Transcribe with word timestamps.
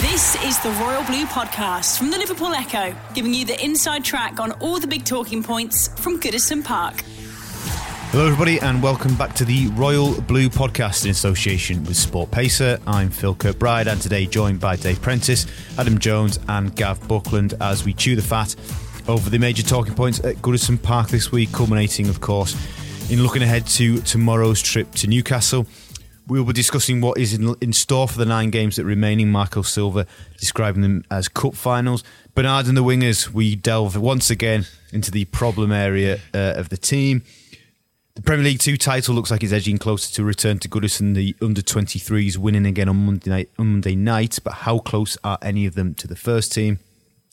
This 0.00 0.36
is 0.44 0.56
the 0.60 0.70
Royal 0.80 1.02
Blue 1.02 1.24
Podcast 1.26 1.98
from 1.98 2.12
the 2.12 2.18
Liverpool 2.18 2.54
Echo, 2.54 2.94
giving 3.14 3.34
you 3.34 3.44
the 3.44 3.60
inside 3.64 4.04
track 4.04 4.38
on 4.38 4.52
all 4.60 4.78
the 4.78 4.86
big 4.86 5.04
talking 5.04 5.42
points 5.42 5.88
from 6.00 6.20
Goodison 6.20 6.64
Park. 6.64 7.02
Hello, 8.12 8.26
everybody, 8.26 8.60
and 8.60 8.80
welcome 8.80 9.16
back 9.16 9.34
to 9.34 9.44
the 9.44 9.66
Royal 9.70 10.20
Blue 10.22 10.48
Podcast 10.48 11.04
in 11.04 11.10
association 11.10 11.82
with 11.82 11.96
SportPesa. 11.96 12.80
I'm 12.86 13.10
Phil 13.10 13.34
Kirkbride, 13.34 13.88
and 13.88 14.00
today 14.00 14.24
joined 14.26 14.60
by 14.60 14.76
Dave 14.76 15.02
Prentice, 15.02 15.46
Adam 15.78 15.98
Jones, 15.98 16.38
and 16.48 16.74
Gav 16.76 17.06
Buckland 17.08 17.54
as 17.60 17.84
we 17.84 17.92
chew 17.92 18.14
the 18.14 18.22
fat 18.22 18.54
over 19.08 19.28
the 19.28 19.38
major 19.38 19.64
talking 19.64 19.94
points 19.94 20.20
at 20.20 20.36
Goodison 20.36 20.80
Park 20.80 21.08
this 21.08 21.32
week, 21.32 21.50
culminating, 21.50 22.08
of 22.08 22.20
course, 22.20 22.54
in 23.10 23.22
looking 23.24 23.42
ahead 23.42 23.66
to 23.66 24.00
tomorrow's 24.02 24.62
trip 24.62 24.92
to 24.92 25.08
Newcastle. 25.08 25.66
We'll 26.28 26.44
be 26.44 26.52
discussing 26.52 27.00
what 27.00 27.16
is 27.16 27.32
in, 27.32 27.54
in 27.62 27.72
store 27.72 28.06
for 28.06 28.18
the 28.18 28.26
nine 28.26 28.50
games 28.50 28.76
that 28.76 28.84
remaining. 28.84 29.30
Marco 29.30 29.62
Silva 29.62 30.06
describing 30.38 30.82
them 30.82 31.02
as 31.10 31.26
cup 31.26 31.54
finals. 31.54 32.04
Bernard 32.34 32.66
and 32.66 32.76
the 32.76 32.84
wingers, 32.84 33.30
we 33.30 33.56
delve 33.56 33.96
once 33.96 34.28
again 34.28 34.66
into 34.92 35.10
the 35.10 35.24
problem 35.24 35.72
area 35.72 36.18
uh, 36.34 36.52
of 36.56 36.68
the 36.68 36.76
team. 36.76 37.22
The 38.14 38.20
Premier 38.20 38.44
League 38.44 38.58
Two 38.58 38.76
title 38.76 39.14
looks 39.14 39.30
like 39.30 39.42
it's 39.42 39.54
edging 39.54 39.78
closer 39.78 40.14
to 40.16 40.22
return 40.22 40.58
to 40.58 40.68
Goodison. 40.68 41.14
The 41.14 41.34
under 41.40 41.62
23s 41.62 42.36
winning 42.36 42.66
again 42.66 42.90
on 42.90 43.06
Monday 43.06 43.30
night, 43.30 43.50
on 43.58 43.68
Monday 43.68 43.96
night, 43.96 44.38
but 44.44 44.52
how 44.52 44.80
close 44.80 45.16
are 45.24 45.38
any 45.40 45.64
of 45.64 45.76
them 45.76 45.94
to 45.94 46.06
the 46.06 46.16
first 46.16 46.52
team? 46.52 46.78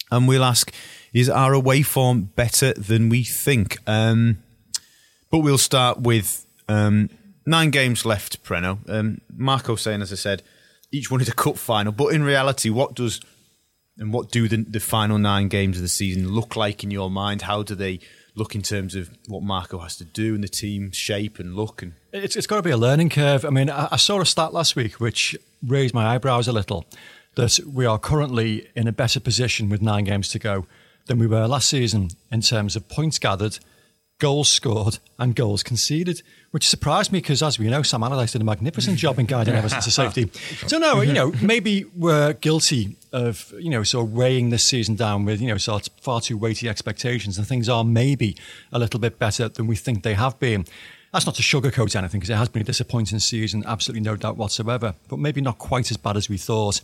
And 0.10 0.26
we'll 0.26 0.44
ask, 0.44 0.74
is 1.12 1.30
our 1.30 1.52
away 1.52 1.82
form 1.82 2.30
better 2.36 2.72
than 2.74 3.10
we 3.10 3.26
think? 3.26 3.78
Um, 3.86 4.38
but 5.30 5.40
we'll 5.40 5.58
start 5.58 6.00
with 6.00 6.46
um, 6.70 7.10
nine 7.46 7.70
games 7.70 8.06
left, 8.06 8.44
Preno. 8.44 8.80
Um, 8.90 9.22
Marco 9.36 9.76
saying, 9.76 10.02
as 10.02 10.12
I 10.12 10.16
said, 10.16 10.44
each 10.92 11.12
one 11.12 11.22
is 11.22 11.30
a 11.30 11.34
cup 11.34 11.58
final. 11.58 11.92
But 11.92 12.14
in 12.14 12.24
reality, 12.24 12.70
what 12.70 12.96
does 12.96 13.22
and 13.98 14.12
what 14.12 14.30
do 14.30 14.48
the, 14.48 14.58
the 14.58 14.80
final 14.80 15.18
nine 15.18 15.48
games 15.48 15.78
of 15.78 15.82
the 15.82 15.88
season 15.88 16.30
look 16.30 16.56
like 16.56 16.84
in 16.84 16.92
your 16.92 17.10
mind? 17.10 17.44
How 17.44 17.64
do 17.64 17.76
they 17.76 18.00
look 18.36 18.54
in 18.54 18.62
terms 18.62 18.94
of 18.94 19.10
what 19.28 19.42
Marco 19.42 19.80
has 19.80 19.96
to 19.98 20.04
do 20.04 20.36
and 20.36 20.44
the 20.44 20.50
team 20.50 20.92
shape 20.92 21.40
and 21.40 21.56
look? 21.56 21.82
And 21.82 21.94
it's, 22.12 22.36
it's 22.36 22.48
got 22.48 22.58
to 22.58 22.62
be 22.62 22.72
a 22.72 22.78
learning 22.78 23.10
curve. 23.10 23.46
I 23.46 23.50
mean, 23.50 23.70
I, 23.70 23.88
I 23.92 23.98
saw 23.98 24.20
a 24.20 24.26
stat 24.26 24.54
last 24.54 24.76
week 24.76 25.00
which 25.00 25.36
raised 25.66 25.94
my 25.94 26.14
eyebrows 26.14 26.48
a 26.48 26.52
little 26.52 26.86
that 27.36 27.60
we 27.66 27.86
are 27.86 28.00
currently 28.00 28.70
in 28.76 28.88
a 28.88 28.92
better 28.92 29.20
position 29.20 29.70
with 29.70 29.82
nine 29.82 30.06
games 30.06 30.30
to 30.30 30.40
go 30.40 30.66
than 31.08 31.20
we 31.20 31.28
were 31.28 31.48
last 31.48 31.70
season 31.70 32.10
in 32.32 32.42
terms 32.42 32.76
of 32.76 32.88
points 32.90 33.20
gathered 33.20 33.60
goals 34.20 34.50
scored 34.50 35.00
and 35.20 35.36
goals 35.36 35.64
conceded, 35.64 36.22
which 36.52 36.68
surprised 36.68 37.12
me 37.12 37.20
because, 37.20 37.44
as 37.44 37.60
we 37.60 37.68
know, 37.68 37.82
Sam 37.82 38.04
Allardyce 38.04 38.32
did 38.32 38.42
a 38.42 38.46
magnificent 38.46 38.98
job 38.98 39.20
in 39.20 39.26
guiding 39.26 39.56
Everton 39.56 39.82
to 39.82 39.92
safety. 39.92 40.32
So, 40.68 40.78
no, 40.78 41.02
you 41.02 41.14
know, 41.14 41.32
maybe 41.42 41.86
we're 41.96 42.34
guilty 42.34 42.96
of, 43.12 43.54
you 43.60 43.70
know, 43.70 43.84
sort 43.84 44.08
of 44.08 44.14
weighing 44.14 44.50
this 44.50 44.64
season 44.64 44.96
down 44.96 45.26
with, 45.26 45.42
you 45.42 45.48
know, 45.48 45.58
sort 45.58 45.88
of 45.88 45.94
far 46.02 46.22
too 46.22 46.38
weighty 46.38 46.70
expectations, 46.70 47.38
and 47.38 47.46
things 47.46 47.68
are 47.70 47.84
maybe 47.84 48.38
a 48.72 48.80
little 48.80 49.00
bit 49.00 49.20
better 49.20 49.50
than 49.50 49.68
we 49.68 49.76
think 49.76 50.04
they 50.04 50.14
have 50.14 50.40
been. 50.40 50.66
That's 51.12 51.26
not 51.26 51.36
to 51.36 51.44
sugarcoat 51.44 51.96
anything 51.96 52.20
because 52.20 52.30
it 52.30 52.38
has 52.38 52.50
been 52.50 52.62
a 52.62 52.66
disappointing 52.66 53.20
season, 53.20 53.64
absolutely 53.66 54.02
no 54.02 54.16
doubt 54.16 54.38
whatsoever, 54.38 54.96
but 55.08 55.20
maybe 55.20 55.42
not 55.42 55.58
quite 55.58 55.92
as 55.92 55.98
bad 55.98 56.18
as 56.18 56.30
we 56.30 56.38
thought. 56.38 56.82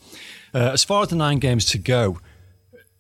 Uh, 0.54 0.72
as 0.72 0.84
far 0.84 1.04
as 1.04 1.10
the 1.10 1.16
nine 1.16 1.40
games 1.40 1.66
to 1.66 1.78
go, 1.78 2.20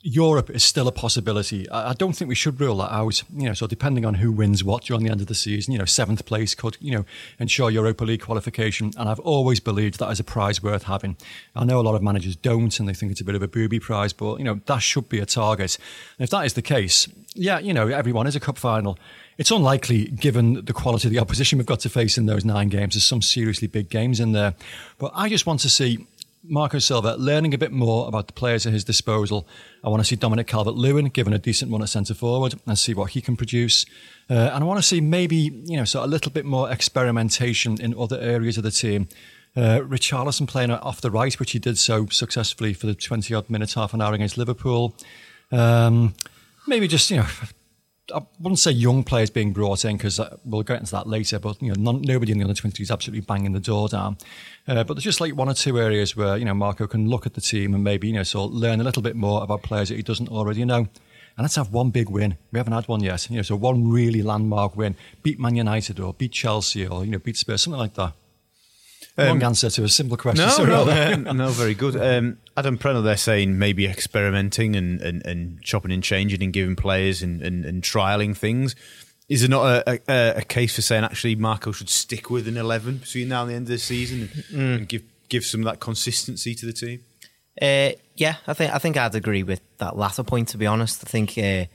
Europe 0.03 0.49
is 0.49 0.63
still 0.63 0.87
a 0.87 0.91
possibility. 0.91 1.69
I 1.69 1.93
don't 1.93 2.13
think 2.13 2.27
we 2.27 2.35
should 2.35 2.59
rule 2.59 2.77
that 2.77 2.91
out. 2.91 3.23
You 3.35 3.47
know, 3.47 3.53
so 3.53 3.67
depending 3.67 4.05
on 4.05 4.15
who 4.15 4.31
wins 4.31 4.63
what 4.63 4.83
during 4.85 5.03
the 5.03 5.11
end 5.11 5.21
of 5.21 5.27
the 5.27 5.35
season, 5.35 5.73
you 5.73 5.79
know, 5.79 5.85
seventh 5.85 6.25
place 6.25 6.55
could, 6.55 6.77
you 6.79 6.91
know, 6.91 7.05
ensure 7.39 7.69
Europa 7.69 8.03
League 8.03 8.21
qualification. 8.21 8.91
And 8.97 9.07
I've 9.07 9.19
always 9.19 9.59
believed 9.59 9.99
that 9.99 10.09
is 10.09 10.19
a 10.19 10.23
prize 10.23 10.63
worth 10.63 10.83
having. 10.83 11.17
I 11.55 11.65
know 11.65 11.79
a 11.79 11.83
lot 11.83 11.95
of 11.95 12.01
managers 12.01 12.35
don't, 12.35 12.79
and 12.79 12.89
they 12.89 12.93
think 12.93 13.11
it's 13.11 13.21
a 13.21 13.25
bit 13.25 13.35
of 13.35 13.43
a 13.43 13.47
booby 13.47 13.79
prize, 13.79 14.13
but 14.13 14.39
you 14.39 14.43
know, 14.43 14.59
that 14.65 14.79
should 14.79 15.07
be 15.07 15.19
a 15.19 15.25
target. 15.25 15.77
And 16.17 16.23
if 16.23 16.29
that 16.31 16.45
is 16.45 16.53
the 16.53 16.61
case, 16.61 17.07
yeah, 17.35 17.59
you 17.59 17.73
know, 17.73 17.87
everyone 17.87 18.27
is 18.27 18.35
a 18.35 18.39
cup 18.39 18.57
final. 18.57 18.97
It's 19.37 19.51
unlikely, 19.51 20.05
given 20.05 20.65
the 20.65 20.73
quality 20.73 21.07
of 21.07 21.13
the 21.13 21.19
opposition 21.19 21.57
we've 21.57 21.65
got 21.65 21.79
to 21.81 21.89
face 21.89 22.17
in 22.17 22.25
those 22.25 22.45
nine 22.45 22.69
games. 22.69 22.93
There's 22.95 23.05
some 23.05 23.21
seriously 23.21 23.67
big 23.67 23.89
games 23.89 24.19
in 24.19 24.33
there, 24.33 24.53
but 24.99 25.11
I 25.15 25.29
just 25.29 25.45
want 25.45 25.61
to 25.61 25.69
see 25.69 26.05
Marco 26.43 26.79
Silva 26.79 27.15
learning 27.17 27.53
a 27.53 27.57
bit 27.57 27.71
more 27.71 28.07
about 28.07 28.27
the 28.27 28.33
players 28.33 28.65
at 28.65 28.73
his 28.73 28.83
disposal. 28.83 29.47
I 29.83 29.89
want 29.89 30.01
to 30.01 30.05
see 30.05 30.15
Dominic 30.15 30.47
Calvert 30.47 30.75
Lewin 30.75 31.05
given 31.05 31.33
a 31.33 31.39
decent 31.39 31.71
run 31.71 31.81
at 31.81 31.89
centre 31.89 32.13
forward 32.13 32.55
and 32.65 32.77
see 32.77 32.93
what 32.93 33.11
he 33.11 33.21
can 33.21 33.35
produce. 33.35 33.85
Uh, 34.29 34.51
and 34.53 34.63
I 34.63 34.67
want 34.67 34.79
to 34.79 34.87
see 34.87 35.01
maybe, 35.01 35.35
you 35.65 35.77
know, 35.77 35.85
so 35.85 36.03
a 36.03 36.07
little 36.07 36.31
bit 36.31 36.45
more 36.45 36.71
experimentation 36.71 37.79
in 37.79 37.95
other 37.97 38.19
areas 38.19 38.57
of 38.57 38.63
the 38.63 38.71
team. 38.71 39.07
Uh, 39.55 39.79
Richarlison 39.79 40.47
playing 40.47 40.71
off 40.71 41.01
the 41.01 41.11
right, 41.11 41.37
which 41.39 41.51
he 41.51 41.59
did 41.59 41.77
so 41.77 42.07
successfully 42.07 42.73
for 42.73 42.87
the 42.87 42.95
20 42.95 43.33
odd 43.33 43.49
minutes, 43.49 43.73
half 43.73 43.93
an 43.93 44.01
hour 44.01 44.13
against 44.13 44.37
Liverpool. 44.37 44.95
Um, 45.51 46.15
maybe 46.67 46.87
just, 46.87 47.11
you 47.11 47.17
know, 47.17 47.27
I 48.13 48.21
wouldn't 48.39 48.59
say 48.59 48.71
young 48.71 49.03
players 49.03 49.29
being 49.29 49.53
brought 49.53 49.85
in 49.85 49.97
because 49.97 50.19
uh, 50.19 50.37
we'll 50.45 50.63
get 50.63 50.79
into 50.79 50.91
that 50.91 51.07
later. 51.07 51.39
But 51.39 51.61
you 51.61 51.69
know, 51.73 51.91
none, 51.91 52.01
nobody 52.01 52.31
in 52.31 52.37
the 52.37 52.43
under 52.43 52.53
twenties 52.53 52.87
is 52.87 52.91
absolutely 52.91 53.21
banging 53.21 53.53
the 53.53 53.59
door 53.59 53.87
down. 53.87 54.17
Uh, 54.67 54.83
but 54.83 54.93
there's 54.95 55.03
just 55.03 55.21
like 55.21 55.35
one 55.35 55.49
or 55.49 55.53
two 55.53 55.79
areas 55.79 56.15
where 56.15 56.37
you 56.37 56.45
know 56.45 56.53
Marco 56.53 56.87
can 56.87 57.09
look 57.09 57.25
at 57.25 57.33
the 57.33 57.41
team 57.41 57.73
and 57.73 57.83
maybe 57.83 58.07
you 58.07 58.13
know 58.13 58.23
so 58.23 58.45
learn 58.45 58.81
a 58.81 58.83
little 58.83 59.01
bit 59.01 59.15
more 59.15 59.43
about 59.43 59.63
players 59.63 59.89
that 59.89 59.95
he 59.95 60.03
doesn't 60.03 60.29
already 60.29 60.65
know. 60.65 60.87
And 61.37 61.45
let's 61.45 61.55
have 61.55 61.71
one 61.71 61.91
big 61.91 62.09
win. 62.09 62.37
We 62.51 62.59
haven't 62.59 62.73
had 62.73 62.87
one 62.87 63.01
yet. 63.01 63.29
You 63.29 63.37
know, 63.37 63.41
so 63.41 63.55
one 63.55 63.89
really 63.89 64.21
landmark 64.21 64.75
win, 64.75 64.95
beat 65.23 65.39
Man 65.39 65.55
United 65.55 65.99
or 65.99 66.13
beat 66.13 66.33
Chelsea 66.33 66.85
or 66.85 67.05
you 67.05 67.11
know 67.11 67.19
beat 67.19 67.37
Spurs, 67.37 67.63
something 67.63 67.79
like 67.79 67.93
that. 67.95 68.13
Um, 69.21 69.27
Long 69.27 69.43
answer 69.43 69.69
to 69.69 69.83
a 69.83 69.89
simple 69.89 70.17
question. 70.17 70.45
No, 70.45 70.83
no, 70.83 71.15
no, 71.15 71.31
no, 71.31 71.49
very 71.49 71.73
good. 71.73 71.95
Um, 71.95 72.37
Adam 72.57 72.77
Preno, 72.77 73.03
they're 73.03 73.17
saying 73.17 73.57
maybe 73.57 73.87
experimenting 73.87 74.75
and, 74.75 75.01
and, 75.01 75.25
and 75.25 75.61
chopping 75.61 75.91
and 75.91 76.03
changing 76.03 76.41
and 76.43 76.51
giving 76.51 76.75
players 76.75 77.21
and, 77.21 77.41
and, 77.41 77.65
and 77.65 77.83
trialing 77.83 78.35
things. 78.35 78.75
Is 79.29 79.41
there 79.41 79.49
not 79.49 79.87
a, 79.87 80.01
a, 80.09 80.39
a, 80.39 80.41
case 80.41 80.75
for 80.75 80.81
saying 80.81 81.05
actually 81.05 81.35
Marco 81.35 81.71
should 81.71 81.89
stick 81.89 82.29
with 82.29 82.49
an 82.49 82.57
11 82.57 82.97
between 82.97 83.29
now 83.29 83.43
and 83.43 83.51
the 83.51 83.55
end 83.55 83.63
of 83.63 83.69
the 83.69 83.77
season 83.77 84.21
and, 84.21 84.29
mm. 84.29 84.77
and 84.77 84.89
give, 84.89 85.03
give 85.29 85.45
some 85.45 85.61
of 85.61 85.65
that 85.65 85.79
consistency 85.79 86.53
to 86.55 86.65
the 86.65 86.73
team? 86.73 87.01
Uh, 87.61 87.91
yeah, 88.15 88.35
I 88.47 88.53
think 88.53 88.73
I 88.73 88.77
think 88.77 88.97
I'd 88.97 89.15
agree 89.15 89.43
with 89.43 89.61
that 89.77 89.97
latter 89.97 90.23
point. 90.23 90.49
To 90.49 90.57
be 90.57 90.65
honest, 90.65 91.03
I 91.05 91.09
think 91.09 91.31
uh, 91.31 91.65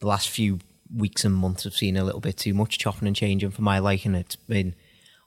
the 0.00 0.06
last 0.06 0.28
few 0.28 0.60
weeks 0.94 1.24
and 1.24 1.34
months 1.34 1.64
have 1.64 1.74
seen 1.74 1.96
a 1.96 2.04
little 2.04 2.20
bit 2.20 2.36
too 2.36 2.54
much 2.54 2.78
chopping 2.78 3.06
and 3.06 3.16
changing 3.16 3.50
for 3.50 3.62
my 3.62 3.78
liking. 3.78 4.14
It's 4.14 4.36
been 4.36 4.74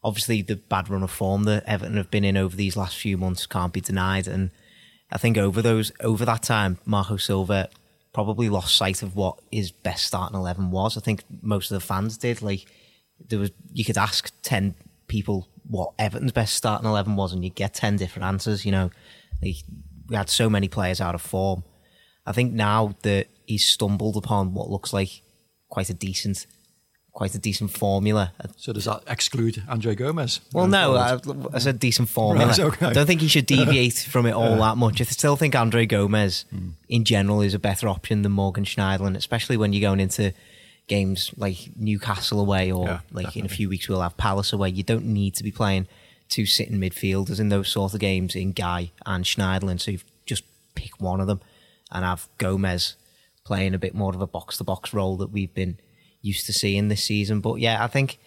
obviously 0.03 0.41
the 0.41 0.55
bad 0.55 0.89
run 0.89 1.03
of 1.03 1.11
form 1.11 1.43
that 1.43 1.63
Everton 1.65 1.97
have 1.97 2.11
been 2.11 2.23
in 2.23 2.37
over 2.37 2.55
these 2.55 2.77
last 2.77 2.97
few 2.97 3.17
months 3.17 3.45
can't 3.45 3.73
be 3.73 3.81
denied. 3.81 4.27
And 4.27 4.51
I 5.11 5.17
think 5.17 5.37
over 5.37 5.61
those 5.61 5.91
over 6.01 6.25
that 6.25 6.43
time, 6.43 6.77
Marco 6.85 7.17
Silva 7.17 7.69
probably 8.13 8.49
lost 8.49 8.75
sight 8.75 9.03
of 9.03 9.15
what 9.15 9.39
his 9.51 9.71
best 9.71 10.05
starting 10.07 10.37
eleven 10.37 10.71
was. 10.71 10.97
I 10.97 11.01
think 11.01 11.23
most 11.41 11.71
of 11.71 11.75
the 11.75 11.85
fans 11.85 12.17
did. 12.17 12.41
Like 12.41 12.65
there 13.27 13.39
was, 13.39 13.51
you 13.71 13.85
could 13.85 13.97
ask 13.97 14.31
ten 14.41 14.75
people 15.07 15.47
what 15.67 15.93
Everton's 15.99 16.31
best 16.31 16.55
starting 16.55 16.87
eleven 16.87 17.15
was, 17.15 17.33
and 17.33 17.43
you'd 17.43 17.55
get 17.55 17.73
ten 17.73 17.97
different 17.97 18.25
answers. 18.25 18.65
You 18.65 18.71
know, 18.71 18.91
like, 19.41 19.57
we 20.07 20.15
had 20.15 20.29
so 20.29 20.49
many 20.49 20.67
players 20.67 21.01
out 21.01 21.15
of 21.15 21.21
form. 21.21 21.63
I 22.25 22.31
think 22.31 22.53
now 22.53 22.95
that 23.03 23.27
he's 23.45 23.65
stumbled 23.65 24.17
upon 24.17 24.53
what 24.53 24.69
looks 24.69 24.93
like 24.93 25.21
quite 25.69 25.89
a 25.89 25.93
decent 25.93 26.45
quite 27.13 27.35
a 27.35 27.39
decent 27.39 27.71
formula. 27.71 28.33
So 28.57 28.73
does 28.73 28.85
that 28.85 29.03
exclude 29.07 29.63
Andre 29.67 29.95
Gomes? 29.95 30.41
Well, 30.53 30.67
no, 30.67 30.95
I, 30.95 31.19
I, 31.53 31.59
said 31.59 31.79
decent 31.79 32.09
formula. 32.09 32.47
Right, 32.47 32.59
okay. 32.59 32.85
I 32.87 32.93
don't 32.93 33.05
think 33.05 33.21
he 33.21 33.27
should 33.27 33.45
deviate 33.45 33.93
from 34.09 34.25
it 34.25 34.31
all 34.31 34.57
that 34.57 34.77
much. 34.77 35.01
I 35.01 35.03
still 35.05 35.35
think 35.35 35.55
Andre 35.55 35.85
Gomes, 35.85 36.45
mm. 36.53 36.73
in 36.87 37.03
general, 37.03 37.41
is 37.41 37.53
a 37.53 37.59
better 37.59 37.87
option 37.87 38.21
than 38.21 38.31
Morgan 38.31 38.63
Schneiderlin, 38.63 39.17
especially 39.17 39.57
when 39.57 39.73
you're 39.73 39.81
going 39.81 39.99
into 39.99 40.33
games 40.87 41.31
like 41.37 41.69
Newcastle 41.75 42.39
away 42.39 42.71
or 42.71 42.85
yeah, 42.85 42.99
like 43.11 43.27
definitely. 43.27 43.39
in 43.39 43.45
a 43.45 43.49
few 43.49 43.69
weeks 43.69 43.87
we'll 43.87 44.01
have 44.01 44.17
Palace 44.17 44.51
away. 44.51 44.69
You 44.69 44.83
don't 44.83 45.05
need 45.05 45.35
to 45.35 45.43
be 45.43 45.51
playing 45.51 45.87
two 46.27 46.45
sitting 46.45 46.77
midfielders 46.77 47.39
in 47.39 47.49
those 47.49 47.69
sort 47.69 47.93
of 47.93 47.99
games 47.99 48.35
in 48.35 48.53
Gueye 48.53 48.91
and 49.05 49.23
Schneiderlin. 49.23 49.79
So 49.79 49.91
you 49.91 49.99
just 50.25 50.43
pick 50.75 50.99
one 50.99 51.21
of 51.21 51.27
them 51.27 51.41
and 51.91 52.03
have 52.03 52.27
Gomes 52.37 52.95
playing 53.43 53.73
a 53.73 53.79
bit 53.79 53.95
more 53.95 54.13
of 54.13 54.21
a 54.21 54.27
box 54.27 54.57
to 54.57 54.63
box 54.63 54.93
role 54.93 55.17
that 55.17 55.31
we've 55.31 55.53
been 55.53 55.79
used 56.21 56.45
to 56.45 56.53
seeing 56.53 56.87
this 56.87 57.03
season. 57.03 57.41
But 57.41 57.55
yeah, 57.55 57.83
I 57.83 57.87
think 57.87 58.19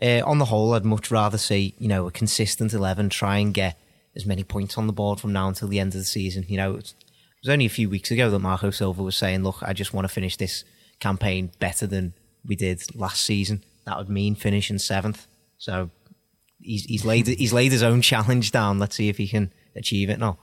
uh, 0.00 0.22
on 0.24 0.38
the 0.38 0.46
whole, 0.46 0.74
I'd 0.74 0.84
much 0.84 1.10
rather 1.10 1.38
see 1.38 1.74
you 1.78 1.88
know 1.88 2.06
a 2.06 2.10
consistent 2.10 2.72
eleven 2.72 3.08
try 3.08 3.38
and 3.38 3.52
get 3.52 3.78
as 4.14 4.26
many 4.26 4.44
points 4.44 4.76
on 4.76 4.86
the 4.86 4.92
board 4.92 5.20
from 5.20 5.32
now 5.32 5.48
until 5.48 5.68
the 5.68 5.80
end 5.80 5.94
of 5.94 6.00
the 6.00 6.04
season. 6.04 6.44
You 6.48 6.56
know, 6.56 6.74
it 6.74 6.94
was 7.42 7.48
only 7.48 7.66
a 7.66 7.70
few 7.70 7.88
weeks 7.88 8.10
ago 8.10 8.30
that 8.30 8.38
Marco 8.38 8.70
Silva 8.70 9.02
was 9.02 9.16
saying, 9.16 9.42
"Look, 9.42 9.58
I 9.62 9.72
just 9.72 9.92
want 9.92 10.06
to 10.06 10.12
finish 10.12 10.36
this 10.36 10.64
campaign 11.00 11.50
better 11.58 11.86
than 11.86 12.14
we 12.46 12.56
did 12.56 12.82
last 12.94 13.22
season." 13.22 13.62
That 13.84 13.98
would 13.98 14.08
mean 14.08 14.34
finishing 14.34 14.78
seventh. 14.78 15.26
So 15.58 15.90
he's 16.60 16.84
he's 16.84 17.04
laid 17.04 17.26
he's 17.42 17.52
laid 17.52 17.72
his 17.72 17.82
own 17.82 18.02
challenge 18.02 18.50
down. 18.50 18.78
Let's 18.78 18.96
see 18.96 19.08
if 19.08 19.18
he 19.18 19.28
can 19.28 19.52
achieve 19.76 20.10
it 20.10 20.18
now. 20.18 20.38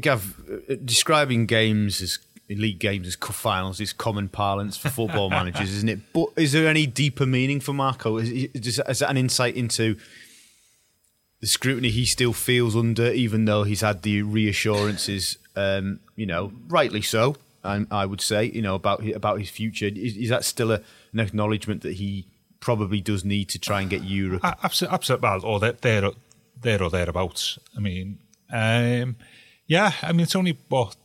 Gav, 0.00 0.40
uh, 0.70 0.76
describing 0.84 1.46
games 1.46 2.00
as 2.00 2.18
league 2.56 2.78
games 2.78 3.06
as 3.06 3.16
cup 3.16 3.34
finals 3.34 3.80
is 3.80 3.92
common 3.92 4.28
parlance 4.28 4.76
for 4.76 4.88
football 4.88 5.30
managers, 5.38 5.72
isn't 5.72 5.88
it? 5.88 6.00
But 6.12 6.28
is 6.36 6.52
there 6.52 6.66
any 6.66 6.86
deeper 6.86 7.26
meaning 7.26 7.60
for 7.60 7.72
Marco? 7.72 8.16
Is, 8.16 8.30
is, 8.30 8.78
is 8.78 8.98
that 8.98 9.10
an 9.10 9.16
insight 9.16 9.56
into 9.56 9.96
the 11.40 11.46
scrutiny 11.46 11.90
he 11.90 12.04
still 12.04 12.32
feels 12.32 12.76
under, 12.76 13.10
even 13.12 13.46
though 13.46 13.62
he's 13.62 13.80
had 13.80 14.02
the 14.02 14.22
reassurances, 14.22 15.38
um, 15.56 16.00
you 16.16 16.26
know, 16.26 16.52
rightly 16.68 17.02
so, 17.02 17.36
and 17.64 17.86
I 17.90 18.06
would 18.06 18.20
say, 18.20 18.44
you 18.44 18.62
know, 18.62 18.74
about 18.74 19.06
about 19.08 19.38
his 19.38 19.50
future. 19.50 19.86
Is, 19.86 20.16
is 20.16 20.28
that 20.28 20.44
still 20.44 20.72
a, 20.72 20.80
an 21.12 21.20
acknowledgement 21.20 21.82
that 21.82 21.94
he 21.94 22.26
probably 22.60 23.00
does 23.00 23.24
need 23.24 23.48
to 23.50 23.58
try 23.58 23.80
and 23.80 23.88
get 23.88 24.04
Europe? 24.04 24.42
Absolutely, 24.44 24.94
absolutely. 24.94 25.28
Well, 25.28 25.44
or 25.44 25.60
there, 25.60 26.12
there 26.60 26.82
or 26.82 26.90
thereabouts. 26.90 27.58
I 27.76 27.80
mean, 27.80 28.18
um, 28.52 29.16
yeah. 29.66 29.92
I 30.02 30.12
mean, 30.12 30.20
it's 30.20 30.36
only 30.36 30.58
what 30.68 30.96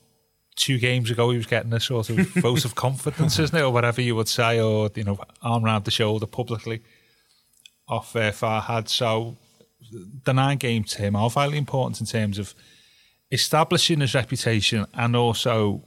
two 0.56 0.78
games 0.78 1.12
ago 1.12 1.30
he 1.31 1.38
was 1.38 1.46
getting 1.46 1.74
a 1.74 1.80
sort 1.80 2.10
of 2.10 2.18
vote 2.36 2.66
of 2.66 2.75
confidence, 2.75 3.40
isn't 3.40 3.57
it, 3.57 3.62
or 3.62 3.72
whatever 3.72 4.02
you 4.02 4.16
would 4.16 4.28
say, 4.28 4.60
or 4.60 4.90
you 4.96 5.04
know, 5.04 5.19
arm 5.42 5.66
around 5.66 5.86
the 5.86 5.92
shoulder 5.92 6.25
publicly 6.25 6.81
off 7.88 8.16
uh, 8.16 8.31
Farhad. 8.31 8.88
So 8.90 9.38
the 10.24 10.34
nine 10.34 10.57
games 10.57 10.92
to 10.92 11.02
him 11.02 11.16
are 11.16 11.30
vitally 11.30 11.57
important 11.57 12.00
in 12.00 12.07
terms 12.07 12.40
of 12.40 12.56
establishing 13.31 14.00
his 14.00 14.16
reputation 14.16 14.86
and 14.94 15.16
also, 15.16 15.84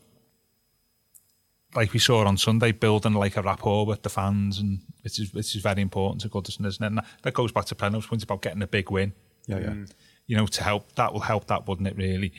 like 1.75 1.93
we 1.93 1.99
saw 1.99 2.25
on 2.25 2.37
Sunday, 2.37 2.73
building 2.73 3.15
like 3.15 3.37
a 3.37 3.43
rapport 3.43 3.87
with 3.87 4.03
the 4.03 4.11
fans, 4.11 4.59
and 4.59 4.81
which 5.03 5.19
is 5.19 5.33
which 5.33 5.57
is 5.57 5.63
very 5.63 5.83
important 5.83 6.21
to 6.23 6.29
Goodison, 6.29 6.67
isn't 6.67 6.85
it? 6.85 6.87
And 6.87 7.01
that 7.23 7.35
goes 7.35 7.53
back 7.53 7.65
to 7.67 7.75
Preno's 7.75 8.07
point 8.07 8.23
about 8.23 8.43
getting 8.43 8.63
a 8.63 8.67
big 8.67 8.91
win. 8.91 9.13
Yeah, 9.47 9.59
yeah. 9.59 9.67
Mm 9.69 9.89
you 10.29 10.37
know, 10.37 10.47
to 10.47 10.63
help. 10.63 10.95
That 10.95 11.13
will 11.13 11.21
help 11.21 11.47
that, 11.49 11.67
wouldn't 11.67 11.89
it, 11.89 11.97
really? 11.97 12.33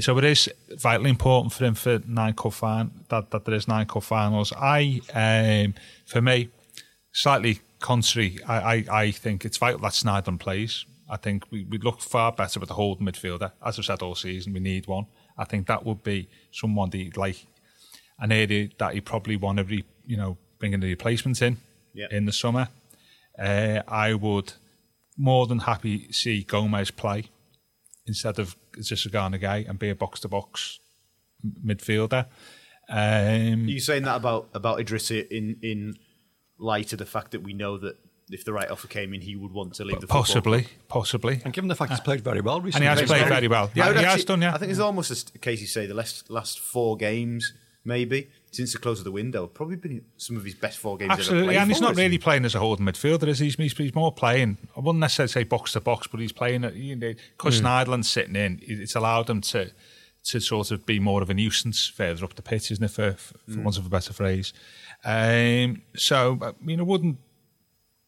So 0.00 0.18
it 0.18 0.24
is 0.24 0.50
vitally 0.76 1.10
important 1.10 1.52
for 1.52 1.64
him 1.64 1.74
for 1.74 2.00
nine 2.06 2.34
cup 2.34 2.54
final, 2.54 2.90
that, 3.10 3.30
that 3.30 3.44
there 3.44 3.54
is 3.54 3.68
nine 3.68 3.86
cup 3.86 4.02
finals. 4.02 4.52
I, 4.56 5.00
um, 5.14 5.74
for 6.06 6.20
me, 6.20 6.48
slightly 7.12 7.60
contrary, 7.78 8.40
I, 8.48 8.56
I, 8.56 8.84
I 8.90 9.10
think 9.12 9.44
it's 9.44 9.58
vital 9.58 9.80
that 9.80 9.92
Sneijder 9.92 10.40
plays. 10.40 10.86
I 11.08 11.18
think 11.18 11.44
we, 11.52 11.64
we 11.64 11.78
look 11.78 12.00
far 12.00 12.32
better 12.32 12.58
with 12.58 12.70
a 12.70 12.74
holding 12.74 13.06
midfielder. 13.06 13.52
As 13.64 13.78
I've 13.78 13.84
said 13.84 14.02
all 14.02 14.14
season, 14.14 14.54
we 14.54 14.60
need 14.60 14.86
one. 14.86 15.06
I 15.36 15.44
think 15.44 15.66
that 15.66 15.84
would 15.84 16.02
be 16.02 16.28
someone 16.50 16.90
that 16.90 17.16
like 17.16 17.46
an 18.18 18.32
area 18.32 18.70
that 18.78 18.94
he 18.94 19.02
probably 19.02 19.36
want 19.36 19.58
to, 19.58 19.64
re, 19.64 19.84
you 20.06 20.16
know, 20.16 20.38
bringing 20.58 20.80
the 20.80 20.88
replacements 20.88 21.42
in 21.42 21.58
in 22.10 22.24
the 22.24 22.32
summer. 22.32 22.68
Uh, 23.38 23.82
I 23.86 24.14
would 24.14 24.54
more 25.18 25.46
than 25.46 25.58
happy 25.60 26.10
see 26.10 26.42
Gomes 26.42 26.90
play 26.90 27.28
instead 28.06 28.38
of 28.38 28.56
just 28.80 29.06
a 29.06 29.08
Gana 29.08 29.38
Gueye 29.38 29.68
and 29.68 29.78
be 29.78 29.90
a 29.90 29.94
box 29.94 30.20
to 30.20 30.28
box 30.28 30.80
midfielder. 31.64 32.26
Um, 32.88 33.64
Are 33.64 33.70
you 33.70 33.80
saying 33.80 34.02
that 34.04 34.16
about 34.16 34.48
about 34.54 34.78
Idrissa 34.78 35.26
in 35.28 35.56
in 35.62 35.94
light 36.58 36.92
of 36.92 36.98
the 36.98 37.06
fact 37.06 37.30
that 37.32 37.42
we 37.42 37.52
know 37.52 37.78
that 37.78 37.96
if 38.30 38.44
the 38.44 38.52
right 38.52 38.70
offer 38.70 38.88
came 38.88 39.12
in, 39.12 39.20
he 39.20 39.36
would 39.36 39.52
want 39.52 39.74
to 39.74 39.84
leave 39.84 40.00
the 40.00 40.06
possibly, 40.06 40.66
possibly. 40.88 41.40
And 41.44 41.52
given 41.52 41.68
the 41.68 41.74
fact 41.74 41.90
he's 41.90 42.00
played 42.00 42.22
very 42.22 42.40
well 42.40 42.60
recently, 42.60 42.86
and 42.86 42.98
he 42.98 43.02
has 43.02 43.10
played 43.10 43.28
very 43.28 43.48
well. 43.48 43.70
Yeah, 43.74 43.84
he 43.84 43.90
actually, 43.90 44.04
has 44.04 44.24
done. 44.24 44.42
Yeah, 44.42 44.54
I 44.54 44.58
think 44.58 44.70
it's 44.70 44.80
almost 44.80 45.34
a 45.34 45.38
case 45.38 45.60
you 45.60 45.66
say 45.66 45.86
the 45.86 45.94
last 45.94 46.30
last 46.30 46.58
four 46.58 46.96
games 46.96 47.52
maybe 47.84 48.30
since 48.54 48.72
the 48.72 48.78
close 48.78 48.98
of 48.98 49.04
the 49.04 49.12
window. 49.12 49.46
Probably 49.46 49.76
been 49.76 50.04
some 50.16 50.36
of 50.36 50.44
his 50.44 50.54
best 50.54 50.78
four 50.78 50.96
games. 50.96 51.12
Absolutely, 51.12 51.56
and 51.56 51.68
he's 51.70 51.80
not 51.80 51.96
really 51.96 52.18
playing 52.18 52.44
as 52.44 52.54
a 52.54 52.58
holding 52.58 52.86
midfielder. 52.86 53.28
Is 53.28 53.38
he? 53.40 53.48
He's, 53.50 53.76
he's 53.76 53.94
more 53.94 54.12
playing. 54.12 54.58
I 54.76 54.80
wouldn't 54.80 55.00
necessarily 55.00 55.30
say 55.30 55.44
box 55.44 55.72
to 55.72 55.80
box, 55.80 56.06
but 56.06 56.20
he's 56.20 56.32
playing. 56.32 56.62
Because 56.62 56.78
you 56.78 56.96
know, 56.96 57.68
mm. 57.68 58.04
sitting 58.04 58.36
in, 58.36 58.60
it's 58.62 58.94
allowed 58.94 59.28
him 59.28 59.40
to 59.42 59.70
to 60.24 60.40
sort 60.40 60.70
of 60.70 60.86
be 60.86 60.98
more 60.98 61.22
of 61.22 61.28
a 61.28 61.34
nuisance 61.34 61.86
further 61.86 62.24
up 62.24 62.34
the 62.34 62.42
pitch, 62.42 62.70
isn't 62.70 62.84
it? 62.84 62.90
For, 62.90 63.12
for 63.12 63.36
mm. 63.50 63.62
want 63.62 63.76
of 63.76 63.86
a 63.86 63.90
better 63.90 64.12
phrase. 64.12 64.52
Um, 65.04 65.82
so 65.96 66.38
I 66.40 66.52
mean, 66.64 66.80
I 66.80 66.84
wouldn't 66.84 67.18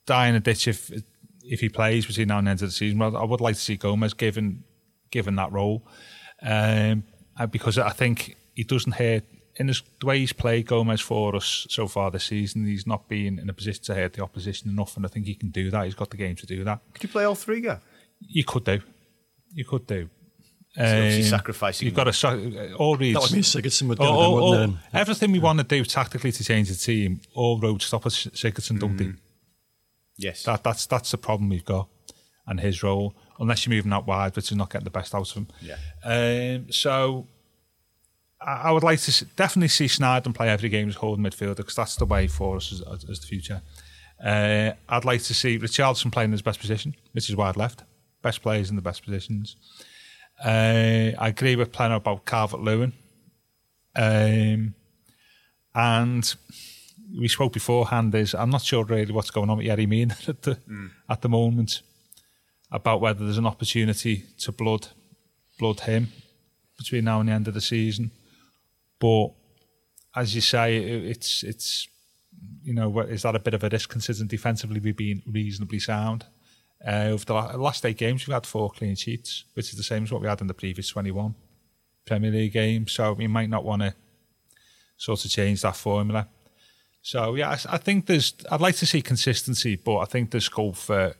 die 0.06 0.28
in 0.28 0.34
a 0.34 0.40
ditch 0.40 0.68
if 0.68 0.90
if 1.44 1.60
he 1.60 1.68
plays 1.68 2.06
between 2.06 2.28
now 2.28 2.38
and 2.38 2.46
the 2.46 2.52
end 2.52 2.62
of 2.62 2.68
the 2.68 2.72
season. 2.72 2.98
Well, 2.98 3.16
I 3.16 3.24
would 3.24 3.40
like 3.40 3.56
to 3.56 3.60
see 3.60 3.76
Gomes 3.76 4.14
given 4.14 4.64
given 5.10 5.36
that 5.36 5.52
role 5.52 5.86
um, 6.42 7.04
because 7.50 7.78
I 7.78 7.90
think 7.90 8.36
he 8.54 8.64
doesn't 8.64 8.92
hurt 8.92 9.24
in 9.58 9.68
his, 9.68 9.82
the 10.00 10.06
way 10.06 10.18
he's 10.18 10.32
played 10.32 10.66
Gomes 10.66 11.00
for 11.00 11.34
us 11.34 11.66
so 11.70 11.86
far 11.88 12.10
this 12.10 12.24
season, 12.24 12.66
he's 12.66 12.86
not 12.86 13.08
been 13.08 13.38
in 13.38 13.48
a 13.48 13.52
position 13.52 13.84
to 13.84 13.94
hurt 13.94 14.12
the 14.14 14.22
opposition 14.22 14.70
enough, 14.70 14.96
and 14.96 15.06
I 15.06 15.08
think 15.08 15.26
he 15.26 15.34
can 15.34 15.50
do 15.50 15.70
that. 15.70 15.84
He's 15.84 15.94
got 15.94 16.10
the 16.10 16.16
game 16.16 16.36
to 16.36 16.46
do 16.46 16.64
that. 16.64 16.80
Could 16.92 17.02
you 17.04 17.08
play 17.08 17.24
all 17.24 17.34
three, 17.34 17.60
guys? 17.60 17.80
You 18.20 18.44
could 18.44 18.64
do. 18.64 18.80
You 19.52 19.64
could 19.64 19.86
do. 19.86 20.08
Um, 20.78 21.22
sacrificing. 21.22 21.86
You've 21.86 21.94
got 21.94 22.12
to 22.12 22.74
all 22.74 22.96
reads. 22.96 23.14
That 23.14 23.22
would 23.22 23.32
mean 23.32 23.42
Sigurdsson 23.42 23.88
would 23.88 23.98
all, 23.98 24.54
all, 24.54 24.74
Everything 24.92 25.32
we 25.32 25.38
want 25.38 25.58
to 25.58 25.64
do 25.64 25.82
tactically 25.84 26.32
to 26.32 26.44
change 26.44 26.68
the 26.68 26.74
team, 26.74 27.22
all 27.34 27.58
roads 27.58 27.86
stop 27.86 28.04
at 28.04 28.12
Sigurdsson, 28.12 28.78
don't 28.78 28.96
mm. 28.96 29.16
Yes. 30.18 30.42
That, 30.44 30.62
that's 30.62 30.84
that's 30.86 31.10
the 31.10 31.18
problem 31.18 31.48
we've 31.48 31.64
got, 31.64 31.88
and 32.46 32.60
his 32.60 32.82
role. 32.82 33.14
Unless 33.38 33.66
you're 33.66 33.74
moving 33.74 33.92
out 33.92 34.06
wide, 34.06 34.34
which 34.36 34.50
is 34.50 34.56
not 34.56 34.70
getting 34.70 34.84
the 34.84 34.90
best 34.90 35.14
out 35.14 35.30
of 35.30 35.36
him. 35.36 35.48
Yeah. 35.60 35.76
Um, 36.04 36.72
so 36.72 37.26
I 38.46 38.70
would 38.70 38.84
like 38.84 39.00
to 39.00 39.24
definitely 39.36 39.68
see 39.68 39.86
Sneijder 39.86 40.32
play 40.32 40.48
every 40.48 40.68
game 40.68 40.88
as 40.88 40.94
holding 40.94 41.24
midfielder 41.24 41.56
because 41.56 41.74
that's 41.74 41.96
the 41.96 42.04
way 42.04 42.28
for 42.28 42.56
us 42.56 42.72
as, 42.72 43.04
as 43.10 43.18
the 43.18 43.26
future. 43.26 43.60
Uh, 44.22 44.72
I'd 44.88 45.04
like 45.04 45.22
to 45.24 45.34
see 45.34 45.58
Richarlison 45.58 46.12
playing 46.12 46.28
in 46.28 46.32
his 46.32 46.42
best 46.42 46.60
position, 46.60 46.94
which 47.12 47.28
is 47.28 47.34
why 47.36 47.48
I'd 47.48 47.56
left. 47.56 47.82
Best 48.22 48.42
players 48.42 48.70
in 48.70 48.76
the 48.76 48.82
best 48.82 49.04
positions. 49.04 49.56
Uh, 50.42 51.12
I 51.18 51.28
agree 51.28 51.56
with 51.56 51.72
Preno 51.72 51.96
about 51.96 52.24
Calvert 52.24 52.60
Lewin. 52.60 52.92
Um, 53.96 54.74
and 55.74 56.34
we 57.18 57.28
spoke 57.28 57.52
beforehand. 57.52 58.14
Is 58.14 58.34
I'm 58.34 58.50
not 58.50 58.62
sure 58.62 58.84
really 58.84 59.12
what's 59.12 59.30
going 59.30 59.50
on 59.50 59.58
with 59.58 59.66
Yerry 59.66 59.88
Mina 59.88 60.16
at 60.28 60.42
the 60.42 60.54
mm. 60.68 60.90
at 61.08 61.22
the 61.22 61.28
moment 61.28 61.82
about 62.70 63.00
whether 63.00 63.24
there's 63.24 63.38
an 63.38 63.46
opportunity 63.46 64.24
to 64.38 64.52
blood 64.52 64.88
blood 65.58 65.80
him 65.80 66.08
between 66.76 67.04
now 67.04 67.20
and 67.20 67.28
the 67.28 67.32
end 67.32 67.48
of 67.48 67.54
the 67.54 67.60
season. 67.60 68.10
But 68.98 69.28
as 70.14 70.34
you 70.34 70.40
say, 70.40 70.76
it's 70.76 71.42
it's 71.42 71.88
you 72.62 72.74
know 72.74 73.00
is 73.00 73.22
that 73.22 73.36
a 73.36 73.40
bit 73.40 73.54
of 73.54 73.64
a 73.64 73.68
risk 73.68 73.90
considering 73.90 74.28
defensively 74.28 74.80
we've 74.80 74.96
been 74.96 75.22
reasonably 75.26 75.78
sound. 75.78 76.26
Uh, 76.86 77.08
over 77.10 77.24
the 77.24 77.34
last 77.34 77.84
eight 77.84 77.96
games, 77.96 78.26
we've 78.26 78.34
had 78.34 78.46
four 78.46 78.70
clean 78.70 78.94
sheets, 78.94 79.44
which 79.54 79.70
is 79.70 79.76
the 79.76 79.82
same 79.82 80.04
as 80.04 80.12
what 80.12 80.20
we 80.20 80.28
had 80.28 80.40
in 80.40 80.46
the 80.46 80.54
previous 80.54 80.88
21 80.88 81.34
Premier 82.04 82.30
League 82.30 82.52
games. 82.52 82.92
So 82.92 83.14
we 83.14 83.26
might 83.26 83.48
not 83.48 83.64
want 83.64 83.82
to 83.82 83.94
sort 84.96 85.24
of 85.24 85.30
change 85.30 85.62
that 85.62 85.74
formula. 85.74 86.28
So 87.02 87.34
yeah, 87.34 87.50
I, 87.50 87.74
I, 87.74 87.78
think 87.78 88.06
there's. 88.06 88.34
I'd 88.50 88.60
like 88.60 88.76
to 88.76 88.86
see 88.86 89.00
consistency, 89.00 89.76
but 89.76 89.98
I 89.98 90.04
think 90.04 90.30
there's 90.30 90.44
scope 90.44 90.76
for 90.76 91.14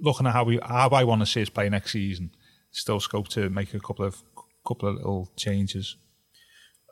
looking 0.00 0.26
at 0.26 0.32
how 0.32 0.44
we 0.44 0.58
how 0.62 0.88
I 0.88 1.04
want 1.04 1.22
to 1.22 1.26
see 1.26 1.42
us 1.42 1.48
play 1.48 1.68
next 1.68 1.92
season. 1.92 2.30
Still 2.70 3.00
scope 3.00 3.28
to 3.28 3.50
make 3.50 3.74
a 3.74 3.80
couple 3.80 4.04
of 4.04 4.22
couple 4.66 4.88
of 4.88 4.96
little 4.96 5.30
changes. 5.36 5.96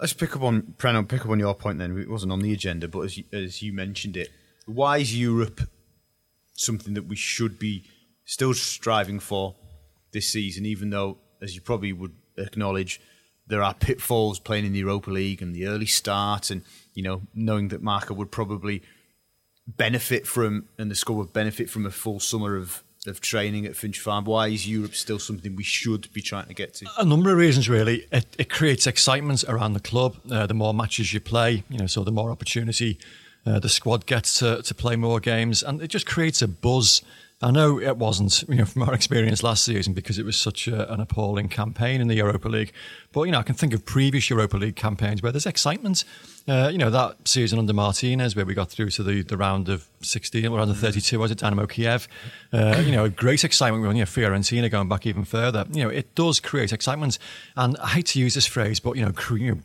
Let's 0.00 0.12
pick 0.12 0.34
up 0.34 0.42
on. 0.42 0.74
Pick 0.78 1.24
up 1.24 1.28
on 1.28 1.38
your 1.38 1.54
point. 1.54 1.78
Then 1.78 1.98
it 1.98 2.10
wasn't 2.10 2.32
on 2.32 2.40
the 2.40 2.52
agenda, 2.52 2.88
but 2.88 3.00
as 3.00 3.18
you, 3.18 3.24
as 3.32 3.62
you 3.62 3.72
mentioned 3.72 4.16
it, 4.16 4.30
why 4.66 4.98
is 4.98 5.18
Europe 5.18 5.60
something 6.54 6.94
that 6.94 7.06
we 7.06 7.16
should 7.16 7.58
be 7.58 7.84
still 8.24 8.54
striving 8.54 9.20
for 9.20 9.54
this 10.12 10.28
season? 10.28 10.66
Even 10.66 10.90
though, 10.90 11.18
as 11.40 11.54
you 11.54 11.60
probably 11.60 11.92
would 11.92 12.14
acknowledge, 12.36 13.00
there 13.46 13.62
are 13.62 13.74
pitfalls 13.74 14.40
playing 14.40 14.66
in 14.66 14.72
the 14.72 14.80
Europa 14.80 15.10
League 15.10 15.42
and 15.42 15.54
the 15.54 15.66
early 15.66 15.86
start, 15.86 16.50
and 16.50 16.62
you 16.94 17.02
know 17.02 17.22
knowing 17.34 17.68
that 17.68 17.82
Marco 17.82 18.14
would 18.14 18.32
probably 18.32 18.82
benefit 19.66 20.26
from 20.26 20.68
and 20.78 20.90
the 20.90 20.94
squad 20.94 21.16
would 21.16 21.32
benefit 21.32 21.70
from 21.70 21.86
a 21.86 21.90
full 21.90 22.20
summer 22.20 22.56
of 22.56 22.82
of 23.06 23.20
training 23.20 23.66
at 23.66 23.76
Finch 23.76 24.00
Farm? 24.00 24.24
Why 24.24 24.48
is 24.48 24.68
Europe 24.68 24.94
still 24.94 25.18
something 25.18 25.56
we 25.56 25.64
should 25.64 26.12
be 26.12 26.22
trying 26.22 26.46
to 26.46 26.54
get 26.54 26.74
to? 26.74 26.86
A 26.98 27.04
number 27.04 27.30
of 27.30 27.38
reasons, 27.38 27.68
really. 27.68 28.06
It, 28.12 28.26
it 28.38 28.50
creates 28.50 28.86
excitement 28.86 29.44
around 29.48 29.74
the 29.74 29.80
club. 29.80 30.16
Uh, 30.30 30.46
the 30.46 30.54
more 30.54 30.74
matches 30.74 31.12
you 31.12 31.20
play, 31.20 31.64
you 31.68 31.78
know, 31.78 31.86
so 31.86 32.04
the 32.04 32.12
more 32.12 32.30
opportunity 32.30 32.98
uh, 33.46 33.58
the 33.58 33.68
squad 33.68 34.06
gets 34.06 34.38
to, 34.38 34.62
to 34.62 34.74
play 34.74 34.96
more 34.96 35.20
games, 35.20 35.62
and 35.62 35.82
it 35.82 35.88
just 35.88 36.06
creates 36.06 36.40
a 36.42 36.48
buzz 36.48 37.02
I 37.44 37.50
know 37.50 37.78
it 37.78 37.98
wasn't, 37.98 38.42
you 38.48 38.54
know, 38.54 38.64
from 38.64 38.82
our 38.84 38.94
experience 38.94 39.42
last 39.42 39.64
season 39.64 39.92
because 39.92 40.18
it 40.18 40.24
was 40.24 40.34
such 40.34 40.66
a, 40.66 40.90
an 40.90 41.00
appalling 41.00 41.50
campaign 41.50 42.00
in 42.00 42.08
the 42.08 42.14
Europa 42.14 42.48
League. 42.48 42.72
But, 43.12 43.24
you 43.24 43.32
know, 43.32 43.38
I 43.38 43.42
can 43.42 43.54
think 43.54 43.74
of 43.74 43.84
previous 43.84 44.30
Europa 44.30 44.56
League 44.56 44.76
campaigns 44.76 45.22
where 45.22 45.30
there's 45.30 45.44
excitement. 45.44 46.04
Uh, 46.48 46.70
you 46.72 46.78
know, 46.78 46.88
that 46.88 47.28
season 47.28 47.58
under 47.58 47.74
Martinez 47.74 48.34
where 48.34 48.46
we 48.46 48.54
got 48.54 48.70
through 48.70 48.88
to 48.90 49.02
the, 49.02 49.22
the 49.22 49.36
round 49.36 49.68
of 49.68 49.86
16 50.00 50.46
or 50.46 50.56
round 50.56 50.70
of 50.70 50.78
32, 50.78 51.18
was 51.18 51.30
it 51.30 51.38
Dynamo 51.38 51.66
Kiev? 51.66 52.08
Uh, 52.50 52.82
you 52.82 52.92
know, 52.92 53.10
great 53.10 53.44
excitement 53.44 53.86
when, 53.86 53.96
you 53.96 54.02
know, 54.02 54.06
Fiorentina 54.06 54.70
going 54.70 54.88
back 54.88 55.04
even 55.04 55.26
further. 55.26 55.66
You 55.70 55.84
know, 55.84 55.90
it 55.90 56.14
does 56.14 56.40
create 56.40 56.72
excitement. 56.72 57.18
And 57.56 57.76
I 57.76 57.88
hate 57.88 58.06
to 58.06 58.20
use 58.20 58.32
this 58.34 58.46
phrase, 58.46 58.80
but, 58.80 58.96
you 58.96 59.04
know, 59.04 59.12
cre- 59.12 59.36
you 59.36 59.54
know 59.54 59.60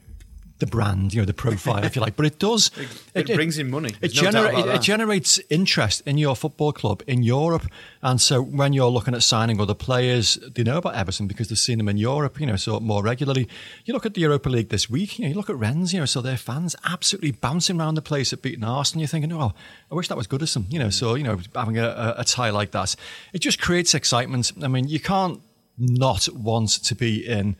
the 0.59 0.67
brand, 0.67 1.13
you 1.13 1.21
know, 1.21 1.25
the 1.25 1.33
profile, 1.33 1.83
if 1.83 1.95
you 1.95 2.01
like. 2.01 2.15
But 2.15 2.25
it 2.25 2.39
does. 2.39 2.71
It, 3.13 3.29
it 3.29 3.35
brings 3.35 3.57
in 3.57 3.69
money. 3.69 3.95
It, 4.01 4.09
genera- 4.09 4.57
it, 4.57 4.67
it, 4.67 4.81
generates 4.81 5.39
interest 5.49 6.01
in 6.05 6.17
your 6.17 6.35
football 6.35 6.71
club 6.71 7.01
in 7.07 7.23
Europe. 7.23 7.65
And 8.01 8.19
so 8.19 8.41
when 8.41 8.73
you're 8.73 8.89
looking 8.89 9.13
at 9.13 9.23
signing 9.23 9.59
other 9.59 9.73
players, 9.73 10.35
they 10.35 10.63
know 10.63 10.77
about 10.77 10.95
Everton 10.95 11.27
because 11.27 11.49
they've 11.49 11.57
seen 11.57 11.77
them 11.77 11.89
in 11.89 11.97
Europe, 11.97 12.39
you 12.39 12.45
know, 12.45 12.55
so 12.55 12.79
more 12.79 13.01
regularly. 13.03 13.47
You 13.85 13.93
look 13.93 14.05
at 14.05 14.13
the 14.13 14.21
Europa 14.21 14.49
League 14.49 14.69
this 14.69 14.89
week, 14.89 15.17
you 15.17 15.25
know, 15.25 15.29
you 15.29 15.35
look 15.35 15.49
at 15.49 15.55
Rennes, 15.55 15.93
you 15.93 15.99
know, 15.99 16.05
so 16.05 16.21
their 16.21 16.37
fans 16.37 16.75
absolutely 16.85 17.31
bouncing 17.31 17.79
around 17.79 17.95
the 17.95 18.01
place 18.01 18.31
at 18.33 18.41
beating 18.41 18.63
Arsenal. 18.63 19.01
You're 19.01 19.07
thinking, 19.07 19.33
oh, 19.33 19.53
I 19.91 19.95
wish 19.95 20.07
that 20.09 20.17
was 20.17 20.27
Goodison, 20.27 20.71
you 20.71 20.79
know, 20.79 20.89
so, 20.89 21.15
you 21.15 21.23
know, 21.23 21.39
having 21.55 21.77
a, 21.77 21.87
a, 21.87 22.15
a 22.19 22.23
tie 22.23 22.49
like 22.49 22.71
that. 22.71 22.95
It 23.33 23.39
just 23.39 23.59
creates 23.61 23.93
excitement. 23.93 24.51
I 24.61 24.67
mean, 24.67 24.87
you 24.87 24.99
can't 24.99 25.41
not 25.77 26.27
want 26.33 26.69
to 26.69 26.95
be 26.95 27.25
in 27.25 27.55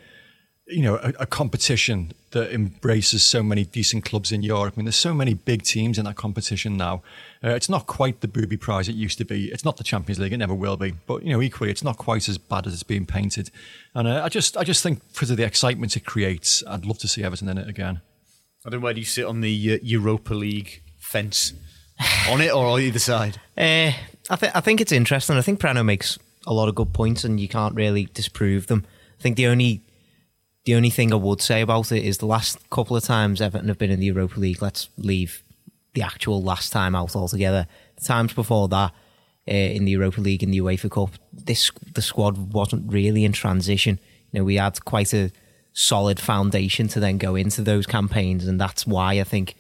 you 0.70 0.84
know, 0.84 0.96
a, 0.96 1.14
a, 1.20 1.26
competition 1.26 2.12
that 2.32 2.54
embraces 2.54 3.24
so 3.24 3.42
many 3.42 3.66
decent 3.66 4.06
clubs 4.06 4.32
in 4.32 4.44
Europe. 4.44 4.76
I 4.76 4.78
mean, 4.78 4.86
there's 4.86 4.96
so 4.96 5.14
many 5.14 5.34
big 5.34 5.64
teams 5.64 5.98
in 5.98 6.06
that 6.06 6.16
competition 6.16 6.78
now. 6.78 7.02
Uh, 7.44 7.50
it's 7.50 7.70
not 7.70 7.88
quite 7.88 8.22
the 8.22 8.28
booby 8.28 8.58
prize 8.58 8.88
it 8.88 8.96
used 8.96 9.18
to 9.18 9.26
be. 9.26 9.48
It's 9.48 9.66
not 9.66 9.78
the 9.78 9.84
Champions 9.84 10.20
League. 10.20 10.34
It 10.34 10.38
never 10.38 10.54
will 10.54 10.78
be. 10.78 10.94
But 11.08 11.24
you 11.24 11.32
know, 11.32 11.42
equally, 11.42 11.72
it's 11.72 11.84
not 11.84 11.98
quite 11.98 12.30
as 12.30 12.38
bad 12.38 12.68
as 12.68 12.74
it's 12.74 12.84
being 12.84 13.06
painted. 13.06 13.50
And 13.96 14.08
uh, 14.08 14.22
I 14.24 14.30
just, 14.30 14.58
I 14.58 14.64
just 14.64 14.84
think 14.84 15.02
because 15.14 15.32
of 15.32 15.38
the 15.38 15.44
excitement 15.44 15.98
it 15.98 16.06
creates, 16.06 16.64
I'd 16.68 16.86
love 16.86 17.00
to 17.00 17.08
see 17.08 17.24
Everton 17.24 17.50
in 17.50 17.58
it 17.58 17.68
again. 17.68 18.02
I 18.66 18.70
don't 18.70 18.82
know 18.82 18.84
where 18.84 18.94
do 18.94 19.00
you 19.00 19.06
sit 19.06 19.26
on 19.26 19.42
the 19.42 19.74
uh, 19.74 19.78
Europa 19.82 20.34
League 20.34 20.84
fence, 20.98 21.54
on 22.30 22.42
it 22.42 22.54
or 22.54 22.66
on 22.66 22.82
either 22.82 23.00
side. 23.00 23.40
Uh, 23.58 23.92
I 24.30 24.36
think 24.36 24.56
I 24.56 24.60
think 24.60 24.82
it's 24.82 24.92
interesting. 24.92 25.38
I 25.38 25.42
think 25.42 25.60
Preno 25.60 25.84
makes 25.84 26.20
a 26.46 26.54
lot 26.54 26.70
of 26.70 26.76
good 26.76 26.94
points, 26.94 27.24
and 27.24 27.40
you 27.40 27.48
can't 27.48 27.76
really 27.76 28.06
disprove 28.14 28.68
them. 28.68 28.86
I 29.20 29.22
think 29.22 29.36
the 29.36 29.48
only 29.48 29.82
the 30.66 30.76
only 30.76 30.90
thing 30.90 31.12
I 31.14 31.16
would 31.16 31.42
say 31.42 31.62
about 31.62 31.92
it 31.92 32.04
is 32.04 32.18
the 32.18 32.26
last 32.26 32.70
couple 32.70 32.96
of 32.96 33.04
times 33.04 33.42
Everton 33.42 33.70
have 33.70 33.78
been 33.78 33.92
in 33.92 34.00
the 34.00 34.08
Europa 34.08 34.40
League. 34.40 34.62
Let's 34.62 34.90
leave 34.98 35.44
the 35.94 36.02
actual 36.02 36.42
last 36.42 36.72
time 36.72 36.96
out 36.96 37.16
altogether. 37.16 37.68
The 37.96 38.06
times 38.06 38.34
before 38.34 38.68
that, 38.68 38.92
uh, 39.48 39.52
in 39.52 39.86
the 39.86 39.92
Europa 39.92 40.22
League 40.22 40.44
and 40.44 40.54
the 40.54 40.60
UEFA 40.60 40.92
Cup, 40.92 41.12
this 41.34 41.72
the 41.94 42.02
squad 42.02 42.54
wasn't 42.54 42.92
really 42.92 43.26
in 43.26 43.32
transition. 43.32 44.00
You 44.32 44.40
know, 44.40 44.46
we 44.46 44.56
had 44.56 44.84
quite 44.86 45.14
a 45.14 45.32
solid 45.74 46.20
foundation 46.20 46.88
to 46.90 47.00
then 47.00 47.18
go 47.18 47.36
into 47.36 47.62
those 47.62 47.88
campaigns, 47.88 48.46
and 48.46 48.60
that's 48.60 48.86
why 48.86 49.20
I 49.20 49.24
think 49.24 49.56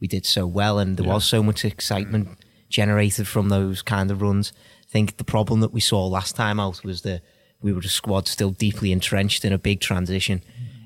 we 0.00 0.06
did 0.06 0.24
so 0.24 0.46
well. 0.46 0.78
And 0.78 0.96
there 0.96 1.06
yeah. 1.06 1.14
was 1.14 1.24
so 1.24 1.42
much 1.42 1.64
excitement 1.64 2.38
generated 2.68 3.28
from 3.28 3.48
those 3.48 3.82
kind 3.82 4.10
of 4.10 4.22
runs. 4.22 4.52
I 4.88 4.90
think 4.90 5.16
the 5.16 5.24
problem 5.24 5.60
that 5.60 5.72
we 5.72 5.80
saw 5.80 6.06
last 6.06 6.36
time 6.36 6.58
out 6.58 6.82
was 6.84 7.02
the 7.02 7.20
we 7.64 7.72
were 7.72 7.80
a 7.80 7.88
squad 7.88 8.28
still 8.28 8.50
deeply 8.50 8.92
entrenched 8.92 9.42
in 9.42 9.52
a 9.52 9.58
big 9.58 9.80
transition. 9.80 10.42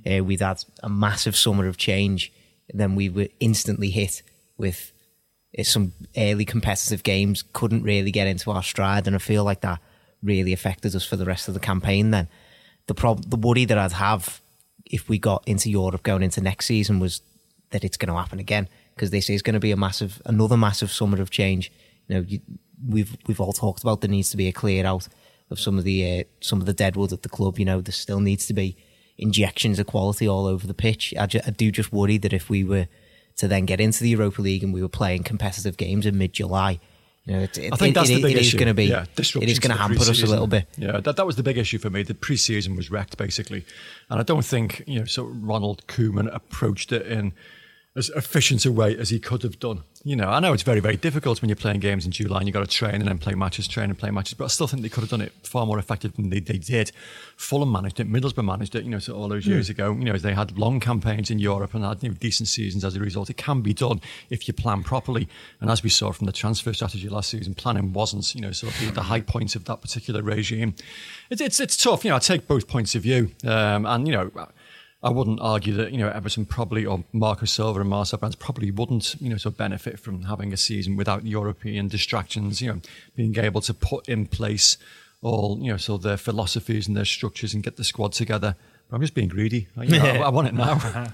Uh, 0.08 0.22
we'd 0.22 0.40
had 0.40 0.62
a 0.80 0.88
massive 0.88 1.34
summer 1.34 1.66
of 1.66 1.76
change. 1.76 2.32
Then 2.72 2.94
we 2.94 3.08
were 3.08 3.26
instantly 3.40 3.90
hit 3.90 4.22
with 4.56 4.92
uh, 5.58 5.64
some 5.64 5.92
early 6.16 6.44
competitive 6.44 7.02
games, 7.02 7.42
couldn't 7.52 7.82
really 7.82 8.12
get 8.12 8.28
into 8.28 8.52
our 8.52 8.62
stride. 8.62 9.08
And 9.08 9.16
I 9.16 9.18
feel 9.18 9.42
like 9.42 9.62
that 9.62 9.80
really 10.22 10.52
affected 10.52 10.94
us 10.94 11.04
for 11.04 11.16
the 11.16 11.24
rest 11.24 11.48
of 11.48 11.54
the 11.54 11.60
campaign 11.60 12.12
then. 12.12 12.28
The 12.86 12.94
prob- 12.94 13.28
the 13.28 13.36
worry 13.36 13.64
that 13.64 13.76
I'd 13.76 13.92
have 13.92 14.40
if 14.86 15.08
we 15.08 15.18
got 15.18 15.42
into 15.46 15.68
Europe 15.68 16.04
going 16.04 16.22
into 16.22 16.40
next 16.40 16.66
season 16.66 17.00
was 17.00 17.22
that 17.70 17.82
it's 17.82 17.96
going 17.96 18.08
to 18.08 18.18
happen 18.18 18.38
again 18.38 18.68
because 18.94 19.10
this 19.10 19.28
is 19.28 19.42
going 19.42 19.54
to 19.54 19.60
be 19.60 19.72
a 19.72 19.76
massive, 19.76 20.22
another 20.24 20.56
massive 20.56 20.92
summer 20.92 21.20
of 21.20 21.30
change. 21.30 21.72
You 22.06 22.14
know, 22.14 22.20
you, 22.26 22.40
we've 22.88 23.16
we've 23.26 23.40
all 23.40 23.52
talked 23.52 23.82
about 23.82 24.00
there 24.00 24.08
needs 24.08 24.30
to 24.30 24.36
be 24.36 24.46
a 24.46 24.52
clear 24.52 24.86
out 24.86 25.08
of 25.50 25.60
some 25.60 25.78
of 25.78 25.84
the 25.84 26.20
uh, 26.20 26.24
some 26.40 26.60
of 26.60 26.66
the 26.66 26.74
deadwood 26.74 27.12
at 27.12 27.22
the 27.22 27.28
club. 27.28 27.58
You 27.58 27.64
know, 27.64 27.80
there 27.80 27.92
still 27.92 28.20
needs 28.20 28.46
to 28.46 28.54
be 28.54 28.76
injections 29.16 29.78
of 29.78 29.86
quality 29.86 30.28
all 30.28 30.46
over 30.46 30.66
the 30.66 30.74
pitch. 30.74 31.12
I, 31.18 31.26
ju- 31.26 31.40
I 31.46 31.50
do 31.50 31.70
just 31.70 31.92
worry 31.92 32.18
that 32.18 32.32
if 32.32 32.48
we 32.48 32.62
were 32.64 32.86
to 33.36 33.48
then 33.48 33.66
get 33.66 33.80
into 33.80 34.02
the 34.02 34.10
Europa 34.10 34.42
League 34.42 34.62
and 34.62 34.72
we 34.72 34.82
were 34.82 34.88
playing 34.88 35.22
competitive 35.24 35.76
games 35.76 36.06
in 36.06 36.18
mid 36.18 36.32
July. 36.32 36.80
You 37.24 37.34
know, 37.34 37.42
it, 37.42 37.58
I 37.72 37.76
think 37.76 37.94
that's 37.94 38.08
it, 38.08 38.14
the 38.14 38.22
big 38.22 38.36
it 38.36 38.40
issue. 38.40 38.56
is 38.56 38.60
going 38.60 38.68
to 38.68 38.74
be. 38.74 38.86
Yeah, 38.86 39.04
it 39.16 39.48
is 39.50 39.58
going 39.58 39.70
to 39.70 39.76
hamper 39.76 40.00
us 40.00 40.22
a 40.22 40.26
little 40.26 40.46
bit. 40.46 40.66
Yeah, 40.78 41.00
that, 41.00 41.16
that 41.16 41.26
was 41.26 41.36
the 41.36 41.42
big 41.42 41.58
issue 41.58 41.78
for 41.78 41.90
me. 41.90 42.02
The 42.02 42.14
pre-season 42.14 42.74
was 42.74 42.90
wrecked 42.90 43.18
basically, 43.18 43.66
and 44.08 44.18
I 44.18 44.22
don't 44.22 44.44
think 44.44 44.82
you 44.86 45.00
know. 45.00 45.04
So 45.04 45.24
Ronald 45.24 45.86
Koeman 45.88 46.34
approached 46.34 46.90
it 46.90 47.06
in 47.06 47.34
as 47.98 48.10
efficient 48.10 48.64
a 48.64 48.70
way 48.70 48.96
as 48.96 49.10
he 49.10 49.18
could 49.18 49.42
have 49.42 49.58
done. 49.58 49.82
You 50.04 50.14
know, 50.14 50.28
I 50.28 50.38
know 50.38 50.52
it's 50.52 50.62
very, 50.62 50.78
very 50.78 50.96
difficult 50.96 51.42
when 51.42 51.48
you're 51.48 51.56
playing 51.56 51.80
games 51.80 52.06
in 52.06 52.12
July 52.12 52.38
and 52.38 52.46
you've 52.46 52.54
got 52.54 52.60
to 52.60 52.70
train 52.70 52.94
and 52.94 53.08
then 53.08 53.18
play 53.18 53.34
matches, 53.34 53.66
train 53.66 53.90
and 53.90 53.98
play 53.98 54.10
matches, 54.10 54.34
but 54.34 54.44
I 54.44 54.48
still 54.48 54.68
think 54.68 54.82
they 54.82 54.88
could 54.88 55.00
have 55.00 55.10
done 55.10 55.20
it 55.20 55.32
far 55.42 55.66
more 55.66 55.78
effective 55.78 56.14
than 56.14 56.30
they, 56.30 56.38
they 56.38 56.58
did. 56.58 56.92
Fulham 57.36 57.72
managed 57.72 57.98
it, 57.98 58.10
Middlesbrough 58.10 58.44
managed 58.44 58.76
it, 58.76 58.84
you 58.84 58.90
know, 58.90 59.00
so 59.00 59.14
all 59.14 59.28
those 59.28 59.46
years 59.46 59.68
ago. 59.68 59.92
You 59.92 60.04
know, 60.04 60.16
they 60.16 60.34
had 60.34 60.56
long 60.56 60.78
campaigns 60.78 61.30
in 61.30 61.40
Europe 61.40 61.74
and 61.74 61.84
had 61.84 62.02
you 62.02 62.10
know, 62.10 62.14
decent 62.14 62.48
seasons 62.48 62.84
as 62.84 62.94
a 62.94 63.00
result. 63.00 63.28
It 63.28 63.36
can 63.36 63.60
be 63.60 63.74
done 63.74 64.00
if 64.30 64.46
you 64.46 64.54
plan 64.54 64.84
properly. 64.84 65.28
And 65.60 65.68
as 65.68 65.82
we 65.82 65.90
saw 65.90 66.12
from 66.12 66.26
the 66.26 66.32
transfer 66.32 66.72
strategy 66.72 67.08
last 67.08 67.30
season, 67.30 67.54
planning 67.54 67.92
wasn't, 67.92 68.32
you 68.34 68.40
know, 68.40 68.52
sort 68.52 68.80
of 68.80 68.94
the 68.94 69.02
high 69.02 69.20
points 69.20 69.56
of 69.56 69.64
that 69.64 69.82
particular 69.82 70.22
regime. 70.22 70.74
It, 71.28 71.40
it's, 71.40 71.58
it's 71.58 71.76
tough, 71.76 72.04
you 72.04 72.10
know, 72.10 72.16
I 72.16 72.20
take 72.20 72.46
both 72.46 72.68
points 72.68 72.94
of 72.94 73.02
view. 73.02 73.32
Um, 73.44 73.84
and, 73.84 74.06
you 74.06 74.14
know, 74.14 74.30
I 75.02 75.10
wouldn't 75.10 75.40
argue 75.40 75.74
that 75.74 75.92
you 75.92 75.98
know 75.98 76.08
Everton 76.08 76.44
probably 76.44 76.84
or 76.84 77.04
Marco 77.12 77.46
Silva 77.46 77.80
and 77.80 77.88
Marcel 77.88 78.18
Brands 78.18 78.34
probably 78.34 78.70
wouldn't 78.70 79.14
you 79.20 79.30
know 79.30 79.36
sort 79.36 79.54
of 79.54 79.58
benefit 79.58 79.98
from 79.98 80.22
having 80.22 80.52
a 80.52 80.56
season 80.56 80.96
without 80.96 81.24
European 81.24 81.86
distractions. 81.88 82.60
You 82.60 82.72
know, 82.72 82.80
being 83.14 83.38
able 83.38 83.60
to 83.62 83.74
put 83.74 84.08
in 84.08 84.26
place 84.26 84.76
all 85.22 85.58
you 85.60 85.70
know 85.70 85.76
sort 85.76 86.00
of 86.00 86.02
their 86.02 86.16
philosophies 86.16 86.88
and 86.88 86.96
their 86.96 87.04
structures 87.04 87.54
and 87.54 87.62
get 87.62 87.76
the 87.76 87.84
squad 87.84 88.12
together. 88.12 88.56
But 88.88 88.96
I'm 88.96 89.02
just 89.02 89.14
being 89.14 89.28
greedy. 89.28 89.68
You 89.76 89.98
know, 89.98 90.04
I, 90.04 90.16
I, 90.16 90.28
want 90.30 90.48
it 90.48 90.54
now. 90.54 90.78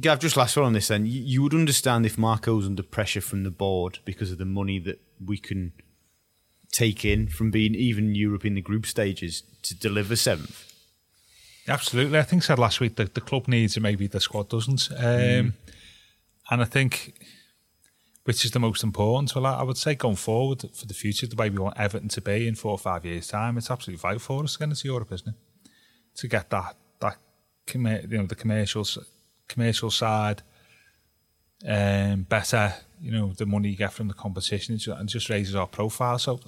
Gav, 0.00 0.18
just 0.18 0.36
last 0.36 0.56
one 0.56 0.66
on 0.66 0.72
this. 0.72 0.88
Then 0.88 1.06
you, 1.06 1.22
you 1.22 1.42
would 1.42 1.54
understand 1.54 2.04
if 2.04 2.18
Marco's 2.18 2.66
under 2.66 2.82
pressure 2.82 3.20
from 3.20 3.44
the 3.44 3.50
board 3.50 4.00
because 4.04 4.30
of 4.30 4.38
the 4.38 4.44
money 4.44 4.78
that 4.80 5.00
we 5.24 5.38
can 5.38 5.72
take 6.70 7.04
in 7.04 7.28
from 7.28 7.50
being 7.50 7.74
even 7.74 8.14
Europe 8.14 8.44
in 8.44 8.54
the 8.54 8.60
group 8.60 8.84
stages 8.84 9.44
to 9.62 9.74
deliver 9.74 10.16
seventh 10.16 10.73
Absolutely. 11.66 12.18
I 12.18 12.22
think 12.22 12.42
I 12.42 12.46
said 12.46 12.58
last 12.58 12.80
week 12.80 12.96
that 12.96 13.14
the 13.14 13.20
club 13.20 13.48
needs 13.48 13.76
it, 13.76 13.80
maybe 13.80 14.06
the 14.06 14.20
squad 14.20 14.48
doesn't. 14.48 14.90
Um, 14.92 15.06
mm. 15.06 15.52
And 16.50 16.62
I 16.62 16.64
think, 16.66 17.14
which 18.24 18.44
is 18.44 18.50
the 18.50 18.58
most 18.58 18.82
important, 18.82 19.34
well, 19.34 19.46
I 19.46 19.62
would 19.62 19.78
say 19.78 19.94
going 19.94 20.16
forward 20.16 20.64
for 20.74 20.86
the 20.86 20.94
future, 20.94 21.26
the 21.26 21.36
way 21.36 21.48
we 21.48 21.58
want 21.58 21.78
Everton 21.78 22.08
to 22.08 22.20
be 22.20 22.46
in 22.46 22.54
four 22.54 22.72
or 22.72 22.78
five 22.78 23.04
years' 23.04 23.28
time, 23.28 23.56
it's 23.56 23.70
absolutely 23.70 24.00
vital 24.00 24.18
for 24.18 24.44
us 24.44 24.54
to 24.54 24.58
get 24.58 24.68
into 24.68 24.88
Europe, 24.88 25.12
isn't 25.12 25.28
it? 25.28 25.70
To 26.16 26.28
get 26.28 26.50
that, 26.50 26.76
that 27.00 27.16
you 27.72 27.80
know, 27.80 28.26
the 28.26 28.34
commercials, 28.34 28.98
commercial 29.48 29.90
side 29.90 30.42
um, 31.66 32.22
better, 32.24 32.74
you 33.00 33.10
know, 33.10 33.32
the 33.32 33.46
money 33.46 33.70
you 33.70 33.76
get 33.76 33.92
from 33.92 34.08
the 34.08 34.14
competition 34.14 34.78
and 34.86 35.08
just 35.08 35.30
raises 35.30 35.54
our 35.54 35.66
profile. 35.66 36.18
So 36.18 36.40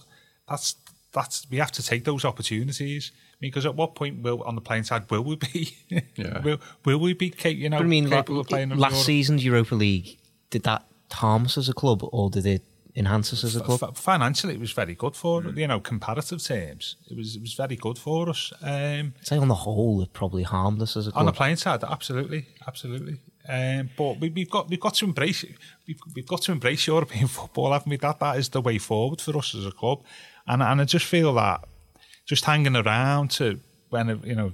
that's, 0.46 0.76
that's, 1.12 1.46
we 1.50 1.56
have 1.56 1.72
to 1.72 1.82
take 1.82 2.04
those 2.04 2.26
opportunities 2.26 3.12
because 3.40 3.66
at 3.66 3.74
what 3.74 3.94
point 3.94 4.22
will 4.22 4.42
on 4.42 4.54
the 4.54 4.60
playing 4.60 4.84
side 4.84 5.10
will 5.10 5.22
we 5.22 5.36
be? 5.36 5.76
yeah. 6.16 6.40
will 6.40 6.60
will 6.84 6.98
we 6.98 7.12
be? 7.12 7.32
You 7.44 7.70
know, 7.70 7.78
I 7.78 7.82
mean, 7.82 8.08
capable 8.08 8.40
of 8.40 8.48
playing 8.48 8.70
last 8.70 9.04
season's 9.04 9.44
Europa 9.44 9.74
League 9.74 10.18
did 10.50 10.62
that 10.64 10.84
harm 11.12 11.44
us 11.44 11.58
as 11.58 11.68
a 11.68 11.72
club, 11.72 12.02
or 12.12 12.30
did 12.30 12.46
it 12.46 12.62
enhance 12.94 13.32
us 13.32 13.44
as 13.44 13.56
a 13.56 13.60
club? 13.60 13.82
F- 13.82 13.96
financially, 13.96 14.54
it 14.54 14.60
was 14.60 14.72
very 14.72 14.94
good 14.94 15.14
for 15.14 15.42
mm. 15.42 15.56
you 15.56 15.66
know 15.66 15.80
comparative 15.80 16.42
terms. 16.42 16.96
It 17.10 17.16
was 17.16 17.36
it 17.36 17.42
was 17.42 17.54
very 17.54 17.76
good 17.76 17.98
for 17.98 18.28
us. 18.28 18.52
Um, 18.62 19.14
I'd 19.20 19.26
say 19.26 19.36
on 19.36 19.48
the 19.48 19.54
whole, 19.54 20.00
it 20.02 20.12
probably 20.12 20.42
harmed 20.42 20.80
us 20.82 20.96
as 20.96 21.06
a 21.06 21.12
club. 21.12 21.20
On 21.20 21.26
the 21.26 21.32
playing 21.32 21.56
side, 21.56 21.82
absolutely, 21.84 22.46
absolutely. 22.66 23.18
Um, 23.48 23.90
but 23.96 24.18
we, 24.18 24.32
have 24.36 24.50
got 24.50 24.68
we've 24.68 24.80
got 24.80 24.94
to 24.94 25.04
embrace 25.04 25.44
we've, 25.86 26.00
we've 26.14 26.26
got 26.26 26.42
to 26.42 26.52
embrace 26.52 26.86
European 26.86 27.28
football, 27.38 27.72
haven't 27.72 27.90
we? 27.90 27.96
That 27.96 28.18
that 28.20 28.38
is 28.38 28.48
the 28.48 28.60
way 28.60 28.78
forward 28.78 29.20
for 29.20 29.36
us 29.36 29.54
as 29.54 29.66
a 29.66 29.72
club, 29.72 30.02
and 30.46 30.62
and 30.62 30.80
I 30.80 30.84
just 30.84 31.06
feel 31.06 31.34
that 31.34 31.64
just 32.26 32.44
hanging 32.44 32.76
around 32.76 33.30
to 33.32 33.60
when 33.88 34.20
you 34.24 34.34
know 34.34 34.52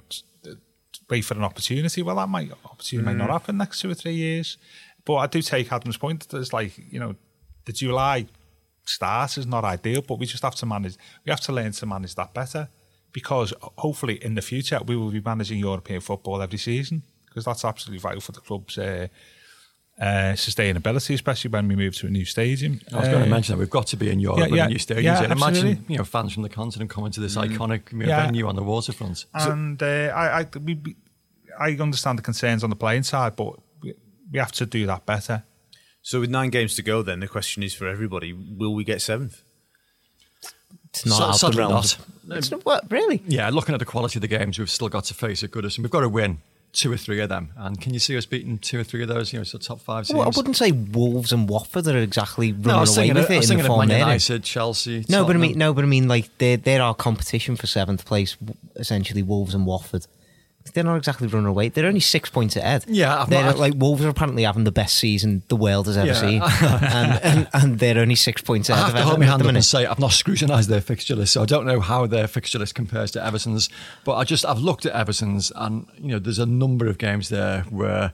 wait 1.11 1.23
for 1.25 1.35
an 1.35 1.45
opportunity. 1.45 2.02
Well, 2.02 2.17
that 2.17 2.29
might 2.29 2.50
opportunity 2.64 3.05
mm. 3.05 3.07
might 3.07 3.17
not 3.17 3.29
mm. 3.29 3.33
happen 3.33 3.57
next 3.57 3.81
two 3.81 3.91
or 3.91 3.95
three 3.95 4.14
years. 4.14 4.59
But 5.05 5.17
I 5.17 5.26
do 5.26 5.43
take 5.43 5.73
Adam's 5.73 5.97
point. 5.97 6.29
There's 6.29 6.52
like 6.52 6.73
you 6.91 7.00
know 7.00 7.17
the 7.64 7.73
July 7.73 8.26
start 8.85 9.38
is 9.38 9.47
not 9.47 9.64
ideal, 9.64 10.02
but 10.02 10.19
we 10.19 10.26
just 10.26 10.43
have 10.43 10.55
to 10.57 10.67
manage. 10.67 10.97
We 11.25 11.31
have 11.31 11.41
to 11.41 11.52
learn 11.52 11.73
to 11.73 11.87
manage 11.87 12.14
that 12.14 12.33
better 12.35 12.69
because 13.12 13.52
hopefully 13.79 14.23
in 14.25 14.35
the 14.35 14.43
future 14.43 14.79
we 14.87 14.97
will 14.97 15.11
be 15.11 15.21
managing 15.21 15.59
European 15.59 16.00
football 16.00 16.41
every 16.41 16.59
season 16.59 17.02
because 17.26 17.45
that's 17.45 17.64
absolutely 17.64 18.00
vital 18.00 18.21
for 18.21 18.33
the 18.33 18.41
club's 18.41 18.79
uh, 18.79 19.09
uh, 20.02 20.35
sustainability, 20.47 21.14
especially 21.14 21.50
when 21.50 21.68
we 21.68 21.76
move 21.76 21.94
to 22.00 22.06
a 22.06 22.11
new 22.11 22.25
stadium. 22.25 22.80
I 22.92 22.97
was 22.99 23.09
going 23.09 23.23
Uh, 23.23 23.25
to 23.25 23.30
mention 23.30 23.52
that 23.54 23.59
we've 23.61 23.71
got 23.78 23.87
to 23.88 23.97
be 23.97 24.09
in 24.11 24.18
Europe 24.21 24.38
yeah, 24.40 24.47
with 24.52 24.56
yeah, 24.61 24.66
a 24.66 24.68
new 24.75 24.78
stadium. 24.78 25.04
yeah, 25.04 25.23
and 25.23 25.32
imagine 25.32 25.66
absolutely. 25.68 25.92
you 25.92 25.99
know 25.99 26.04
fans 26.04 26.32
from 26.35 26.42
the 26.42 26.49
continent 26.61 26.90
coming 26.90 27.12
to 27.12 27.21
this 27.21 27.37
iconic 27.37 27.82
you 27.92 27.99
know, 27.99 28.06
Yeah. 28.06 28.25
venue 28.26 28.47
on 28.49 28.56
the 28.56 28.62
waterfront. 28.64 29.18
and 29.35 29.80
uh, 29.82 29.87
I, 30.23 30.40
I, 30.40 30.47
we, 30.68 30.75
we- 30.85 30.97
I 31.66 31.68
understand 31.87 32.18
the 32.18 32.23
concerns 32.23 32.64
on 32.64 32.71
the 32.71 32.76
playing 32.85 33.04
side, 33.04 33.37
but 33.37 33.50
we, 33.82 33.94
we 34.32 34.38
have 34.38 34.52
to 34.52 34.66
do 34.66 34.87
that 34.87 35.04
better. 35.06 35.44
So 36.02 36.18
with 36.21 36.30
nine 36.30 36.50
games 36.50 36.75
to 36.76 36.82
go, 36.82 37.02
then 37.02 37.21
the 37.21 37.28
question 37.28 37.62
is 37.62 37.73
for 37.75 37.87
everybody: 37.87 38.32
Will 38.32 38.75
we 38.75 38.82
get 38.85 39.00
seventh? 39.02 39.42
It's 40.88 41.06
not 41.06 41.16
So- 41.16 41.25
out 41.25 41.32
the 41.32 41.38
sadly 41.38 41.59
realms. 41.59 41.99
not. 42.26 42.38
It's 42.38 42.50
not 42.50 42.64
what 42.64 42.90
really. 42.90 43.23
Yeah, 43.26 43.50
looking 43.50 43.75
at 43.75 43.78
the 43.78 43.85
quality 43.94 44.18
of 44.18 44.23
the 44.23 44.28
games 44.38 44.59
we've 44.59 44.71
still 44.71 44.88
got 44.88 45.04
to 45.04 45.14
face 45.14 45.42
at 45.44 45.50
Goodison, 45.50 45.78
we've 45.78 45.90
got 45.90 46.00
to 46.00 46.09
win 46.09 46.38
two 46.73 46.91
or 46.91 46.97
three 46.97 47.21
of 47.21 47.29
them. 47.29 47.52
And 47.57 47.81
can 47.81 47.93
you 47.93 48.00
see 48.00 48.17
us 48.17 48.26
beating 48.26 48.59
two 48.59 48.81
or 48.81 48.85
three 48.85 49.02
of 49.02 49.09
those? 49.09 49.33
You 49.33 49.41
know, 49.41 49.45
so 49.45 49.59
top 49.59 49.81
five 49.81 50.07
teams. 50.07 50.17
Well, 50.17 50.26
I 50.26 50.33
wouldn't 50.35 50.57
say 50.57 50.73
Wolves 50.73 51.33
and 51.33 51.49
Watford 51.49 51.87
are 51.87 51.99
exactly 51.99 52.52
running 52.52 52.67
no, 52.67 52.76
I 52.76 52.81
was 52.81 52.97
away 52.97 53.09
with 53.09 53.19
of, 53.19 53.31
I 53.31 53.35
it 53.35 53.37
was 53.38 53.50
in 53.50 53.57
the 53.59 53.62
thinking 53.62 53.81
of 53.83 53.88
Man. 53.88 53.99
United, 54.00 54.45
Chelsea. 54.45 55.05
No, 55.09 55.25
but 55.25 55.37
I 55.37 55.38
mean, 55.38 55.59
no, 55.59 55.75
but 55.75 55.85
I 55.85 55.87
mean, 55.87 56.09
like 56.09 56.31
they're 56.38 56.57
they're 56.57 56.83
our 56.83 56.95
competition 56.95 57.57
for 57.57 57.67
seventh 57.67 58.05
place. 58.05 58.37
Essentially, 58.76 59.23
Wolves 59.23 59.55
and 59.55 59.67
Watford. 59.67 60.07
They're 60.75 60.85
not 60.85 60.97
exactly 60.97 61.26
running 61.26 61.49
away. 61.49 61.69
They're 61.69 61.87
only 61.87 62.00
six 62.00 62.31
points 62.31 62.57
ahead. 62.57 62.85
Yeah, 62.88 63.23
I've 63.23 63.31
they're 63.31 63.42
not- 63.45 63.59
like 63.59 63.75
Wolves 63.76 64.04
are 64.04 64.09
apparently 64.09 64.45
having 64.45 64.64
the 64.64 64.73
best 64.73 64.97
season 64.97 65.42
the 65.49 65.57
world 65.57 65.87
has 65.87 65.97
ever 65.97 66.07
Yeah. 66.07 66.21
seen, 66.21 66.42
and, 66.88 67.23
and 67.25 67.49
and 67.52 67.78
they're 67.78 67.99
only 67.99 68.14
six 68.14 68.40
points 68.42 68.69
ahead. 68.69 68.83
I 68.83 68.87
have 68.87 68.95
of 68.95 69.00
to 69.00 69.07
hold 69.07 69.21
my 69.21 69.26
hand 69.26 69.42
up 69.42 69.49
and 69.49 69.64
say 69.64 69.87
I've 69.87 69.99
not 69.99 70.12
scrutinised 70.12 70.69
their 70.69 70.81
fixture 70.81 71.16
list, 71.16 71.33
so 71.33 71.42
I 71.42 71.47
don't 71.47 71.66
know 71.66 71.81
how 71.81 72.07
their 72.07 72.26
fixture 72.28 72.59
list 72.59 72.75
compares 72.75 73.11
to 73.12 73.25
Everton's. 73.25 73.69
But 74.04 74.14
I 74.16 74.25
just 74.25 74.45
I've 74.47 74.59
looked 74.61 74.87
at 74.87 74.92
Everton's, 74.95 75.50
and 75.57 75.87
you 75.99 76.09
know, 76.09 76.19
there's 76.19 76.38
a 76.38 76.47
number 76.47 76.87
of 76.87 76.99
games 76.99 77.28
there 77.28 77.62
where. 77.71 78.12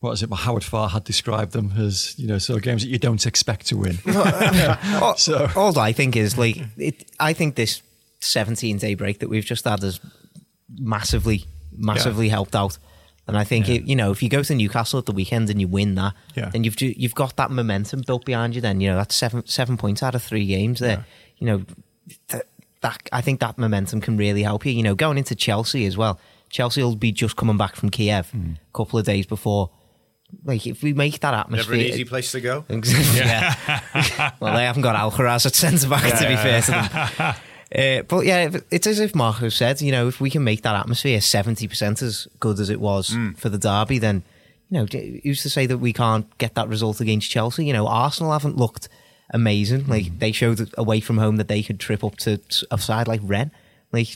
What 0.00 0.12
is 0.12 0.22
it? 0.22 0.28
Well, 0.28 0.36
Howard 0.36 0.62
Farr 0.64 0.90
had 0.90 1.04
described 1.04 1.52
them 1.52 1.72
as, 1.78 2.14
you 2.18 2.26
know, 2.28 2.36
sort 2.36 2.58
of 2.58 2.62
games 2.62 2.82
that 2.82 2.90
you 2.90 2.98
don't 2.98 3.24
expect 3.24 3.68
to 3.68 3.78
win. 3.78 3.96
all, 5.00 5.16
So- 5.16 5.48
all 5.56 5.78
I 5.78 5.92
think 5.92 6.14
is 6.14 6.36
like 6.36 6.58
it. 6.76 7.10
I 7.18 7.32
think 7.32 7.54
this 7.54 7.80
17 8.20 8.76
day 8.76 8.96
break 8.96 9.20
that 9.20 9.30
we've 9.30 9.46
just 9.46 9.64
had 9.64 9.80
has 9.82 10.00
massively, 10.78 11.44
massively 11.76 12.28
helped 12.28 12.54
out. 12.56 12.78
And 13.26 13.38
I 13.38 13.44
think 13.44 13.68
it, 13.70 13.84
you 13.88 13.96
know 13.96 14.10
if 14.10 14.22
you 14.22 14.28
go 14.28 14.42
to 14.42 14.54
Newcastle 14.54 14.98
at 14.98 15.06
the 15.06 15.12
weekend 15.12 15.48
and 15.48 15.58
you 15.60 15.66
win 15.66 15.94
that, 15.94 16.12
Yeah. 16.34 16.50
then 16.50 16.62
you've 16.64 16.80
you've 16.80 17.14
got 17.14 17.36
that 17.36 17.50
momentum 17.50 18.02
built 18.06 18.24
behind 18.26 18.54
you. 18.54 18.60
Then 18.60 18.80
you 18.82 18.90
know 18.90 18.96
that's 18.96 19.14
seven 19.14 19.46
seven 19.46 19.76
points 19.78 20.02
out 20.02 20.14
of 20.14 20.22
three 20.22 20.46
games 20.46 20.80
there. 20.80 21.06
You 21.38 21.46
know 21.46 21.64
that, 22.28 22.46
that 22.82 23.08
I 23.12 23.22
think 23.22 23.40
that 23.40 23.56
momentum 23.56 24.00
can 24.02 24.16
really 24.18 24.42
help 24.42 24.66
you. 24.66 24.72
You 24.72 24.82
know 24.82 24.94
going 24.94 25.16
into 25.16 25.34
Chelsea 25.34 25.86
as 25.86 25.96
well. 25.96 26.20
Chelsea 26.50 26.82
will 26.82 26.96
be 26.96 27.12
just 27.12 27.34
coming 27.36 27.56
back 27.56 27.76
from 27.76 27.88
Kiev 27.88 28.28
Hmm. 28.30 28.52
a 28.52 28.76
couple 28.76 28.98
of 28.98 29.06
days 29.06 29.26
before. 29.26 29.70
Like 30.44 30.66
if 30.66 30.82
we 30.82 30.92
make 30.92 31.20
that 31.20 31.32
atmosphere, 31.32 31.76
Never 31.76 31.86
an 31.86 31.92
easy 31.92 32.04
place 32.04 32.30
to 32.32 32.40
go. 32.40 32.64
yeah. 32.68 33.54
well, 34.40 34.54
they 34.54 34.64
haven't 34.64 34.82
got 34.82 34.96
Alcaraz 34.96 35.46
at 35.46 35.54
centre 35.54 35.88
back, 35.88 36.02
to 36.18 36.28
be 36.28 36.36
fair 36.36 36.60
to 36.62 36.70
them. 36.70 37.34
Uh, 37.76 38.02
but 38.02 38.24
yeah, 38.24 38.56
it's 38.70 38.86
as 38.86 39.00
if 39.00 39.14
Marco 39.14 39.48
said, 39.48 39.80
you 39.80 39.90
know, 39.90 40.06
if 40.06 40.20
we 40.20 40.30
can 40.30 40.44
make 40.44 40.62
that 40.62 40.76
atmosphere 40.76 41.18
70% 41.18 42.02
as 42.02 42.28
good 42.38 42.60
as 42.60 42.70
it 42.70 42.80
was 42.80 43.16
for 43.36 43.48
the 43.48 43.58
derby, 43.58 43.98
then, 43.98 44.22
you 44.70 44.78
know, 44.78 44.86
who's 45.24 45.42
to 45.42 45.50
say 45.50 45.66
that 45.66 45.78
we 45.78 45.92
can't 45.92 46.38
get 46.38 46.54
that 46.54 46.68
result 46.68 47.00
against 47.00 47.30
Chelsea? 47.30 47.64
You 47.64 47.72
know, 47.72 47.88
Arsenal 47.88 48.32
haven't 48.32 48.56
looked 48.56 48.88
amazing. 49.30 49.88
Like, 49.88 50.18
they 50.20 50.30
showed 50.30 50.72
away 50.78 51.00
from 51.00 51.18
home 51.18 51.36
that 51.36 51.48
they 51.48 51.62
could 51.64 51.80
trip 51.80 52.04
up 52.04 52.16
to 52.18 52.40
a 52.70 52.78
side 52.78 53.08
like 53.08 53.20
Rennes. 53.24 53.50
Like, 53.90 54.08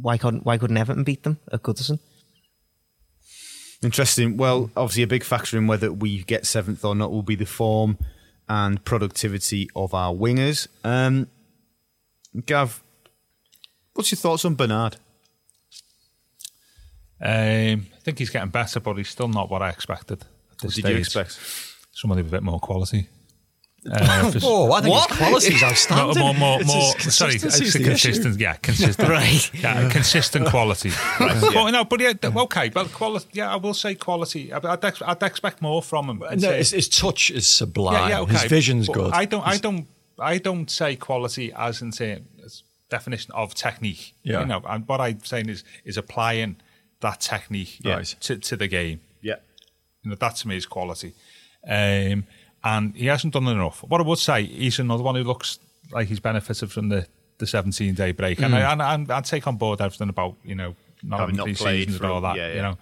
why 0.00 0.16
couldn't, 0.16 0.44
why 0.44 0.56
couldn't 0.56 0.76
Everton 0.76 1.04
beat 1.04 1.22
them 1.22 1.38
at 1.52 1.62
Goodison? 1.62 1.98
Interesting. 3.82 4.36
Well, 4.36 4.70
obviously, 4.76 5.02
a 5.02 5.08
big 5.08 5.24
factor 5.24 5.58
in 5.58 5.66
whether 5.66 5.92
we 5.92 6.22
get 6.22 6.46
seventh 6.46 6.84
or 6.84 6.94
not 6.94 7.10
will 7.10 7.22
be 7.22 7.34
the 7.34 7.46
form 7.46 7.98
and 8.48 8.82
productivity 8.84 9.68
of 9.74 9.92
our 9.92 10.12
wingers. 10.12 10.68
Um, 10.84 11.28
Gav, 12.46 12.81
what's 13.94 14.10
your 14.12 14.18
thoughts 14.18 14.44
on 14.44 14.54
Bernard? 14.54 14.96
Um, 17.20 17.86
I 17.94 18.00
think 18.02 18.18
he's 18.18 18.30
getting 18.30 18.50
better, 18.50 18.80
but 18.80 18.96
he's 18.96 19.08
still 19.08 19.28
not 19.28 19.48
what 19.50 19.62
I 19.62 19.68
expected. 19.70 20.22
At 20.22 20.26
What 20.50 20.58
this 20.62 20.74
did 20.74 20.88
you 20.88 20.96
expect? 20.96 21.38
Somebody 21.92 22.22
with 22.22 22.32
a 22.32 22.36
bit 22.36 22.42
more 22.42 22.58
quality. 22.58 23.08
Uh, 23.90 24.30
for- 24.30 24.38
Oh, 24.42 24.72
I 24.72 24.80
think 24.80 24.94
What? 24.94 25.08
his 25.10 25.18
quality 25.18 25.54
is 25.54 25.60
No, 25.62 25.68
outstanding. 25.68 26.18
more, 26.18 26.34
more, 26.34 26.60
It's 26.60 26.66
more. 26.68 26.98
Sorry, 27.10 27.32
consistency 27.38 27.64
it's 27.66 27.74
a 27.74 27.78
the 27.78 27.84
issue. 27.84 27.90
consistent. 28.08 28.40
Yeah, 28.40 28.54
consistent. 28.54 29.08
Right. 29.18 29.54
Yeah, 29.54 29.88
consistent 29.90 30.48
quality. 30.48 30.90
But 31.18 31.70
no, 31.70 31.84
but 31.84 32.00
yeah, 32.00 32.12
okay, 32.24 32.68
but 32.70 32.92
quality. 32.92 33.26
Yeah, 33.32 33.52
I 33.52 33.56
will 33.56 33.74
say 33.74 33.94
quality. 33.96 34.52
I'd, 34.52 34.64
I'd, 34.64 34.84
ex- 34.84 35.02
I'd 35.04 35.22
expect 35.22 35.62
more 35.62 35.82
from 35.82 36.08
him. 36.10 36.22
I'd 36.22 36.40
No, 36.40 36.48
say- 36.48 36.58
his, 36.58 36.70
his 36.72 36.88
touch 36.88 37.30
is 37.30 37.46
sublime. 37.46 37.94
yeah, 37.94 38.08
yeah, 38.08 38.20
okay. 38.20 38.32
His 38.32 38.44
vision's 38.44 38.86
but 38.88 38.94
good. 38.94 39.12
I 39.12 39.24
don't, 39.26 39.46
I 39.46 39.58
don't, 39.58 39.86
I 40.18 40.38
don't 40.38 40.70
say 40.70 40.96
quality 40.96 41.52
as 41.52 41.82
in 41.82 41.90
say 41.92 42.20
as 42.44 42.62
definition 42.96 43.32
of 43.34 43.54
technique. 43.54 44.04
Yeah. 44.22 44.40
You 44.40 44.46
know, 44.46 44.62
and 44.72 44.86
what 44.88 45.00
I'm 45.00 45.20
saying 45.24 45.48
is 45.48 45.64
is 45.84 45.96
applying 45.96 46.56
that 47.00 47.20
technique 47.20 47.78
Right. 47.84 48.14
to, 48.26 48.32
to 48.48 48.56
the 48.56 48.68
game. 48.68 48.98
Yeah. 49.22 49.38
You 50.02 50.10
know, 50.10 50.16
that 50.16 50.36
to 50.36 50.48
me 50.48 50.56
is 50.56 50.66
quality. 50.66 51.12
Um, 51.68 52.24
and 52.64 52.94
he 52.96 53.06
hasn't 53.06 53.32
done 53.34 53.48
enough. 53.48 53.82
What 53.90 54.00
I 54.00 54.04
would 54.04 54.18
say, 54.18 54.44
he's 54.44 54.78
another 54.78 55.02
one 55.02 55.16
who 55.16 55.24
looks 55.24 55.58
like 55.90 56.06
he's 56.08 56.20
benefited 56.20 56.70
from 56.70 56.88
the, 56.90 57.06
the 57.38 57.46
17 57.46 57.94
day 57.94 58.12
break. 58.12 58.40
And, 58.40 58.54
I, 58.54 58.72
and, 58.72 58.80
and 58.82 59.10
I'd 59.10 59.24
take 59.24 59.46
on 59.46 59.56
board 59.56 59.80
everything 59.80 60.08
about, 60.08 60.36
you 60.44 60.54
know, 60.54 60.74
not 61.02 61.20
Having 61.20 61.36
having 61.36 61.52
not 61.52 61.58
played 61.58 61.78
seasons 61.86 61.96
for- 61.98 62.04
and 62.04 62.12
all 62.12 62.20
that, 62.20 62.36
yeah, 62.36 62.48
yeah. 62.48 62.54
you 62.56 62.62
know. 62.62 62.76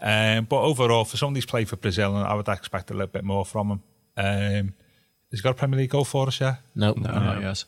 Um, 0.00 0.44
but 0.44 0.60
overall, 0.62 1.04
for 1.04 1.16
somebody 1.16 1.38
who's 1.38 1.46
played 1.46 1.68
for 1.68 1.76
Brazil, 1.76 2.14
I 2.16 2.34
would 2.34 2.46
expect 2.48 2.90
a 2.90 2.94
little 2.94 3.08
bit 3.18 3.24
more 3.24 3.44
from 3.44 3.66
him. 3.72 3.80
Um, 4.16 4.74
has 5.30 5.40
he 5.40 5.42
got 5.42 5.50
a 5.50 5.54
Premier 5.54 5.78
League 5.80 5.90
goal 5.90 6.04
for 6.04 6.28
us, 6.28 6.40
yeah? 6.40 6.56
No. 6.76 6.92
No, 6.96 7.10
no, 7.18 7.40
yes. 7.40 7.64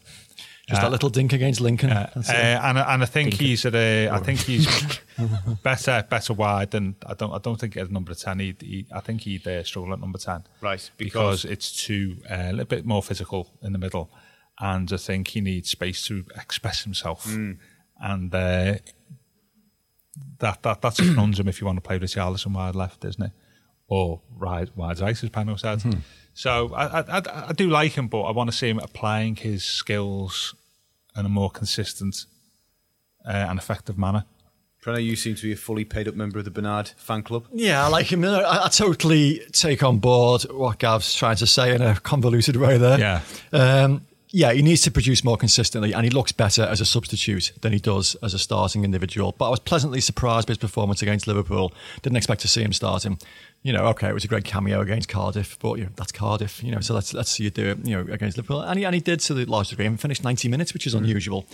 Just 0.70 0.80
Uh, 0.80 0.84
that 0.84 0.90
little 0.92 1.10
dink 1.10 1.32
against 1.32 1.60
Lincoln. 1.60 1.90
Uh, 1.90 2.08
uh, 2.16 2.32
and 2.32 2.78
and 2.78 3.02
I 3.02 3.06
think 3.06 3.34
he's 3.34 3.66
at 3.66 3.74
a, 3.74 4.08
I 4.08 4.18
think 4.20 4.38
he's 4.40 4.66
better 5.62 6.04
better 6.08 6.32
wide 6.32 6.70
than 6.70 6.94
I 7.04 7.14
don't 7.14 7.32
I 7.32 7.38
don't 7.38 7.58
think 7.60 7.76
at 7.76 7.90
number 7.90 8.14
ten. 8.14 8.38
He, 8.38 8.54
he 8.60 8.86
I 8.94 9.00
think 9.00 9.22
he'd 9.22 9.46
uh, 9.46 9.64
struggle 9.64 9.92
at 9.92 10.00
number 10.00 10.18
ten, 10.18 10.44
Right, 10.60 10.88
Because, 10.96 11.42
because- 11.42 11.44
it's 11.44 11.84
too 11.84 12.18
uh, 12.30 12.34
a 12.50 12.52
little 12.52 12.64
bit 12.76 12.86
more 12.86 13.02
physical 13.02 13.50
in 13.62 13.72
the 13.72 13.78
middle, 13.78 14.10
and 14.60 14.90
I 14.92 14.96
think 14.96 15.28
he 15.28 15.40
needs 15.40 15.68
space 15.70 16.06
to 16.06 16.24
express 16.36 16.84
himself, 16.84 17.26
and 17.26 18.32
uh, 18.34 18.74
that 20.38 20.62
that 20.62 20.80
that's 20.82 20.98
a 20.98 21.02
conundrum 21.14 21.48
if 21.48 21.60
you 21.60 21.66
want 21.66 21.76
to 21.78 21.82
play 21.88 21.98
Richarlison 21.98 22.52
wide 22.54 22.74
left, 22.74 23.04
isn't 23.04 23.22
it? 23.22 23.32
Or 23.88 24.22
wide 24.38 24.70
wide 24.76 25.00
right, 25.00 25.10
as 25.24 25.30
Pano 25.30 25.58
said. 25.58 25.82
So 26.32 26.72
I, 26.74 27.00
I 27.00 27.18
I 27.18 27.22
I 27.48 27.52
do 27.52 27.68
like 27.68 27.92
him, 27.98 28.06
but 28.08 28.22
I 28.22 28.30
want 28.30 28.50
to 28.50 28.56
see 28.56 28.68
him 28.68 28.78
applying 28.78 29.34
his 29.36 29.64
skills 29.64 30.54
in 31.16 31.26
a 31.26 31.28
more 31.28 31.50
consistent 31.50 32.26
uh, 33.26 33.30
and 33.30 33.58
effective 33.58 33.98
manner. 33.98 34.24
Preno, 34.82 35.02
you 35.02 35.14
seem 35.14 35.34
to 35.34 35.42
be 35.42 35.52
a 35.52 35.56
fully 35.56 35.84
paid 35.84 36.08
up 36.08 36.14
member 36.14 36.38
of 36.38 36.46
the 36.46 36.50
Bernard 36.50 36.88
fan 36.96 37.22
club. 37.22 37.46
Yeah, 37.52 37.84
I 37.84 37.88
like 37.88 38.10
him. 38.10 38.24
I, 38.24 38.64
I 38.64 38.68
totally 38.68 39.42
take 39.52 39.82
on 39.82 39.98
board 39.98 40.42
what 40.44 40.78
Gav's 40.78 41.14
trying 41.14 41.36
to 41.36 41.46
say 41.46 41.74
in 41.74 41.82
a 41.82 41.96
convoluted 41.96 42.56
way 42.56 42.78
there. 42.78 42.98
Yeah. 42.98 43.20
Um, 43.52 44.06
yeah, 44.32 44.52
he 44.52 44.62
needs 44.62 44.82
to 44.82 44.90
produce 44.90 45.24
more 45.24 45.36
consistently, 45.36 45.92
and 45.92 46.04
he 46.04 46.10
looks 46.10 46.32
better 46.32 46.62
as 46.62 46.80
a 46.80 46.84
substitute 46.84 47.52
than 47.60 47.72
he 47.72 47.78
does 47.78 48.14
as 48.22 48.32
a 48.32 48.38
starting 48.38 48.84
individual. 48.84 49.34
But 49.36 49.48
I 49.48 49.50
was 49.50 49.60
pleasantly 49.60 50.00
surprised 50.00 50.46
by 50.46 50.52
his 50.52 50.58
performance 50.58 51.02
against 51.02 51.26
Liverpool. 51.26 51.74
Didn't 52.02 52.16
expect 52.16 52.40
to 52.42 52.48
see 52.48 52.62
him 52.62 52.72
starting. 52.72 53.18
You 53.62 53.74
know, 53.74 53.86
okay, 53.88 54.08
it 54.08 54.14
was 54.14 54.24
a 54.24 54.28
great 54.28 54.44
cameo 54.44 54.80
against 54.80 55.08
Cardiff, 55.08 55.58
but 55.58 55.78
you 55.78 55.84
know, 55.84 55.90
that's 55.94 56.12
Cardiff. 56.12 56.62
You 56.64 56.72
know, 56.72 56.80
so 56.80 56.94
let's 56.94 57.12
let's 57.12 57.30
see 57.30 57.44
you 57.44 57.50
do 57.50 57.66
it. 57.66 57.86
You 57.86 57.96
know, 57.96 58.12
against 58.12 58.38
Liverpool, 58.38 58.62
and 58.62 58.78
he, 58.78 58.86
and 58.86 58.94
he 58.94 59.02
did 59.02 59.20
to 59.20 59.34
the 59.34 59.44
large 59.44 59.68
degree, 59.68 59.84
and 59.84 60.00
finished 60.00 60.24
ninety 60.24 60.48
minutes, 60.48 60.72
which 60.72 60.86
is 60.86 60.94
unusual. 60.94 61.44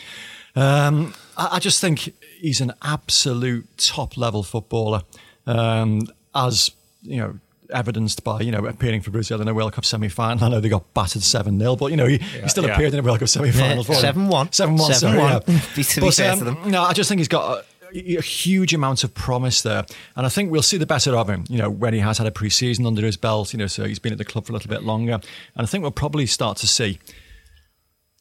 Um, 0.55 1.14
I, 1.37 1.57
I 1.57 1.59
just 1.59 1.81
think 1.81 2.14
he's 2.38 2.61
an 2.61 2.73
absolute 2.81 3.66
top 3.77 4.16
level 4.16 4.45
footballer, 4.45 5.03
um, 5.47 6.03
as 6.33 6.71
you 7.03 7.16
know, 7.16 7.40
evidenced 7.73 8.25
by 8.25 8.40
you 8.40 8.51
know 8.51 8.66
appearing 8.66 9.03
for 9.03 9.11
Brazil 9.11 9.40
in 9.40 9.49
a 9.49 9.55
World 9.55 9.73
Cup 9.73 9.85
semi 9.85 10.09
final. 10.09 10.45
I 10.45 10.49
know 10.49 10.61
they 10.61 10.69
got 10.69 10.92
battered 10.95 11.23
seven 11.23 11.59
0 11.59 11.77
but 11.77 11.90
you 11.90 11.97
know 11.97 12.07
he, 12.07 12.19
he 12.19 12.49
still 12.49 12.64
yeah. 12.64 12.75
appeared 12.75 12.95
in 12.95 13.01
a 13.01 13.03
World 13.03 13.19
Cup 13.19 13.29
semi 13.29 13.51
final. 13.51 13.85
Yeah, 13.85 13.95
7-1. 13.95 14.01
seven 14.01 14.29
one, 14.29 14.49
7-1, 14.49 15.03
yeah. 15.03 15.38
to 15.85 16.01
be 16.01 16.07
But, 16.07 16.21
um, 16.21 16.38
them. 16.45 16.71
No, 16.71 16.83
I 16.83 16.92
just 16.92 17.09
think 17.09 17.19
he's 17.19 17.29
got. 17.29 17.59
A, 17.59 17.64
a 17.94 18.20
huge 18.20 18.75
amount 18.75 19.05
of 19.05 19.14
promise 19.14 19.62
there, 19.62 19.85
and 20.16 20.27
I 20.27 20.29
think 20.29 20.51
we'll 20.51 20.62
see 20.62 20.79
the 20.79 20.87
better 20.87 21.16
of 21.16 21.29
him. 21.29 21.44
You 21.49 21.59
know, 21.59 21.70
when 21.70 21.94
he 21.94 22.01
has 22.01 22.18
had 22.18 22.27
a 22.27 22.31
pre-season 22.31 22.87
under 22.87 23.03
his 23.03 23.16
belt, 23.16 23.53
you 23.53 23.59
know, 23.59 23.66
so 23.66 23.85
he's 23.85 23.99
been 23.99 24.12
at 24.12 24.18
the 24.18 24.25
club 24.25 24.46
for 24.46 24.53
a 24.53 24.55
little 24.55 24.70
bit 24.70 24.83
longer, 24.83 25.14
and 25.14 25.22
I 25.57 25.66
think 25.66 25.83
we'll 25.83 25.90
probably 25.90 26.27
start 26.27 26.57
to 26.59 26.66
see 26.66 26.99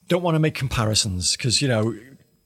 don't 0.07 0.23
want 0.23 0.35
to 0.35 0.39
make 0.39 0.55
comparisons 0.55 1.35
because 1.35 1.61
you 1.61 1.67
know. 1.67 1.95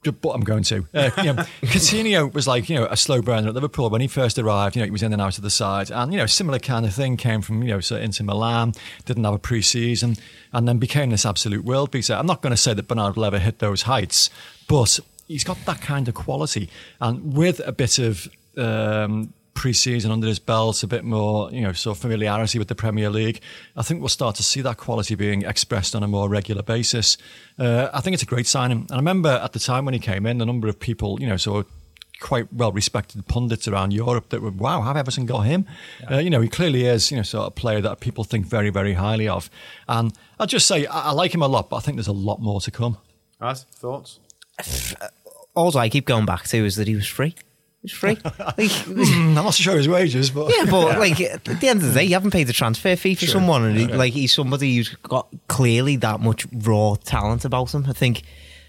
But 0.02 0.30
I'm 0.30 0.40
going 0.40 0.62
to. 0.62 0.86
Uh, 0.94 1.10
you 1.18 1.24
know, 1.24 1.34
Coutinho 1.62 2.32
was 2.32 2.46
like 2.48 2.70
you 2.70 2.76
know 2.76 2.86
a 2.86 2.96
slow 2.96 3.20
burner 3.20 3.48
at 3.48 3.54
Liverpool 3.54 3.90
when 3.90 4.00
he 4.00 4.08
first 4.08 4.38
arrived. 4.38 4.74
You 4.74 4.80
know 4.80 4.86
he 4.86 4.90
was 4.90 5.02
in 5.02 5.12
and 5.12 5.20
out 5.20 5.36
of 5.36 5.44
the 5.44 5.50
side, 5.50 5.90
and 5.90 6.10
you 6.10 6.18
know 6.18 6.24
similar 6.24 6.58
kind 6.58 6.86
of 6.86 6.94
thing 6.94 7.18
came 7.18 7.42
from 7.42 7.62
you 7.62 7.68
know 7.68 7.80
so 7.80 7.96
Inter 7.96 8.24
Milan. 8.24 8.72
Didn't 9.04 9.24
have 9.24 9.34
a 9.34 9.38
pre-season, 9.38 10.16
and 10.54 10.66
then 10.66 10.78
became 10.78 11.10
this 11.10 11.26
absolute 11.26 11.64
world 11.64 11.90
beater. 11.90 12.14
I'm 12.14 12.26
not 12.26 12.40
going 12.40 12.52
to 12.52 12.56
say 12.56 12.72
that 12.72 12.88
Bernard 12.88 13.16
will 13.16 13.26
ever 13.26 13.38
hit 13.38 13.58
those 13.58 13.82
heights, 13.82 14.30
but 14.68 15.00
he's 15.30 15.44
got 15.44 15.64
that 15.64 15.80
kind 15.80 16.08
of 16.08 16.14
quality, 16.14 16.68
and 17.00 17.34
with 17.36 17.60
a 17.64 17.72
bit 17.72 17.98
of 17.98 18.28
um, 18.56 19.32
pre-season 19.54 20.10
under 20.10 20.26
his 20.26 20.38
belt, 20.38 20.82
a 20.82 20.86
bit 20.86 21.04
more, 21.04 21.50
you 21.52 21.60
know, 21.60 21.72
sort 21.72 21.96
of 21.96 22.02
familiarity 22.02 22.58
with 22.58 22.68
the 22.68 22.74
Premier 22.74 23.10
League, 23.10 23.40
I 23.76 23.82
think 23.82 24.00
we'll 24.00 24.08
start 24.08 24.36
to 24.36 24.42
see 24.42 24.60
that 24.62 24.76
quality 24.76 25.14
being 25.14 25.42
expressed 25.42 25.94
on 25.94 26.02
a 26.02 26.08
more 26.08 26.28
regular 26.28 26.62
basis. 26.62 27.16
Uh, 27.58 27.88
I 27.92 28.00
think 28.00 28.14
it's 28.14 28.22
a 28.22 28.26
great 28.26 28.46
signing. 28.46 28.78
And 28.78 28.92
I 28.92 28.96
remember 28.96 29.28
at 29.28 29.52
the 29.52 29.58
time 29.58 29.84
when 29.84 29.94
he 29.94 30.00
came 30.00 30.26
in, 30.26 30.38
the 30.38 30.46
number 30.46 30.68
of 30.68 30.80
people, 30.80 31.20
you 31.20 31.26
know, 31.26 31.36
sort 31.36 31.66
of 31.66 31.72
quite 32.20 32.52
well 32.52 32.72
respected 32.72 33.26
pundits 33.26 33.68
around 33.68 33.92
Europe 33.92 34.30
that 34.30 34.42
were, 34.42 34.50
wow, 34.50 34.82
have 34.82 34.96
Everton 34.96 35.26
got 35.26 35.40
him? 35.42 35.66
Yeah. 36.00 36.16
Uh, 36.16 36.18
you 36.18 36.30
know, 36.30 36.40
he 36.40 36.48
clearly 36.48 36.86
is, 36.86 37.10
you 37.10 37.16
know, 37.16 37.22
sort 37.22 37.42
of 37.42 37.48
a 37.48 37.50
player 37.50 37.80
that 37.80 38.00
people 38.00 38.24
think 38.24 38.46
very, 38.46 38.70
very 38.70 38.94
highly 38.94 39.28
of. 39.28 39.50
And 39.88 40.12
I'll 40.38 40.46
just 40.46 40.66
say, 40.66 40.86
I, 40.86 41.08
I 41.08 41.12
like 41.12 41.34
him 41.34 41.42
a 41.42 41.48
lot, 41.48 41.70
but 41.70 41.76
I 41.76 41.80
think 41.80 41.96
there's 41.96 42.08
a 42.08 42.12
lot 42.12 42.40
more 42.40 42.60
to 42.60 42.70
come. 42.70 42.98
As 43.40 43.64
thoughts? 43.64 44.20
All 45.60 45.76
I 45.78 45.88
keep 45.88 46.06
going 46.06 46.26
back 46.26 46.44
to 46.48 46.64
is 46.64 46.76
that 46.76 46.88
he 46.88 46.94
was 46.94 47.06
free. 47.06 47.34
He 47.82 47.84
was 47.84 47.92
free. 47.92 48.18
like, 48.24 48.86
I'm 48.88 49.34
not 49.34 49.54
sure 49.54 49.76
his 49.76 49.88
wages, 49.88 50.30
but 50.30 50.52
yeah, 50.54 50.64
but 50.70 50.98
like 50.98 51.20
at 51.20 51.44
the 51.44 51.68
end 51.68 51.82
of 51.82 51.88
the 51.88 51.94
day, 51.94 52.04
you 52.04 52.14
haven't 52.14 52.32
paid 52.32 52.46
the 52.46 52.52
transfer 52.52 52.96
fee 52.96 53.14
for 53.14 53.26
sure. 53.26 53.32
someone, 53.32 53.64
and 53.64 53.76
he, 53.76 53.86
like 53.86 54.12
he's 54.12 54.34
somebody 54.34 54.76
who's 54.76 54.88
got 54.96 55.28
clearly 55.48 55.96
that 55.96 56.20
much 56.20 56.46
raw 56.52 56.94
talent 57.04 57.44
about 57.44 57.74
him. 57.74 57.86
I 57.88 57.92
think 57.92 58.22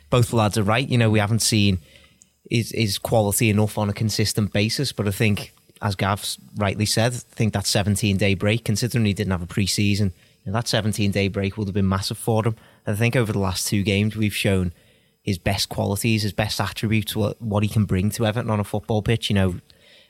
both 0.10 0.34
lads 0.34 0.58
are 0.58 0.64
right. 0.64 0.88
You 0.88 0.98
know, 0.98 1.10
we 1.10 1.20
haven't 1.20 1.42
seen 1.42 1.80
is 2.52 2.72
is 2.74 2.98
quality 2.98 3.50
enough 3.50 3.78
on 3.78 3.90
a 3.90 3.94
consistent 3.94 4.54
basis. 4.54 4.92
But 4.92 5.08
I 5.08 5.12
think, 5.12 5.54
as 5.82 5.96
Gav's 5.96 6.38
rightly 6.56 6.86
said, 6.86 7.14
I 7.14 7.36
think 7.36 7.54
that 7.54 7.66
17 7.66 8.18
day 8.18 8.36
break, 8.36 8.66
considering 8.66 9.06
he 9.06 9.14
didn't 9.14 9.32
have 9.32 9.42
a 9.42 9.48
pre 9.48 9.66
season, 9.66 10.14
you 10.46 10.52
know, 10.52 10.58
that 10.58 10.68
17 10.68 11.12
day 11.12 11.28
break 11.28 11.58
would 11.58 11.68
have 11.68 11.74
been 11.74 11.90
massive 11.90 12.18
for 12.18 12.46
him. 12.46 12.56
And 12.86 12.96
I 12.96 13.00
think 13.00 13.16
over 13.16 13.32
the 13.32 13.40
last 13.40 13.68
two 13.68 13.84
games, 13.84 14.16
we've 14.16 14.36
shown 14.36 14.74
his 15.22 15.38
best 15.38 15.70
qualities, 15.70 16.24
his 16.24 16.34
best 16.34 16.60
attributes, 16.60 17.16
what, 17.16 17.42
what 17.42 17.64
he 17.64 17.70
can 17.70 17.86
bring 17.86 18.10
to 18.12 18.26
Everton 18.26 18.50
on 18.50 18.60
a 18.60 18.64
football 18.64 19.02
pitch. 19.02 19.30
You 19.30 19.36
know, 19.36 19.56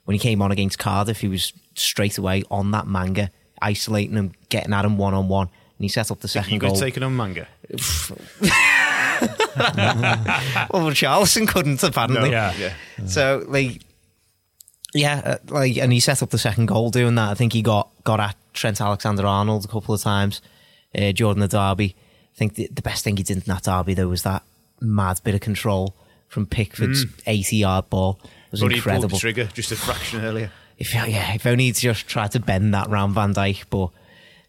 when 0.06 0.16
he 0.16 0.20
came 0.20 0.42
on 0.42 0.52
against 0.52 0.80
Cardiff, 0.80 1.22
he 1.22 1.28
was 1.28 1.54
straight 1.76 2.18
away 2.18 2.44
on 2.50 2.72
that 2.72 2.88
Manga, 2.88 3.30
isolating 3.62 4.16
him, 4.16 4.34
getting 4.50 4.74
at 4.74 4.86
him 4.86 4.98
one 4.98 5.14
on 5.14 5.28
one. 5.28 5.48
And 5.48 5.84
he 5.84 5.90
set 5.90 6.12
up 6.12 6.20
the 6.20 6.28
second 6.28 6.54
you 6.54 6.60
goal. 6.60 6.76
taking 6.76 7.04
on 7.04 7.16
Manga. 7.16 7.48
well, 10.72 10.92
Charleston 10.92 11.48
couldn't 11.48 11.84
apparently. 11.84 12.30
No, 12.30 12.36
yeah. 12.36 12.54
yeah. 12.58 12.74
So 13.08 13.44
like, 13.48 13.82
yeah, 14.94 15.22
uh, 15.26 15.38
like, 15.48 15.78
and 15.78 15.92
he 15.92 16.00
set 16.00 16.22
up 16.22 16.30
the 16.30 16.38
second 16.38 16.68
goal 16.68 16.92
doing 16.92 17.16
that. 17.16 17.30
I 17.30 17.34
think 17.34 17.54
he 17.54 17.62
got 17.62 17.90
got 18.04 18.20
at 18.20 18.36
Trent 18.54 18.80
Alexander 18.80 19.26
Arnold 19.26 19.66
a 19.66 19.68
couple 19.68 19.96
of 19.96 20.02
times. 20.02 20.42
Uh, 20.96 21.12
Jordan 21.12 21.42
the 21.42 21.48
Derby. 21.48 21.96
I 22.34 22.38
think 22.38 22.56
the, 22.56 22.70
the, 22.72 22.82
best 22.82 23.04
thing 23.04 23.18
he 23.18 23.24
did 23.24 23.38
in 23.38 23.44
that 23.48 23.64
derby 23.64 23.94
though 23.94 24.08
was 24.08 24.24
that 24.24 24.44
mad 24.82 25.22
bit 25.24 25.36
of 25.36 25.42
control 25.42 25.96
from 26.28 26.46
Pickford's 26.46 27.06
mm. 27.06 27.22
eighty 27.28 27.58
yard 27.58 27.90
ball. 27.90 28.20
It 28.24 28.52
was 28.52 28.64
incredible. 28.64 29.18
trigger 29.18 29.46
just 29.46 29.72
a 29.72 29.76
fraction 29.76 30.22
earlier. 30.22 30.52
If 30.78 30.94
yeah, 30.94 31.34
if 31.34 31.46
only 31.46 31.66
he'd 31.66 31.76
just 31.76 32.08
tried 32.08 32.32
to 32.32 32.40
bend 32.40 32.74
that 32.74 32.90
round 32.90 33.14
Van 33.14 33.34
Dijk, 33.34 33.66
but 33.70 33.90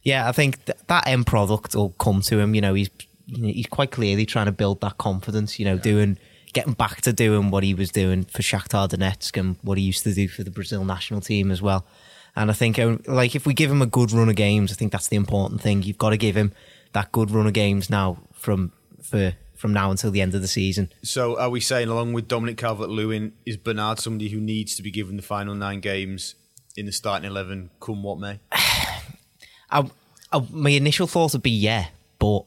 yeah, 0.03 0.29
I 0.29 0.33
think 0.33 0.65
th- 0.65 0.79
that 0.87 1.07
end 1.07 1.27
product 1.27 1.75
will 1.75 1.91
come 1.91 2.23
to 2.23 2.39
him. 2.39 2.55
You 2.55 2.61
know, 2.61 2.75
he's 2.75 2.91
he's 3.27 3.67
quite 3.67 3.91
clearly 3.91 4.27
trying 4.27 4.47
to 4.47 4.53
build 4.53 4.81
that 4.81 4.99
confidence. 4.99 5.59
You 5.59 5.67
know, 5.67 5.75
yeah. 5.75 5.83
doing 5.83 6.19
getting 6.53 6.73
back 6.73 7.01
to 7.03 7.13
doing 7.13 7.51
what 7.51 7.65
he 7.65 7.75
was 7.75 7.91
doing 7.91 8.25
for 8.25 8.43
Shakhtar 8.43 8.89
Donetsk 8.89 9.39
and 9.39 9.57
what 9.63 9.79
he 9.79 9.85
used 9.85 10.05
to 10.05 10.13
do 10.13 10.29
for 10.29 10.43
the 10.43 10.51
Brazil 10.51 10.85
national 10.85 11.21
team 11.21 11.51
as 11.51 11.63
well. 11.63 11.87
And 12.35 12.51
I 12.51 12.55
think, 12.55 12.79
um, 12.79 13.03
like, 13.07 13.35
if 13.35 13.47
we 13.47 13.55
give 13.55 13.71
him 13.71 13.83
a 13.83 13.87
good 13.87 14.13
run 14.13 14.29
of 14.29 14.37
games, 14.37 14.73
I 14.73 14.75
think 14.75 14.93
that's 14.93 15.09
the 15.09 15.17
important 15.17 15.61
thing. 15.61 15.83
You've 15.83 15.99
got 15.99 16.11
to 16.11 16.17
give 16.17 16.35
him 16.35 16.53
that 16.93 17.13
good 17.13 17.31
run 17.31 17.47
of 17.47 17.53
games 17.53 17.91
now 17.91 18.19
from 18.33 18.73
for 19.03 19.35
from 19.63 19.73
now 19.73 19.93
until 19.93 20.11
the 20.11 20.21
end 20.21 20.35
of 20.35 20.43
the 20.43 20.49
season. 20.49 20.93
So, 21.05 21.39
are 21.39 21.49
we 21.49 21.61
saying, 21.61 21.89
along 21.89 22.15
with 22.15 22.27
Dominic 22.27 22.57
Calvert-Lewin, 22.57 23.33
is 23.47 23.57
Bernard 23.57 24.01
somebody 24.01 24.29
who 24.29 24.41
needs 24.41 24.75
to 24.75 24.83
be 24.83 24.91
given 24.91 25.17
the 25.17 25.23
final 25.23 25.55
nine 25.55 25.79
games 25.79 26.35
in 26.77 26.85
the 26.87 26.93
starting 26.93 27.31
eleven, 27.31 27.71
come 27.81 28.03
what 28.03 28.19
may? 28.19 28.41
I, 28.53 29.89
I, 30.33 30.47
my 30.51 30.71
initial 30.71 31.07
thought 31.07 31.33
would 31.33 31.45
be 31.45 31.53
yeah, 31.53 31.87
but 32.19 32.43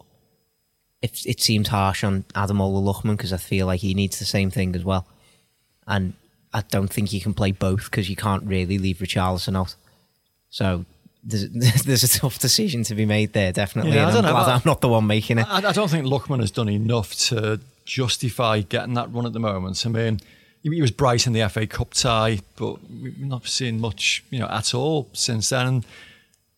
it, 1.02 1.26
it 1.26 1.40
seems 1.40 1.70
harsh 1.70 2.04
on 2.04 2.24
Ademola 2.36 2.84
Lookman 2.84 3.16
because 3.16 3.32
I 3.32 3.38
feel 3.38 3.66
like 3.66 3.80
he 3.80 3.94
needs 3.94 4.20
the 4.20 4.26
same 4.26 4.52
thing 4.52 4.76
as 4.76 4.84
well. 4.84 5.08
And 5.88 6.16
I 6.54 6.64
don't 6.70 6.92
think 6.92 7.14
you 7.14 7.22
can 7.22 7.34
play 7.34 7.54
both 7.54 7.86
because 7.86 8.10
you 8.10 8.18
can't 8.18 8.44
really 8.44 8.78
leave 8.78 8.98
Richarlison 8.98 9.58
out. 9.58 9.76
So 10.50 10.86
there's, 11.26 11.50
there's 11.84 12.04
a 12.04 12.20
tough 12.20 12.40
decision 12.40 12.84
to 12.84 12.96
be 12.96 13.06
made 13.06 13.34
there, 13.34 13.52
definitely. 13.52 13.94
Yeah, 13.94 14.08
I 14.08 14.12
don't 14.12 14.26
I'm 14.26 14.34
know, 14.34 14.38
I'm 14.38 14.62
not 14.66 14.82
the 14.82 14.90
one 14.90 15.08
making 15.08 15.40
it. 15.40 15.48
I, 15.50 15.70
I 15.70 15.72
don't 15.72 15.90
think 15.90 16.06
Lookman 16.06 16.40
has 16.40 16.52
done 16.52 16.70
enough 16.70 17.16
to 17.30 17.60
justify 17.86 18.62
getting 18.62 18.94
that 18.94 19.12
run 19.12 19.26
at 19.26 19.34
the 19.34 19.40
moment. 19.40 19.84
I 19.86 19.90
mean, 19.90 20.20
he 20.62 20.82
was 20.82 20.92
bright 20.92 21.28
in 21.28 21.34
the 21.34 21.48
FA 21.50 21.68
Cup 21.68 21.94
tie, 21.94 22.40
but 22.56 22.78
we've 22.90 23.20
not 23.20 23.48
seen 23.48 23.80
much, 23.80 24.24
you 24.30 24.40
know, 24.40 24.48
at 24.48 24.74
all 24.74 25.10
since 25.14 25.50
then. 25.50 25.84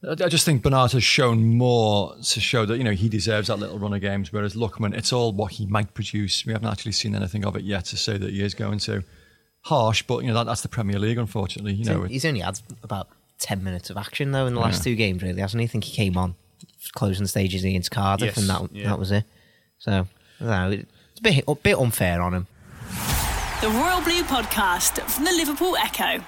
I 0.07 0.29
just 0.29 0.45
think 0.45 0.61
Bernard 0.61 0.91
has 0.91 1.03
shown 1.03 1.57
more 1.57 2.15
to 2.15 2.39
show 2.39 2.67
that 2.67 2.77
you 2.77 2.83
know 2.83 2.91
he 2.91 3.09
deserves 3.09 3.47
that 3.47 3.57
little 3.57 3.79
run 3.79 3.93
of 3.93 4.01
games, 4.01 4.31
whereas 4.31 4.55
Lookman, 4.55 4.95
it's 4.95 5.11
all 5.11 5.31
what 5.31 5.53
he 5.53 5.65
might 5.65 5.93
produce. 5.95 6.45
We 6.45 6.53
haven't 6.53 6.69
actually 6.69 6.91
seen 6.91 7.15
anything 7.15 7.43
of 7.43 7.55
it 7.55 7.63
yet 7.63 7.85
to 7.85 7.97
say 7.97 8.15
that 8.17 8.29
he 8.29 8.43
is 8.43 8.53
going 8.53 8.79
to. 8.79 9.03
Harsh, 9.61 10.03
but 10.03 10.21
you 10.21 10.29
know 10.29 10.35
that, 10.35 10.45
that's 10.45 10.61
the 10.61 10.69
Premier 10.69 10.97
League, 10.97 11.17
unfortunately. 11.17 11.73
You 11.73 11.83
know, 11.83 12.03
he's 12.03 12.23
only 12.23 12.39
had 12.39 12.57
about 12.83 13.09
ten 13.39 13.63
minutes 13.63 13.89
of 13.89 13.97
action 13.97 14.31
though 14.31 14.47
in 14.47 14.53
the 14.53 14.59
last 14.59 14.79
yeah. 14.79 14.91
two 14.91 14.95
games, 14.95 15.21
really, 15.23 15.41
hasn't 15.41 15.61
he? 15.61 15.65
I 15.65 15.67
think 15.67 15.83
he 15.83 15.95
came 15.95 16.17
on 16.17 16.35
closing 16.93 17.27
stages 17.27 17.63
against 17.63 17.91
Cardiff, 17.91 18.35
yes, 18.35 18.37
and 18.37 18.49
that 18.49 18.75
yeah. 18.75 18.89
that 18.89 18.99
was 18.99 19.11
it. 19.11 19.23
So 19.79 20.07
know, 20.39 20.71
it's 20.71 21.19
a 21.19 21.23
bit, 21.23 21.43
a 21.47 21.55
bit 21.55 21.77
unfair 21.77 22.21
on 22.21 22.33
him. 22.33 22.47
The 23.61 23.69
Royal 23.69 24.01
Blue 24.01 24.23
Podcast 24.23 25.01
from 25.09 25.25
the 25.25 25.31
Liverpool 25.31 25.75
Echo. 25.77 26.23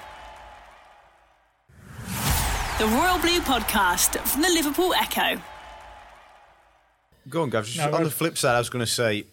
The 2.78 2.86
Royal 2.86 3.18
Blue 3.18 3.40
Podcast 3.40 4.18
from 4.26 4.42
the 4.42 4.48
Liverpool 4.48 4.94
Echo. 4.94 5.40
Go 7.28 7.42
on, 7.42 7.50
Gav. 7.50 7.68
No, 7.76 7.92
on 7.92 8.04
the 8.04 8.10
flip 8.10 8.36
side, 8.36 8.56
I 8.56 8.58
was 8.58 8.70
going 8.70 8.84
to 8.84 8.90
say, 8.90 9.26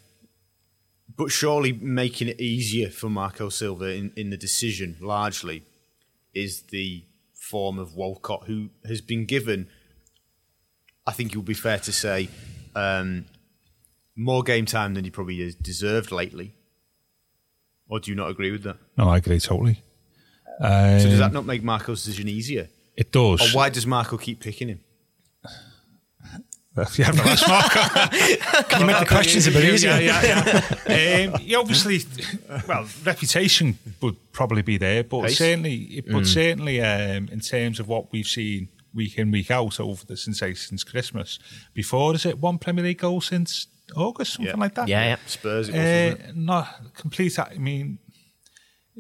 but 1.16 1.32
surely 1.32 1.72
making 1.72 2.28
it 2.28 2.40
easier 2.40 2.90
for 2.90 3.10
Marco 3.10 3.50
Silva 3.50 3.86
in, 3.86 4.12
in 4.16 4.30
the 4.30 4.38
decision 4.38 4.98
largely 5.00 5.64
is 6.34 6.64
the 6.64 7.04
form 7.50 7.80
of 7.80 7.96
Walcott, 7.96 8.44
who 8.46 8.70
has 8.86 9.02
been 9.02 9.26
given, 9.26 9.70
I 11.06 11.14
think 11.14 11.32
it 11.32 11.38
would 11.38 11.46
be 11.46 11.54
fair 11.54 11.80
to 11.80 11.92
say, 11.92 12.30
um, 12.76 13.26
more 14.16 14.44
game 14.44 14.66
time 14.66 14.94
than 14.94 15.04
he 15.06 15.10
probably 15.10 15.40
has 15.44 15.56
deserved 15.56 16.12
lately. 16.12 16.54
Or 17.88 18.00
do 18.00 18.12
you 18.12 18.16
not 18.16 18.30
agree 18.30 18.52
with 18.52 18.64
that? 18.64 18.78
No, 18.98 19.08
I 19.08 19.18
agree 19.18 19.40
totally. 19.40 19.82
Um, 20.60 21.00
so 21.00 21.10
does 21.10 21.20
that 21.20 21.32
not 21.32 21.46
make 21.46 21.64
Marco's 21.64 22.04
decision 22.04 22.28
easier? 22.28 22.68
It 22.96 23.12
does. 23.12 23.42
Or 23.42 23.58
why 23.58 23.70
does 23.70 23.88
Marco 23.88 24.18
keep 24.18 24.42
picking 24.42 24.68
him? 24.68 24.82
Yeah, 26.98 27.12
no, 27.12 27.24
that's 27.24 27.48
Marco. 27.48 27.80
Can 28.70 28.82
you 28.82 28.86
make 28.88 29.00
the 29.00 29.06
questions 29.08 29.48
a 29.48 29.52
bit 29.52 29.74
easier? 29.74 30.00
Yeah, 30.00 30.22
yeah, 30.22 30.72
yeah. 30.88 31.32
um, 31.34 31.42
yeah, 31.44 31.58
obviously, 31.58 32.02
well, 32.68 32.88
reputation 33.04 33.78
would 34.02 34.32
probably 34.32 34.62
be 34.62 34.78
there, 34.78 35.04
but 35.04 35.24
Pace. 35.24 35.38
certainly, 35.38 36.04
but 36.06 36.24
mm. 36.24 36.26
certainly, 36.26 36.82
um, 36.82 37.30
in 37.32 37.40
terms 37.40 37.80
of 37.80 37.88
what 37.88 38.12
we've 38.12 38.28
seen 38.28 38.70
week 38.94 39.18
in 39.18 39.32
week 39.32 39.52
out 39.52 39.80
over 39.80 40.06
the 40.06 40.18
since 40.18 40.40
since 40.40 40.84
Christmas. 40.84 41.40
Before 41.74 42.16
is 42.16 42.26
it 42.26 42.40
one 42.40 42.58
Premier 42.58 42.84
League 42.84 43.00
goal 43.00 43.22
since 43.22 43.68
August, 43.96 44.34
something 44.34 44.54
yeah. 44.56 44.60
like 44.60 44.76
that? 44.76 44.88
Yeah, 44.88 45.06
yeah. 45.06 45.18
Spurs. 45.26 45.70
It 45.70 45.74
was, 45.74 45.82
uh, 45.82 46.32
not 46.36 46.94
complete. 46.96 47.40
I 47.40 47.56
mean, 47.58 48.00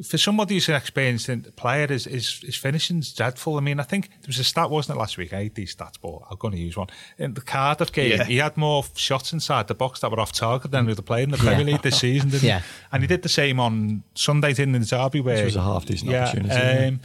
for 0.03 0.17
somebody 0.17 0.55
who's 0.55 0.69
an 0.69 0.75
experienced 0.75 1.55
player, 1.55 1.87
his, 1.87 2.05
his, 2.05 2.39
his 2.39 2.55
finishing's 2.55 3.13
dreadful. 3.13 3.57
I 3.57 3.61
mean, 3.61 3.79
I 3.79 3.83
think 3.83 4.09
there 4.09 4.27
was 4.27 4.39
a 4.39 4.43
stat, 4.43 4.69
wasn't 4.69 4.97
it, 4.97 4.99
last 4.99 5.17
week? 5.17 5.33
I 5.33 5.37
hate 5.37 5.55
these 5.55 5.75
stats, 5.75 5.95
but 6.01 6.19
I'm 6.29 6.37
going 6.37 6.53
to 6.53 6.59
use 6.59 6.77
one. 6.77 6.87
In 7.17 7.33
the 7.33 7.41
Cardiff 7.41 7.91
game, 7.91 8.11
yeah. 8.11 8.23
he 8.23 8.37
had 8.37 8.57
more 8.57 8.83
shots 8.95 9.33
inside 9.33 9.67
the 9.67 9.75
box 9.75 10.01
that 10.01 10.11
were 10.11 10.19
off 10.19 10.31
target 10.31 10.71
than 10.71 10.85
with 10.85 10.97
the 10.97 11.03
played 11.03 11.23
in 11.23 11.31
the 11.31 11.37
Premier 11.37 11.59
yeah. 11.59 11.73
League 11.73 11.81
this 11.81 11.99
season, 11.99 12.29
didn't 12.29 12.47
yeah. 12.47 12.59
he? 12.59 12.65
And 12.91 13.03
he 13.03 13.07
did 13.07 13.23
the 13.23 13.29
same 13.29 13.59
on 13.59 14.03
Sunday, 14.13 14.53
didn't 14.53 14.75
in 14.75 14.81
the 14.81 14.87
Derby, 14.87 15.21
where... 15.21 15.37
It 15.37 15.45
was 15.45 15.55
a 15.55 15.61
half 15.61 15.85
decent 15.85 16.11
yeah, 16.11 16.27
opportunity. 16.27 16.85
Um, 16.85 16.99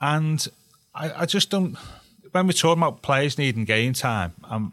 and 0.00 0.48
I, 0.94 1.22
I 1.22 1.26
just 1.26 1.50
don't... 1.50 1.76
When 2.32 2.46
we're 2.46 2.52
talking 2.52 2.82
about 2.82 3.02
players 3.02 3.38
needing 3.38 3.64
game 3.64 3.92
time, 3.92 4.34
um, 4.44 4.72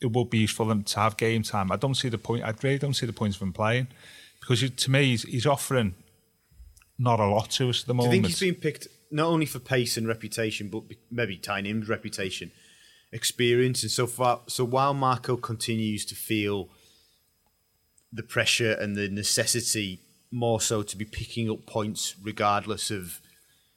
it 0.00 0.12
would 0.12 0.30
be 0.30 0.38
useful 0.38 0.66
for 0.66 0.68
them 0.68 0.84
to 0.84 1.00
have 1.00 1.16
game 1.16 1.42
time. 1.42 1.72
I 1.72 1.76
don't 1.76 1.94
see 1.94 2.08
the 2.08 2.18
point. 2.18 2.44
I 2.44 2.54
really 2.62 2.78
don't 2.78 2.94
see 2.94 3.06
the 3.06 3.12
point 3.12 3.34
of 3.36 3.42
him 3.42 3.52
playing 3.52 3.88
because 4.40 4.68
to 4.70 4.90
me, 4.90 5.04
he's, 5.04 5.22
he's 5.22 5.46
offering 5.46 5.94
not 6.98 7.20
a 7.20 7.26
lot 7.26 7.50
to 7.52 7.70
us 7.70 7.82
at 7.82 7.86
the 7.86 7.94
moment. 7.94 8.10
Do 8.10 8.16
you 8.16 8.22
think 8.22 8.26
he's 8.26 8.40
been 8.40 8.60
picked 8.60 8.88
not 9.10 9.26
only 9.26 9.46
for 9.46 9.58
pace 9.58 9.96
and 9.96 10.06
reputation, 10.06 10.68
but 10.68 10.82
maybe 11.10 11.40
in 11.46 11.84
reputation, 11.84 12.50
experience, 13.12 13.82
and 13.82 13.90
so 13.90 14.06
far? 14.06 14.40
So 14.48 14.64
while 14.64 14.94
Marco 14.94 15.36
continues 15.36 16.04
to 16.06 16.14
feel 16.14 16.68
the 18.12 18.22
pressure 18.22 18.72
and 18.72 18.96
the 18.96 19.08
necessity 19.08 20.00
more 20.30 20.60
so 20.60 20.82
to 20.82 20.96
be 20.96 21.04
picking 21.04 21.50
up 21.50 21.66
points 21.66 22.14
regardless 22.22 22.90
of 22.90 23.20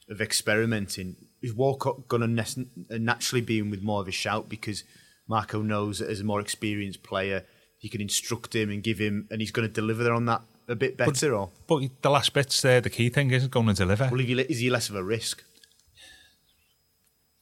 of 0.10 0.20
experimenting, 0.20 1.16
is 1.42 1.54
Walcott 1.54 2.08
going 2.10 2.36
to 2.36 3.00
naturally 3.00 3.42
be 3.42 3.60
in 3.60 3.70
with 3.70 3.82
more 3.82 4.02
of 4.02 4.10
a 4.10 4.12
shout 4.12 4.50
because 4.50 4.84
Marco 5.28 5.62
knows 5.62 6.00
that 6.00 6.10
as 6.10 6.20
a 6.20 6.26
more 6.26 6.42
experienced 6.42 7.02
player, 7.02 7.46
he 7.78 7.88
can 7.88 8.02
instruct 8.02 8.54
him 8.54 8.70
and 8.70 8.84
give 8.84 9.00
him, 9.00 9.28
and 9.32 9.40
he's 9.40 9.52
going 9.52 9.68
to 9.68 9.74
deliver 9.74 10.12
on 10.12 10.26
that 10.26 10.42
a 10.68 10.76
bit 10.76 10.98
better, 10.98 11.12
but, 11.12 11.24
or 11.24 11.50
but 11.68 12.02
the 12.02 12.10
last 12.10 12.34
bit's 12.34 12.62
there. 12.62 12.82
The 12.82 12.90
key 12.90 13.10
thing 13.10 13.32
isn't 13.32 13.52
going 13.52 13.68
to 13.68 13.74
deliver. 13.74 14.10
Well, 14.12 14.22
is 14.22 14.60
he 14.60 14.70
less 14.70 14.90
of 14.90 14.96
a 14.96 15.04
risk? 15.04 15.44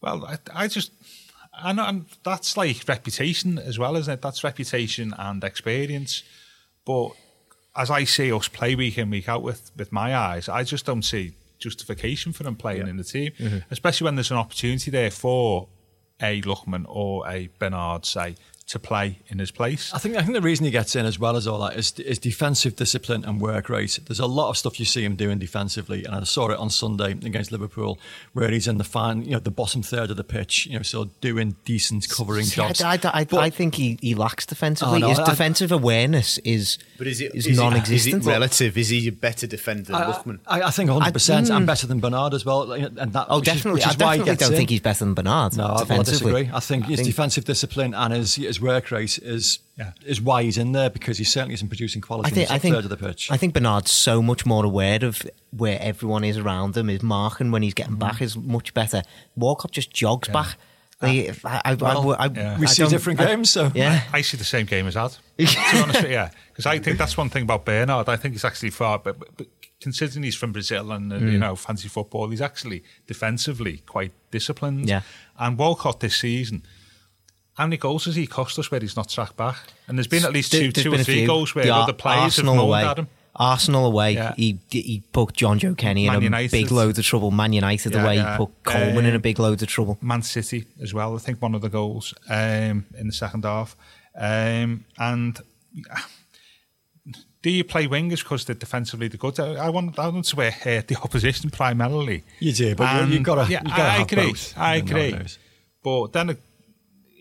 Well, 0.01 0.25
I, 0.25 0.37
I 0.53 0.67
just, 0.67 0.91
I 1.53 1.73
know 1.73 1.85
and 1.85 2.05
that's 2.23 2.55
like 2.55 2.87
reputation 2.87 3.57
as 3.57 3.77
well, 3.77 3.95
isn't 3.97 4.13
it? 4.13 4.21
That's 4.21 4.43
reputation 4.43 5.13
and 5.17 5.43
experience. 5.43 6.23
But 6.85 7.11
as 7.75 7.91
I 7.91 8.05
see 8.05 8.31
us 8.31 8.47
play 8.47 8.75
week 8.75 8.97
in 8.97 9.09
week 9.09 9.29
out 9.29 9.43
with 9.43 9.71
with 9.75 9.91
my 9.91 10.15
eyes, 10.15 10.47
I 10.49 10.63
just 10.63 10.85
don't 10.85 11.03
see 11.03 11.33
justification 11.59 12.31
for 12.31 12.47
him 12.47 12.55
playing 12.55 12.87
in 12.87 12.97
the 12.97 13.03
team, 13.03 13.33
mm-hmm. 13.37 13.57
especially 13.69 14.05
when 14.05 14.15
there's 14.15 14.31
an 14.31 14.37
opportunity 14.37 14.89
there 14.89 15.11
for 15.11 15.67
a 16.21 16.41
Lookman 16.41 16.85
or 16.87 17.27
a 17.27 17.49
Bernard, 17.59 18.05
say, 18.05 18.35
to 18.69 18.77
play 18.77 19.19
in 19.27 19.39
his 19.39 19.49
place. 19.49 19.91
I 19.93 19.97
think 19.97 20.15
I 20.15 20.21
think 20.21 20.33
the 20.33 20.41
reason 20.41 20.63
he 20.65 20.71
gets 20.71 20.95
in 20.95 21.05
as 21.05 21.17
well 21.17 21.35
as 21.35 21.47
all 21.47 21.59
that 21.61 21.75
is 21.75 21.91
is 21.99 22.19
defensive 22.19 22.75
discipline 22.75 23.25
and 23.25 23.41
work 23.41 23.67
rate. 23.67 23.99
There's 24.05 24.19
a 24.19 24.27
lot 24.27 24.49
of 24.49 24.57
stuff 24.57 24.79
you 24.79 24.85
see 24.85 25.03
him 25.03 25.15
doing 25.15 25.39
defensively, 25.39 26.05
and 26.05 26.13
I 26.15 26.23
saw 26.23 26.49
it 26.49 26.59
on 26.59 26.69
Sunday 26.69 27.11
against 27.11 27.51
Liverpool, 27.51 27.97
where 28.33 28.49
he's 28.51 28.67
in 28.67 28.77
the 28.77 28.83
fine, 28.83 29.23
you 29.23 29.31
know, 29.31 29.39
the 29.39 29.49
bottom 29.51 29.81
third 29.81 30.11
of 30.11 30.17
the 30.17 30.23
pitch, 30.23 30.67
you 30.67 30.77
know, 30.77 30.83
so 30.83 31.05
doing 31.19 31.55
decent 31.65 32.07
covering 32.09 32.45
See, 32.45 32.61
I, 32.61 32.67
jobs. 32.67 32.81
I, 32.81 32.99
I, 33.11 33.23
But- 33.23 33.39
I 33.39 33.49
think 33.49 33.75
he, 33.75 33.97
he 34.01 34.13
lacks 34.13 34.45
defensively. 34.45 34.97
Oh, 34.97 34.99
no, 34.99 35.09
His 35.09 35.19
I- 35.19 35.25
defensive 35.29 35.71
awareness 35.71 36.37
is 36.39 36.77
But 36.97 37.07
is 37.07 37.21
it 37.21 37.33
is 37.33 37.47
is 37.47 37.57
it- 37.57 37.61
non-existent. 37.61 38.21
Is 38.21 38.27
it 38.27 38.29
relative? 38.29 38.77
Is 38.77 38.89
he 38.89 39.07
a 39.07 39.11
better 39.11 39.47
defender 39.47 39.83
than 39.83 39.95
I, 39.95 40.05
Lookman? 40.11 40.39
I, 40.45 40.61
I 40.61 40.71
think 40.71 40.91
100 40.91 41.11
percent. 41.11 41.49
I- 41.49 41.55
I'm 41.55 41.63
mm. 41.63 41.67
better 41.67 41.87
than 41.87 41.99
Bernard 41.99 42.35
as 42.35 42.45
well, 42.45 42.71
and 42.71 43.13
that. 43.13 43.25
oh, 43.29 43.41
definitely. 43.41 43.81
is 43.81 43.87
I 43.87 43.93
definitely 43.95 44.35
don't 44.35 44.51
in. 44.51 44.57
think 44.57 44.69
he's 44.69 44.79
better 44.81 45.05
than 45.05 45.15
Bernard. 45.15 45.57
No, 45.57 45.65
I, 45.65 45.73
I 45.73 45.79
defensively. 45.79 46.31
disagree. 46.33 46.55
I 46.55 46.59
think 46.59 46.85
his 46.85 47.01
defensive 47.01 47.45
discipline 47.45 47.95
and 47.95 48.13
his 48.13 48.35
his 48.35 48.58
work 48.61 48.91
rate 48.91 49.17
is 49.19 49.59
Yeah. 49.77 49.91
is 50.05 50.21
why 50.21 50.43
he's 50.43 50.57
in 50.57 50.71
there 50.73 50.89
because 50.89 51.17
he 51.17 51.23
certainly 51.23 51.53
isn't 51.53 51.67
producing 51.69 52.01
quality 52.01 52.27
I 52.27 52.33
think, 52.33 52.49
in 52.49 52.55
I 52.55 52.59
think, 52.59 52.75
third 52.75 52.83
of 52.85 52.89
the 52.89 52.97
pitch. 52.97 53.31
I 53.31 53.37
think 53.37 53.53
Bernard's 53.53 53.91
so 53.91 54.21
much 54.21 54.45
more 54.45 54.65
aware 54.65 55.03
of 55.03 55.21
where 55.51 55.79
everyone 55.81 56.23
is 56.23 56.37
around 56.37 56.75
him. 56.77 56.87
His 56.89 57.01
marking 57.03 57.51
when 57.51 57.61
he's 57.63 57.73
getting 57.73 57.93
Mm-hmm. 57.93 57.99
back 58.09 58.21
is 58.21 58.35
much 58.37 58.73
better. 58.73 59.03
Walcott 59.35 59.71
just 59.71 59.91
jogs 59.93 60.27
back. 60.27 60.57
Like, 61.01 61.39
I, 61.45 61.61
I, 61.63 61.73
Well, 61.75 62.11
I, 62.19 62.25
I, 62.25 62.27
yeah. 62.27 62.59
we 62.59 62.67
see 62.67 62.81
don't- 62.83 62.91
different 62.91 63.21
I- 63.21 63.25
games, 63.27 63.49
so 63.49 63.71
Yeah. 63.73 64.03
I 64.11 64.21
see 64.21 64.35
the 64.35 64.43
same 64.43 64.65
game 64.65 64.85
as 64.85 64.95
that. 64.95 65.11
to 65.37 65.45
be 65.45 65.79
honest 65.81 66.01
with 66.01 66.11
you, 66.11 66.25
because 66.51 66.65
I 66.65 66.77
think 66.79 66.97
that's 66.97 67.15
one 67.15 67.29
thing 67.29 67.43
about 67.43 67.63
Bernard. 67.63 68.09
I 68.09 68.17
think 68.17 68.33
he's 68.33 68.43
actually 68.43 68.71
far, 68.71 68.99
but, 68.99 69.17
but, 69.17 69.29
but 69.37 69.47
considering 69.79 70.23
he's 70.23 70.35
from 70.35 70.51
Brazil 70.51 70.91
and 70.91 71.13
uh, 71.13 71.15
you 71.15 71.37
Mm. 71.37 71.39
know 71.39 71.55
fancy 71.55 71.87
football, 71.87 72.27
he's 72.29 72.41
actually 72.41 72.83
defensively 73.07 73.77
quite 73.85 74.11
disciplined. 74.29 74.89
Yeah. 74.89 75.03
And 75.37 75.57
Walcott 75.57 76.01
this 76.01 76.17
season, 76.17 76.63
how 77.59 77.65
many 77.65 77.77
goals 77.77 78.05
has 78.05 78.15
he 78.15 78.25
cost 78.25 78.57
us 78.57 78.71
where 78.71 78.79
he's 78.79 78.95
not 78.95 79.09
tracked 79.09 79.35
back? 79.37 79.57
And 79.87 79.97
there's 79.97 80.07
been 80.07 80.25
at 80.25 80.31
least 80.33 80.51
two, 80.51 80.71
there's 80.71 80.83
two 80.85 80.93
or 80.93 80.97
three 81.03 81.17
few. 81.19 81.27
goals 81.27 81.53
where 81.53 81.65
The 81.65 81.71
Ar- 81.71 81.83
other 81.83 81.93
players 81.93 82.21
Arsenal 82.39 82.53
have 82.55 82.61
moaned 82.63 82.69
away. 82.69 82.83
at 82.85 82.99
him. 82.99 83.07
Arsenal 83.35 83.85
away, 83.85 84.13
Yeah. 84.13 84.33
he 84.35 84.59
he 84.69 85.03
put 85.13 85.33
Jonjoe 85.35 85.77
Kenny 85.77 86.07
Man 86.07 86.15
in 86.17 86.21
a 86.21 86.25
United. 86.25 86.51
big 86.51 86.71
load 86.71 86.97
of 86.97 87.05
trouble. 87.05 87.31
Man 87.31 87.53
United 87.53 87.93
Yeah, 87.93 88.03
away, 88.03 88.15
yeah. 88.15 88.31
he 88.31 88.37
put 88.37 88.63
Coleman 88.63 89.05
in 89.05 89.11
a 89.13 89.15
Um, 89.15 89.21
big 89.21 89.39
load 89.39 89.61
of 89.61 89.67
trouble. 89.67 89.97
Man 90.01 90.21
City 90.23 90.65
as 90.81 90.93
well. 90.93 91.15
I 91.15 91.19
think 91.19 91.41
one 91.41 91.53
of 91.55 91.61
the 91.61 91.69
goals 91.69 92.13
um, 92.29 92.85
in 92.97 93.07
the 93.07 93.13
second 93.13 93.43
half. 93.45 93.75
Um, 94.17 94.85
and 94.97 95.39
do 97.41 97.49
you 97.49 97.63
play 97.63 97.87
wingers 97.87 98.19
because 98.23 98.43
they're 98.45 98.55
defensively 98.55 99.07
the 99.07 99.17
good? 99.17 99.39
I 99.39 99.53
I 99.67 99.69
want, 99.69 99.97
I 99.97 100.07
want 100.09 100.25
to 100.25 100.41
uh, 100.41 100.51
hurt 100.51 100.87
the 100.89 100.95
opposition 101.03 101.49
primarily. 101.49 102.23
You 102.39 102.51
do, 102.51 102.75
but 102.75 102.83
you- 102.93 102.99
And- 103.01 103.13
you've 103.13 103.23
gotta- 103.23 103.49
yeah, 103.49 103.61
you've 103.63 103.69
gotta 103.71 103.83
I 103.83 103.97
have 103.99 104.11
agree. 104.11 104.27
both, 104.31 104.53
I 104.57 104.75
agree. 104.75 105.15
But 105.81 106.07
then, 106.11 106.29
uh, 106.31 106.33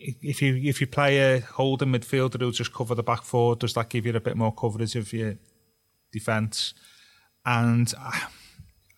if 0.01 0.41
you 0.41 0.55
if 0.55 0.79
you 0.81 0.87
play 0.87 1.17
a 1.35 1.39
holding 1.41 1.89
midfielder 1.89 2.39
who'll 2.39 2.51
just 2.51 2.73
cover 2.73 2.95
the 2.95 3.03
back 3.03 3.23
four, 3.23 3.55
does 3.55 3.73
that 3.73 3.89
give 3.89 4.05
you 4.05 4.15
a 4.15 4.19
bit 4.19 4.37
more 4.37 4.53
coverage 4.53 4.95
of 4.95 5.11
your 5.13 5.35
defence? 6.11 6.73
And 7.45 7.93
I, 7.99 8.27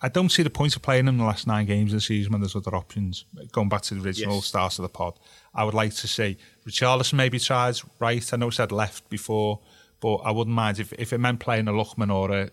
I 0.03 0.09
don't 0.09 0.29
see 0.29 0.43
the 0.43 0.49
point 0.49 0.75
of 0.75 0.81
playing 0.81 1.01
him 1.07 1.15
in 1.15 1.17
the 1.19 1.23
last 1.25 1.45
nine 1.47 1.65
games 1.65 1.93
of 1.93 1.97
the 1.97 2.01
season 2.01 2.31
when 2.31 2.41
there's 2.41 2.55
other 2.55 2.75
options. 2.75 3.25
Going 3.51 3.69
back 3.69 3.81
to 3.83 3.95
the 3.95 4.01
original 4.03 4.35
Yes. 4.35 4.45
start 4.45 4.79
of 4.79 4.83
the 4.83 4.89
pod, 4.89 5.19
I 5.53 5.63
would 5.63 5.73
like 5.75 5.93
to 5.95 6.07
see 6.07 6.37
Richarlison 6.67 7.13
maybe 7.13 7.39
tries 7.39 7.83
right. 7.99 8.33
I 8.33 8.37
know 8.37 8.47
I 8.47 8.51
said 8.51 8.71
left 8.71 9.09
before, 9.09 9.59
but 9.99 10.15
I 10.17 10.31
wouldn't 10.31 10.55
mind 10.55 10.79
if, 10.79 10.91
if 10.93 11.13
it 11.13 11.19
meant 11.19 11.39
playing 11.39 11.67
a 11.67 11.71
Lookman 11.71 12.11
or 12.13 12.31
a 12.31 12.49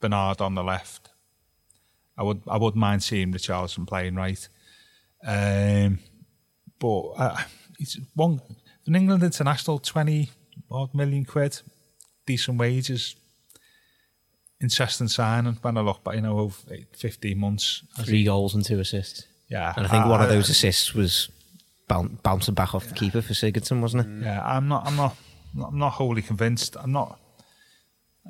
Bernard 0.00 0.40
on 0.40 0.54
the 0.54 0.64
left. 0.64 1.10
I 2.18 2.22
would 2.22 2.42
I 2.48 2.56
wouldn't 2.58 2.80
mind 2.80 3.02
seeing 3.02 3.32
Richarlison 3.32 3.86
playing 3.86 4.14
right. 4.16 4.48
Um, 5.24 5.98
but 6.78 7.00
uh, 7.16 7.36
it's 7.80 7.98
one 8.14 8.40
an 8.86 8.94
England 8.94 9.22
international 9.22 9.78
twenty 9.78 10.30
odd 10.70 10.94
million 10.94 11.24
quid, 11.24 11.60
decent 12.26 12.58
wages. 12.58 13.16
Interesting 14.62 15.08
signing 15.08 15.56
when 15.62 15.78
I 15.78 15.80
look 15.80 16.04
back, 16.04 16.16
you 16.16 16.20
know, 16.20 16.38
over 16.38 16.54
15 16.92 17.38
months. 17.38 17.82
Three 18.04 18.18
he- 18.18 18.24
goals 18.24 18.54
and 18.54 18.62
two 18.62 18.78
assists. 18.78 19.24
Yeah. 19.48 19.72
And 19.74 19.86
I 19.86 19.88
think 19.88 20.04
one 20.04 20.20
of 20.20 20.28
those 20.28 20.50
uh, 20.50 20.52
assists 20.52 20.94
was 20.94 21.30
boun- 21.88 22.18
bouncing 22.22 22.54
back 22.54 22.74
off 22.74 22.86
the 22.86 22.94
keeper 22.94 23.22
for 23.22 23.32
Sigurdsson, 23.32 23.80
wasn't 23.80 24.06
it? 24.06 24.26
Yeah, 24.26 24.42
I'm 24.44 24.68
not. 24.68 24.86
I'm 24.86 24.96
not. 24.96 25.16
I'm 25.64 25.78
not 25.78 25.92
wholly 25.92 26.20
convinced. 26.22 26.76
I'm 26.78 26.92
not. 26.92 27.18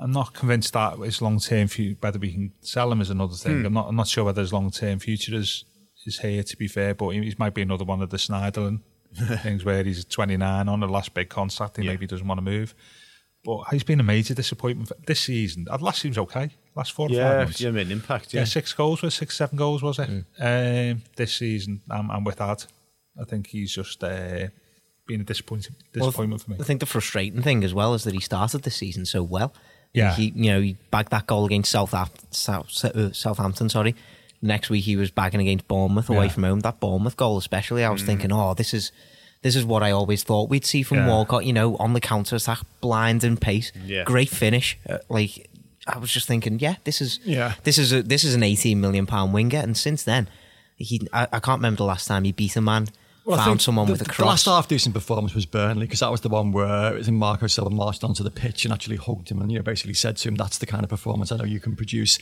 I'm 0.01 0.13
not 0.13 0.33
convinced 0.33 0.73
that 0.75 0.99
his 0.99 1.21
long 1.21 1.41
term 1.41 1.67
future. 1.67 1.99
Whether 2.01 2.21
we 2.21 2.33
can 2.33 2.53
sell 2.61 2.91
him 2.93 3.01
is 3.01 3.11
another 3.11 3.35
thing. 3.35 3.61
Hmm. 3.61 3.67
I'm 3.67 3.73
not. 3.75 3.89
I'm 3.89 3.97
not 3.97 4.09
sure 4.09 4.25
whether 4.25 4.41
his 4.41 4.53
long 4.53 4.71
term 4.71 5.01
future 5.01 5.35
is 5.35 5.65
is 6.07 6.21
here. 6.21 6.45
To 6.45 6.57
be 6.57 6.69
fair, 6.69 6.95
but 6.95 7.09
he, 7.11 7.23
he 7.23 7.35
might 7.39 7.55
be 7.55 7.63
another 7.63 7.85
one 7.85 8.01
of 8.03 8.11
the 8.11 8.17
Schneiderlin 8.17 8.81
things 9.43 9.65
where 9.65 9.83
he's 9.85 10.05
29 10.05 10.69
on 10.69 10.81
the 10.81 10.87
last 10.89 11.15
big 11.15 11.29
contract. 11.29 11.77
He 11.77 11.87
maybe 11.87 12.07
doesn't 12.07 12.27
want 12.27 12.39
to 12.39 12.43
move. 12.43 12.75
But 13.45 13.65
he's 13.71 13.83
been 13.85 14.01
a 14.01 14.05
major 14.05 14.35
disappointment 14.35 14.89
for 14.89 14.97
this 15.07 15.21
season. 15.21 15.67
Uh, 15.71 15.79
Last 15.81 16.03
season's 16.03 16.19
okay. 16.19 16.51
Last 16.77 16.93
four 16.93 17.07
or 17.07 17.09
five 17.09 17.17
Yeah, 17.17 17.39
months. 17.45 17.61
yeah, 17.61 17.71
made 17.71 17.87
an 17.87 17.93
impact. 17.93 18.35
Yeah, 18.35 18.41
Yeah, 18.41 18.45
six 18.45 18.73
goals 18.75 19.01
was 19.01 19.15
six, 19.15 19.35
seven 19.37 19.57
goals 19.57 19.83
was 19.83 19.99
it? 19.99 20.09
Um, 20.39 21.03
this 21.17 21.35
season, 21.37 21.81
I'm, 21.91 22.11
I'm 22.11 22.23
with 22.25 22.37
that. 22.37 22.67
I 23.19 23.25
think 23.25 23.47
he's 23.47 23.73
just 23.73 24.05
uh, 24.05 24.49
been 25.07 25.23
a 25.23 25.25
disappointment, 25.25 25.77
disappointment 25.93 26.43
for 26.43 26.51
me. 26.51 26.57
I 26.61 26.65
think 26.65 26.81
the 26.81 26.87
frustrating 26.87 27.41
thing 27.43 27.65
as 27.65 27.73
well 27.73 27.95
is 27.95 28.05
that 28.05 28.13
he 28.15 28.21
started 28.21 28.63
the 28.63 28.71
season 28.71 29.07
so 29.07 29.23
well. 29.23 29.55
Yeah. 29.95 30.15
he 30.15 30.33
you 30.37 30.53
know 30.53 30.61
he 30.61 30.77
bagged 30.93 31.11
that 31.11 31.27
goal 31.27 31.47
against 31.47 31.73
South, 31.73 31.93
South 32.31 32.85
uh, 32.85 33.13
Southampton. 33.13 33.69
Sorry, 33.71 33.97
next 34.43 34.71
week 34.71 34.85
he 34.85 34.97
was 34.97 35.11
bagging 35.11 35.41
against 35.41 35.69
Bournemouth 35.69 36.09
away 36.11 36.27
Yeah. 36.27 36.33
from 36.33 36.43
home. 36.45 36.61
That 36.61 36.81
Bournemouth 36.81 37.17
goal, 37.17 37.39
especially, 37.39 37.85
I 37.85 37.91
was 37.91 38.03
thinking, 38.03 38.33
oh, 38.33 38.55
this 38.55 38.73
is 38.75 38.93
this 39.43 39.57
is 39.57 39.65
what 39.65 39.83
I 39.83 39.91
always 39.91 40.23
thought 40.23 40.51
we'd 40.51 40.67
see 40.67 40.83
from 40.83 40.99
Yeah. 40.99 41.09
Walcott. 41.09 41.45
You 41.47 41.53
know, 41.55 41.77
on 41.79 41.93
the 41.95 42.01
counter 42.01 42.37
attack, 42.37 42.59
blind 42.81 43.25
and 43.25 43.41
pace, 43.41 43.73
Yeah. 43.87 44.05
great 44.05 44.29
finish. 44.29 44.79
Uh, 44.89 44.99
like 45.09 45.49
I 45.87 45.99
was 45.99 46.13
just 46.13 46.27
thinking, 46.29 46.59
yeah, 46.61 46.77
this 46.85 47.01
is 47.01 47.21
Yeah. 47.25 47.55
this 47.65 47.79
is 47.79 47.93
a, 47.93 48.03
this 48.03 48.23
is 48.25 48.35
an 48.35 48.43
eighteen 48.43 48.81
million 48.81 49.07
pound 49.07 49.33
winger, 49.33 49.59
and 49.59 49.77
since 49.77 50.03
then. 50.03 50.29
He, 50.83 51.07
I, 51.13 51.25
I 51.31 51.41
can't 51.41 51.59
remember 51.59 51.77
the 51.77 51.85
last 51.85 52.07
time 52.09 52.25
he 52.25 52.33
beat 52.33 52.57
a 52.57 52.61
man, 52.63 52.89
Well, 53.37 53.45
found 53.45 53.61
someone 53.63 53.87
the, 53.87 53.93
with 53.93 54.03
a 54.03 54.05
The 54.05 54.11
cross. 54.11 54.27
last 54.27 54.47
half 54.47 54.69
decent 54.69 54.95
performance 54.95 55.35
was 55.35 55.47
Burnley 55.47 55.87
because 55.87 56.01
that 56.01 56.11
was 56.11 56.21
the 56.21 56.29
one 56.29 56.53
where 56.53 56.93
it 56.95 56.99
was 56.99 57.09
in 57.09 57.17
Marco 57.17 57.47
Silva 57.47 57.71
marched 57.71 58.05
onto 58.05 58.23
the 58.23 58.31
pitch 58.31 58.65
and 58.65 58.73
actually 58.73 58.97
hugged 58.97 59.31
him 59.31 59.41
and 59.41 59.51
you 59.51 59.59
know 59.59 59.63
basically 59.63 59.95
said 59.95 60.17
to 60.19 60.29
him, 60.29 60.35
"That's 60.37 60.59
the 60.59 60.67
kind 60.67 60.83
of 60.85 60.91
performance 60.91 61.33
I 61.33 61.37
know 61.37 61.45
you 61.45 61.61
can 61.61 61.77
produce." 61.77 62.19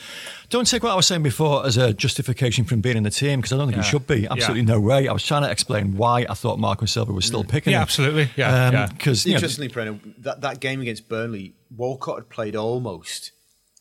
Don't 0.51 0.67
take 0.67 0.83
what 0.83 0.93
I 0.93 0.95
was 0.95 1.07
saying 1.07 1.23
before 1.23 1.67
as 1.67 1.77
a 1.77 1.93
justification 1.93 2.65
from 2.65 2.81
being 2.81 2.97
in 2.97 3.03
the 3.03 3.11
team 3.11 3.41
because 3.41 3.53
I 3.53 3.57
don't 3.57 3.67
think 3.69 3.77
Yeah. 3.79 3.83
he 3.85 3.91
should 3.91 4.07
be. 4.07 4.27
Absolutely 4.29 4.61
Yeah. 4.61 4.75
no 4.75 4.81
way. 4.81 5.09
I 5.09 5.13
was 5.13 5.25
trying 5.25 5.43
to 5.43 5.51
explain 5.51 5.97
why 5.97 6.27
I 6.29 6.35
thought 6.35 6.59
Marco 6.59 6.87
Silva 6.87 7.13
was 7.13 7.25
still 7.25 7.45
mm. 7.45 7.49
picking 7.49 7.73
Yeah, 7.73 7.79
him. 7.79 7.83
absolutely. 7.83 8.31
Yeah, 8.37 8.67
um, 8.67 8.75
yeah. 8.75 8.87
Because 8.87 9.25
you 9.27 9.33
know, 9.33 9.37
Interestingly, 9.37 9.69
Brennan, 9.69 10.15
that, 10.19 10.41
that 10.43 10.61
game 10.61 10.81
against 10.81 11.09
Burnley, 11.09 11.55
Walcott 11.75 12.17
had 12.17 12.29
played 12.29 12.57
almost 12.57 13.33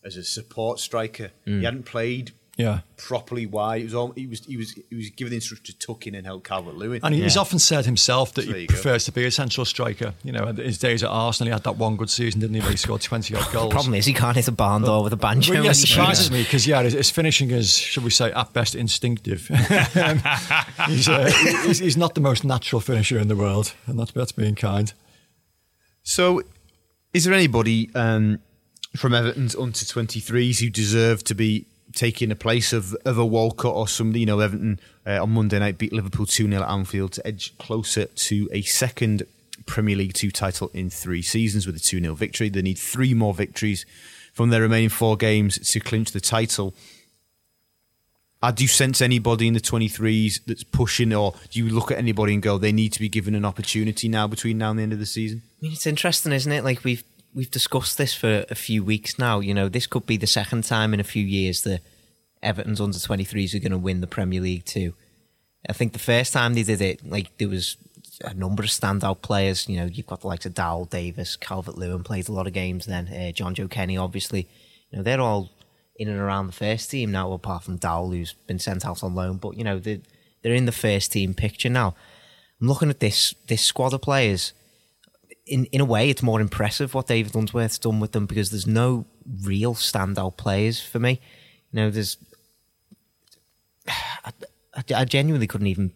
as 0.04 0.16
a 0.18 0.24
support 0.24 0.80
striker. 0.80 1.32
He 1.46 1.52
mm. 1.52 1.64
hadn't 1.64 1.84
played 1.84 2.32
yeah. 2.58 2.80
properly 2.98 3.46
wide. 3.46 3.82
It 3.82 3.86
was 3.86 3.94
all, 3.96 4.12
he 4.12 4.28
was 4.28 4.44
he 4.46 4.58
was 4.58 4.72
he 4.90 4.96
was 4.96 5.10
given 5.12 5.30
the 5.30 5.36
instruction 5.38 5.66
to 5.68 5.78
tuck 5.78 6.06
in 6.08 6.16
and 6.16 6.26
help 6.26 6.44
Calvert 6.44 6.76
Lewin. 6.76 7.00
And 7.04 7.14
he's 7.16 7.36
Yeah. 7.36 7.42
often 7.42 7.60
said 7.60 7.86
himself 7.86 8.34
that 8.34 8.46
So 8.46 8.54
he 8.54 8.62
you 8.62 8.68
go. 8.68 8.74
prefers 8.74 9.06
to 9.06 9.12
be 9.12 9.24
a 9.26 9.32
central 9.32 9.64
striker. 9.66 10.14
You 10.24 10.32
know, 10.34 10.48
his 10.54 10.78
days 10.78 11.04
at 11.04 11.10
Arsenal, 11.10 11.48
he 11.48 11.52
had 11.54 11.64
that 11.64 11.78
one 11.78 11.96
good 11.96 12.10
season, 12.10 12.42
didn't 12.42 12.56
he? 12.56 12.62
Where 12.62 12.72
he 12.72 12.78
scored 12.78 13.02
20 13.02 13.36
odd 13.36 13.52
goals. 13.54 13.70
the 13.70 13.74
Problem 13.74 13.94
is, 13.94 14.06
he 14.06 14.14
can't 14.14 14.36
hit 14.36 14.48
a 14.48 14.52
barn 14.52 14.82
door 14.82 15.04
with 15.04 15.14
a 15.14 15.18
banjo. 15.18 15.54
Well, 15.54 15.64
yeah, 15.66 15.72
it 15.72 15.76
surprises 15.76 16.26
shoots. 16.26 16.34
me 16.34 16.44
because 16.44 16.66
yeah, 16.68 16.82
his, 16.84 16.94
his 16.94 17.10
finishing 17.12 17.52
is, 17.52 17.78
should 17.78 18.04
we 18.04 18.10
say, 18.10 18.32
at 18.32 18.52
best 18.54 18.76
instinctive. 18.76 19.50
Um, 19.98 20.22
he's, 20.88 21.08
uh, 21.10 21.30
he's, 21.66 21.80
he's 21.80 21.98
not 21.98 22.14
the 22.16 22.22
most 22.22 22.44
natural 22.44 22.80
finisher 22.82 23.18
in 23.20 23.28
the 23.28 23.36
world, 23.36 23.74
and 23.88 24.00
that's 24.00 24.12
that's 24.12 24.32
being 24.32 24.56
kind. 24.56 24.94
So, 26.04 26.42
is 27.14 27.24
there 27.26 27.34
anybody 27.34 27.90
um, 27.96 28.40
from 28.96 29.14
Everton's 29.14 29.56
under 29.56 29.72
23s 29.78 30.60
who 30.60 30.70
deserve 30.70 31.24
to 31.26 31.36
be 31.36 31.66
taking 31.94 32.30
the 32.30 32.36
place 32.36 32.74
of, 32.74 32.96
of 33.06 33.18
a 33.18 33.26
Walcott 33.26 33.76
or 33.76 33.88
somebody? 33.88 34.22
You 34.22 34.26
know, 34.28 34.40
Everton 34.40 34.80
uh, 35.06 35.22
on 35.22 35.32
Monday 35.32 35.60
night 35.60 35.78
beat 35.78 35.94
Liverpool 35.94 36.26
2 36.26 36.50
0 36.50 36.62
at 36.62 36.70
Anfield 36.70 37.14
to 37.14 37.28
edge 37.28 37.58
closer 37.58 38.06
to 38.06 38.50
a 38.52 38.62
second 38.64 39.24
Premier 39.66 39.96
League 39.96 40.14
2 40.14 40.32
title 40.32 40.72
in 40.74 40.90
three 40.90 41.22
seasons 41.22 41.68
with 41.68 41.76
a 41.76 41.80
2 41.80 42.00
0 42.00 42.14
victory. 42.16 42.50
They 42.50 42.62
need 42.62 42.78
three 42.78 43.14
more 43.14 43.34
victories 43.34 43.86
from 44.34 44.50
their 44.50 44.62
remaining 44.62 44.90
four 44.90 45.18
games 45.18 45.58
to 45.72 45.80
clinch 45.80 46.12
the 46.12 46.22
title. 46.22 46.74
Uh, 48.42 48.52
do 48.52 48.64
you 48.64 48.68
sense 48.68 49.02
anybody 49.02 49.48
in 49.48 49.56
the 49.56 49.60
23s 49.60 50.42
that's 50.46 50.64
pushing, 50.64 51.12
or 51.12 51.34
do 51.50 51.60
you 51.60 51.74
look 51.74 51.90
at 51.90 51.98
anybody 51.98 52.34
and 52.34 52.44
go, 52.44 52.60
they 52.60 52.72
need 52.72 52.94
to 52.94 53.00
be 53.00 53.10
given 53.10 53.34
an 53.34 53.44
opportunity 53.44 54.08
now 54.08 54.28
between 54.28 54.60
now 54.60 54.70
and 54.70 54.78
the 54.78 54.84
end 54.84 54.94
of 54.94 55.00
the 55.00 55.08
season? 55.08 55.42
I 55.44 55.64
mean, 55.64 55.72
it's 55.72 55.88
interesting, 55.88 56.32
isn't 56.32 56.52
it? 56.52 56.64
Like 56.64 56.84
we've 56.84 57.04
we've 57.34 57.52
discussed 57.52 57.98
this 57.98 58.14
for 58.14 58.46
a 58.50 58.56
few 58.56 58.84
weeks 58.84 59.20
now. 59.20 59.40
You 59.40 59.54
know, 59.54 59.70
this 59.70 59.88
could 59.88 60.06
be 60.06 60.18
the 60.18 60.28
second 60.28 60.64
time 60.64 60.94
in 60.94 61.00
a 61.00 61.06
few 61.06 61.24
years 61.24 61.62
that 61.64 61.82
Everton's 62.42 62.82
under 62.82 62.98
23s 62.98 63.54
are 63.56 63.60
going 63.60 63.72
to 63.72 63.78
win 63.78 64.02
the 64.02 64.08
Premier 64.08 64.42
League 64.42 64.66
too. 64.66 64.94
I 65.70 65.74
think 65.74 65.94
the 65.94 66.00
first 66.00 66.34
time 66.34 66.54
they 66.54 66.64
did 66.64 66.82
it, 66.82 67.06
like 67.06 67.38
there 67.38 67.50
was 67.50 67.78
a 68.24 68.34
number 68.34 68.64
of 68.64 68.70
standout 68.70 69.22
players. 69.22 69.68
You 69.68 69.78
know, 69.78 69.86
you've 69.86 70.08
got 70.08 70.22
the 70.22 70.28
likes 70.28 70.46
of 70.46 70.54
Dowell 70.54 70.86
Davis, 70.86 71.36
Calvert 71.36 71.78
Lewin 71.78 72.04
played 72.04 72.30
a 72.30 72.32
lot 72.32 72.48
of 72.48 72.54
games 72.54 72.86
then. 72.86 73.08
Uh, 73.08 73.32
Jonjoe 73.32 73.70
Kenny, 73.70 73.98
obviously. 73.98 74.48
You 74.90 74.98
know, 74.98 75.04
they're 75.04 75.22
all 75.22 75.52
in 75.98 76.08
and 76.08 76.20
around 76.20 76.48
the 76.48 76.54
first 76.54 76.92
team 76.92 77.12
now, 77.12 77.32
apart 77.32 77.64
from 77.64 77.78
Dowell, 77.78 78.12
who's 78.12 78.34
been 78.34 78.60
sent 78.60 78.86
out 78.86 79.04
on 79.04 79.16
loan. 79.16 79.38
But 79.38 79.58
you 79.58 79.64
know, 79.64 79.80
they're, 79.80 80.00
they're 80.42 80.54
in 80.54 80.66
the 80.66 80.72
first 80.72 81.12
team 81.12 81.34
picture 81.34 81.70
now. 81.70 81.96
I'm 82.62 82.68
looking 82.68 82.90
at 82.90 83.00
this 83.00 83.36
this 83.48 83.62
squad 83.62 83.94
of 83.94 84.02
players. 84.02 84.54
In 85.48 85.66
in 85.66 85.82
a 85.82 85.86
way, 85.86 86.10
it's 86.10 86.24
more 86.24 86.42
impressive 86.42 86.94
what 86.94 87.08
David 87.08 87.34
Unsworth's 87.34 87.80
done 87.80 88.00
with 88.00 88.12
them 88.12 88.26
because 88.26 88.52
there's 88.52 88.68
no 88.68 89.06
real 89.44 89.76
standout 89.76 90.38
players 90.38 90.82
for 90.82 91.00
me. 91.00 91.20
You 91.72 91.80
know, 91.80 91.90
there's 91.90 92.18
I, 93.88 94.32
I 94.96 95.06
genuinely 95.06 95.48
couldn't 95.48 95.68
even 95.68 95.94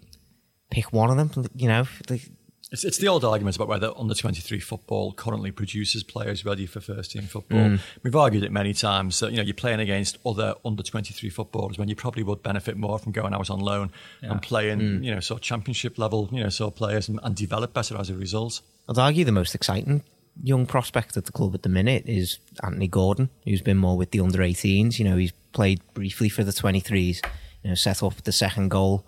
pick 0.69 0.91
one 0.93 1.09
of 1.09 1.17
them. 1.17 1.45
You 1.55 1.67
know, 1.67 1.87
like, 2.09 2.29
it's, 2.71 2.85
it's 2.85 2.97
the 2.97 3.09
old 3.09 3.25
argument 3.25 3.57
about 3.57 3.67
whether 3.67 3.91
under 3.97 4.13
23 4.13 4.59
football 4.61 5.11
currently 5.11 5.51
produces 5.51 6.03
players 6.03 6.45
ready 6.45 6.65
for 6.65 6.79
first 6.79 7.11
team 7.11 7.23
football. 7.23 7.59
Mm. 7.59 7.79
We've 8.01 8.15
argued 8.15 8.45
it 8.45 8.51
many 8.51 8.73
times 8.73 9.19
that 9.19 9.31
you 9.31 9.37
know 9.37 9.43
you're 9.43 9.53
playing 9.53 9.81
against 9.81 10.17
other 10.25 10.55
under 10.63 10.81
23 10.81 11.29
footballers 11.29 11.77
when 11.77 11.89
you 11.89 11.95
probably 11.95 12.23
would 12.23 12.41
benefit 12.41 12.77
more 12.77 12.97
from 12.97 13.11
going 13.11 13.33
out 13.33 13.49
on 13.49 13.59
loan 13.59 13.91
yeah. 14.23 14.31
and 14.31 14.41
playing 14.41 14.79
mm. 14.79 15.03
you 15.03 15.13
know 15.13 15.19
sort 15.19 15.39
of 15.39 15.43
championship 15.43 15.97
level 15.97 16.29
you 16.31 16.41
know 16.41 16.49
sort 16.49 16.73
of 16.73 16.77
players 16.77 17.09
and, 17.09 17.19
and 17.23 17.35
develop 17.35 17.73
better 17.73 17.97
as 17.99 18.09
a 18.09 18.15
result. 18.15 18.61
I'd 18.89 18.97
argue 18.97 19.25
the 19.25 19.31
most 19.31 19.55
exciting 19.55 20.03
young 20.43 20.65
prospect 20.65 21.17
at 21.17 21.25
the 21.25 21.31
club 21.31 21.53
at 21.53 21.63
the 21.63 21.69
minute 21.69 22.03
is 22.07 22.39
Anthony 22.63 22.87
Gordon, 22.87 23.29
who's 23.45 23.61
been 23.61 23.77
more 23.77 23.97
with 23.97 24.11
the 24.11 24.19
under 24.19 24.39
18s. 24.39 24.97
You 24.97 25.05
know, 25.05 25.17
he's 25.17 25.33
played 25.51 25.81
briefly 25.93 26.29
for 26.29 26.43
the 26.43 26.51
23s. 26.51 27.23
You 27.63 27.69
know, 27.69 27.75
set 27.75 28.01
up 28.01 28.15
the 28.23 28.31
second 28.31 28.69
goal 28.69 29.05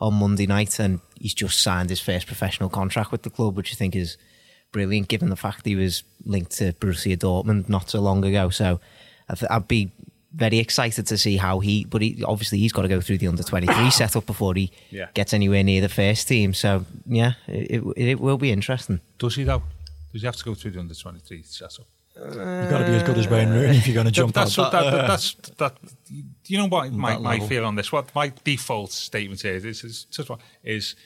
on 0.00 0.14
Monday 0.14 0.46
night, 0.46 0.78
and 0.78 1.00
he's 1.18 1.34
just 1.34 1.62
signed 1.62 1.88
his 1.90 2.00
first 2.00 2.26
professional 2.26 2.68
contract 2.68 3.12
with 3.12 3.22
the 3.22 3.30
club, 3.30 3.56
which 3.56 3.72
I 3.72 3.76
think 3.76 3.96
is 3.96 4.18
brilliant, 4.72 5.08
given 5.08 5.30
the 5.30 5.36
fact 5.36 5.64
he 5.64 5.76
was 5.76 6.02
linked 6.24 6.52
to 6.52 6.72
Borussia 6.74 7.16
Dortmund 7.16 7.68
not 7.68 7.88
so 7.88 8.00
long 8.00 8.24
ago. 8.24 8.50
So 8.50 8.80
I'd 9.48 9.68
be 9.68 9.92
very 10.36 10.58
excited 10.58 11.06
to 11.06 11.16
see 11.16 11.38
how 11.38 11.60
he, 11.60 11.84
but 11.84 12.02
he, 12.02 12.22
obviously 12.24 12.58
he's 12.58 12.72
got 12.72 12.82
to 12.82 12.88
go 12.88 13.00
through 13.00 13.18
the 13.18 13.26
under 13.26 13.42
23 13.42 13.90
setup 13.90 14.26
before 14.26 14.54
he 14.54 14.70
yeah. 14.90 15.08
gets 15.14 15.32
anywhere 15.32 15.64
near 15.64 15.80
the 15.80 15.88
first 15.88 16.28
team. 16.28 16.52
So 16.52 16.84
yeah, 17.06 17.32
it, 17.48 17.82
it, 17.96 18.08
it 18.08 18.20
will 18.20 18.38
be 18.38 18.52
interesting. 18.52 19.00
Does 19.18 19.34
he 19.34 19.44
though? 19.44 19.62
Does 20.12 20.22
he 20.22 20.26
have 20.26 20.36
to 20.36 20.44
go 20.44 20.54
through 20.54 20.72
the 20.72 20.80
under 20.80 20.94
23 20.94 21.42
setup? 21.42 21.86
You've 22.16 22.34
got 22.34 22.78
to 22.78 22.86
be 22.86 22.94
as 22.94 23.02
good 23.02 23.18
as 23.18 23.28
Wayne 23.28 23.50
Rooney 23.50 23.76
if 23.76 23.86
you're 23.86 23.94
going 23.94 24.06
to 24.06 24.12
jump 24.12 24.34
that's 24.34 24.58
out. 24.58 24.72
What, 24.72 24.72
that, 24.72 24.90
that, 24.90 25.06
that's 25.08 25.34
that. 25.58 25.76
You 26.46 26.58
know 26.58 26.66
what 26.66 26.90
my, 26.92 27.18
my 27.18 27.40
feel 27.40 27.66
on 27.66 27.74
this? 27.74 27.92
What 27.92 28.14
my 28.14 28.32
default 28.42 28.92
statement 28.92 29.44
is 29.44 29.64
is, 29.64 29.84
is 29.84 30.04
just 30.04 30.30
what 30.30 30.40
is 30.62 30.96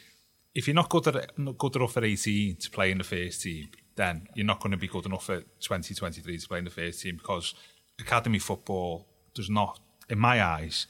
if 0.55 0.69
you're 0.69 0.75
not 0.75 0.89
good 0.89 1.09
at 1.09 1.37
not 1.39 1.59
good 1.59 1.77
enough 1.77 1.97
at 1.97 2.05
18 2.05 2.57
to 2.57 2.71
play 2.71 2.93
in 2.93 2.99
the 2.99 3.05
first 3.05 3.43
team, 3.43 3.69
then 3.97 4.29
you're 4.35 4.47
not 4.47 4.61
going 4.61 4.71
to 4.71 4.77
be 4.77 4.87
good 4.87 5.07
enough 5.07 5.29
at 5.31 5.43
2023 5.61 6.39
to 6.39 6.49
play 6.49 6.59
in 6.59 6.65
the 6.65 6.71
first 6.71 7.03
team 7.03 7.17
because 7.17 7.55
academy 7.99 8.39
football 8.39 9.07
does 9.41 9.51
not, 9.51 9.81
in 10.09 10.19
my 10.19 10.43
eyes, 10.43 10.87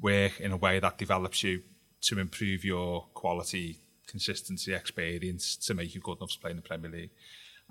work 0.00 0.38
in 0.40 0.52
a 0.52 0.56
way 0.56 0.78
that 0.78 0.98
develops 0.98 1.42
you 1.42 1.62
to 2.02 2.18
improve 2.18 2.64
your 2.64 3.06
quality, 3.14 3.78
consistency, 4.06 4.74
experience 4.74 5.56
to 5.56 5.72
make 5.72 5.94
you 5.94 6.00
good 6.00 6.18
enough 6.18 6.32
to 6.32 6.38
play 6.38 6.50
in 6.50 6.56
the 6.56 6.62
Premier 6.62 6.90
League. 6.90 7.10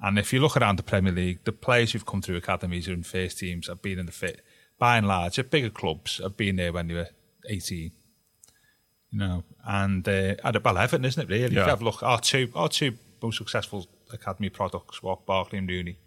And 0.01 0.17
if 0.17 0.33
you 0.33 0.39
look 0.39 0.57
around 0.57 0.77
the 0.77 0.83
Premier 0.83 1.13
League, 1.13 1.43
the 1.43 1.51
players 1.51 1.91
who've 1.91 2.05
come 2.05 2.21
through 2.21 2.37
academies 2.37 2.87
or 2.89 2.93
in 2.93 3.03
first 3.03 3.37
teams 3.37 3.67
have 3.67 3.81
been 3.81 3.99
in 3.99 4.07
the 4.07 4.11
fit, 4.11 4.41
by 4.79 4.97
and 4.97 5.07
large, 5.07 5.37
at 5.37 5.51
bigger 5.51 5.69
clubs, 5.69 6.17
have 6.17 6.35
been 6.35 6.55
there 6.55 6.73
when 6.73 6.87
they 6.87 6.95
were 6.95 7.09
18. 7.47 7.91
You 9.11 9.19
know, 9.19 9.43
and 9.63 10.07
uh, 10.07 10.35
at 10.43 10.63
well, 10.63 10.79
Everton, 10.79 11.05
isn't 11.05 11.21
it, 11.21 11.29
really? 11.29 11.53
Yeah. 11.53 11.61
If 11.61 11.65
you 11.67 11.69
have 11.69 11.81
a 11.83 11.85
look, 11.85 12.01
our 12.01 12.19
two, 12.19 12.49
our 12.55 12.69
two 12.69 12.97
most 13.21 13.37
successful 13.37 13.87
academy 14.11 14.49
products 14.49 15.03
were 15.03 15.15
Barkley 15.15 15.59
and 15.59 15.69
Rooney 15.69 15.97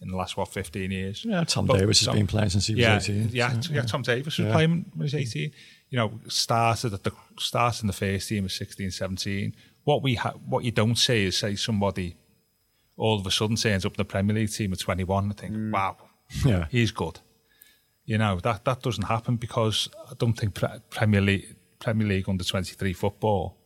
in 0.00 0.08
the 0.08 0.16
last, 0.16 0.36
what, 0.36 0.48
15 0.48 0.90
years. 0.90 1.24
Yeah, 1.24 1.44
Tom 1.44 1.66
but, 1.66 1.78
Davies 1.78 2.04
has 2.04 2.14
been 2.14 2.26
playing 2.26 2.50
since 2.50 2.66
he 2.66 2.74
was 2.74 2.82
yeah, 2.82 2.96
18. 2.96 3.28
Yeah, 3.32 3.60
so, 3.60 3.72
yeah, 3.72 3.82
Tom 3.82 4.02
Davies 4.02 4.26
was 4.26 4.38
yeah. 4.38 4.52
playing 4.52 4.70
when 4.94 5.08
he 5.08 5.16
was 5.16 5.34
18. 5.34 5.52
You 5.90 5.98
know, 5.98 6.20
started 6.28 6.92
at 6.92 7.04
the 7.04 7.12
started 7.38 7.82
in 7.82 7.86
the 7.86 7.92
first 7.92 8.28
team 8.28 8.44
at 8.44 8.50
16, 8.50 8.90
17. 8.90 9.54
What 9.84 10.02
we 10.02 10.14
ha- 10.16 10.34
what 10.46 10.64
you 10.64 10.72
don't 10.72 10.96
see 10.96 11.26
is 11.26 11.36
say 11.36 11.54
somebody 11.54 12.16
all 12.96 13.18
of 13.18 13.26
a 13.26 13.30
sudden 13.30 13.56
turns 13.56 13.84
up 13.84 13.92
in 13.92 13.98
the 13.98 14.04
Premier 14.04 14.34
League 14.34 14.52
team 14.52 14.72
at 14.72 14.78
21 14.78 15.30
I 15.30 15.34
think, 15.34 15.54
mm. 15.54 15.72
wow, 15.72 15.96
yeah. 16.44 16.66
he's 16.70 16.90
good. 16.90 17.20
You 18.04 18.18
know, 18.18 18.38
that, 18.40 18.64
that 18.64 18.82
doesn't 18.82 19.04
happen 19.04 19.36
because 19.36 19.88
I 20.10 20.14
don't 20.18 20.34
think 20.34 20.54
pre- 20.54 20.80
Premier 20.90 21.20
League 21.20 21.56
Premier 21.78 22.06
League 22.06 22.28
under 22.28 22.44
23 22.44 22.92
football 22.92 23.58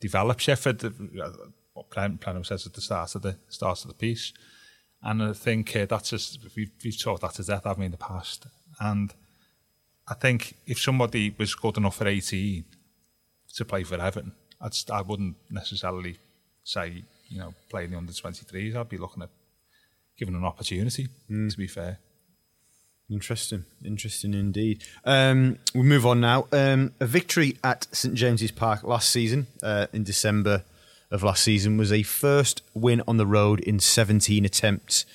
develops 0.00 0.46
you 0.46 0.56
for 0.56 0.72
the, 0.72 0.92
what 1.72 1.90
Prem 1.90 2.44
says 2.44 2.66
at 2.66 2.74
the 2.74 2.80
start 2.80 3.14
of 3.14 3.22
the 3.22 3.36
start 3.48 3.82
of 3.82 3.88
the 3.88 3.94
piece. 3.94 4.32
And 5.02 5.22
I 5.22 5.32
think 5.32 5.74
uh, 5.76 5.86
that's 5.86 6.10
just, 6.10 6.38
we've, 6.56 6.70
we've 6.84 6.98
talked 6.98 7.22
that 7.22 7.34
to 7.34 7.44
death, 7.44 7.64
haven't 7.64 7.80
we, 7.80 7.86
in 7.86 7.92
the 7.92 7.98
past. 7.98 8.46
And 8.80 9.14
I 10.08 10.14
think 10.14 10.56
if 10.66 10.80
somebody 10.80 11.34
was 11.38 11.54
good 11.54 11.76
enough 11.76 12.00
at 12.00 12.08
18 12.08 12.64
to 13.54 13.64
play 13.64 13.84
for 13.84 14.00
Everton, 14.00 14.32
I'd, 14.60 14.72
I 14.92 15.02
wouldn't 15.02 15.36
necessarily 15.50 16.18
say 16.64 17.04
you 17.28 17.38
know, 17.38 17.54
playing 17.68 17.90
the 17.90 17.96
under 17.96 18.12
23s, 18.12 18.74
I'd 18.74 18.88
be 18.88 18.98
looking 18.98 19.22
at 19.22 19.30
giving 20.18 20.34
an 20.34 20.44
opportunity, 20.44 21.08
mm. 21.30 21.50
to 21.50 21.56
be 21.56 21.66
fair. 21.66 21.98
Interesting, 23.10 23.64
interesting 23.84 24.34
indeed. 24.34 24.84
Um, 25.04 25.58
we 25.74 25.82
move 25.82 26.04
on 26.04 26.20
now. 26.20 26.46
Um, 26.52 26.92
a 27.00 27.06
victory 27.06 27.56
at 27.64 27.86
St 27.92 28.14
James's 28.14 28.50
Park 28.50 28.82
last 28.82 29.08
season, 29.08 29.46
uh, 29.62 29.86
in 29.92 30.04
December 30.04 30.64
of 31.10 31.22
last 31.22 31.42
season, 31.42 31.76
was 31.76 31.92
a 31.92 32.02
first 32.02 32.62
win 32.74 33.02
on 33.08 33.16
the 33.16 33.26
road 33.26 33.60
in 33.60 33.80
17 33.80 34.44
attempts. 34.44 35.06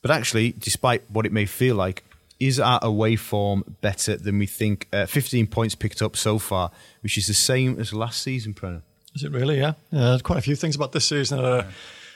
But 0.00 0.10
actually, 0.10 0.52
despite 0.52 1.08
what 1.10 1.26
it 1.26 1.32
may 1.32 1.46
feel 1.46 1.76
like, 1.76 2.04
is 2.40 2.58
our 2.58 2.80
away 2.82 3.14
form 3.14 3.76
better 3.80 4.16
than 4.16 4.38
we 4.38 4.46
think? 4.46 4.88
Uh, 4.92 5.06
15 5.06 5.46
points 5.46 5.74
picked 5.74 6.02
up 6.02 6.16
so 6.16 6.38
far, 6.38 6.72
which 7.00 7.16
is 7.16 7.28
the 7.28 7.34
same 7.34 7.78
as 7.78 7.92
last 7.92 8.20
season, 8.22 8.52
Brennan. 8.52 8.82
Is 9.14 9.22
it 9.22 9.30
really? 9.30 9.58
Yeah. 9.58 9.74
yeah 9.90 10.18
quite 10.22 10.38
a 10.38 10.42
few 10.42 10.56
things 10.56 10.74
about 10.74 10.92
this 10.92 11.08
season 11.08 11.38
that 11.38 11.44
are 11.44 11.66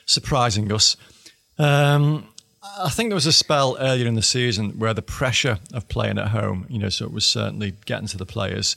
surprising 0.05 0.73
us. 0.73 0.97
Um, 1.59 2.29
I 2.79 2.91
think 2.91 3.11
there 3.11 3.15
was 3.17 3.27
a 3.27 3.33
spell 3.33 3.77
earlier 3.79 4.07
in 4.07 4.15
the 4.15 4.23
season 4.23 4.79
where 4.79 4.95
the 4.95 5.03
pressure 5.03 5.59
of 5.73 5.89
playing 5.89 6.19
at 6.19 6.29
home, 6.29 6.67
you 6.69 6.79
know, 6.79 6.89
so 6.89 7.05
it 7.05 7.13
was 7.13 7.25
certainly 7.25 7.75
getting 7.85 8.09
to 8.09 8.17
the 8.17 8.27
players. 8.27 8.77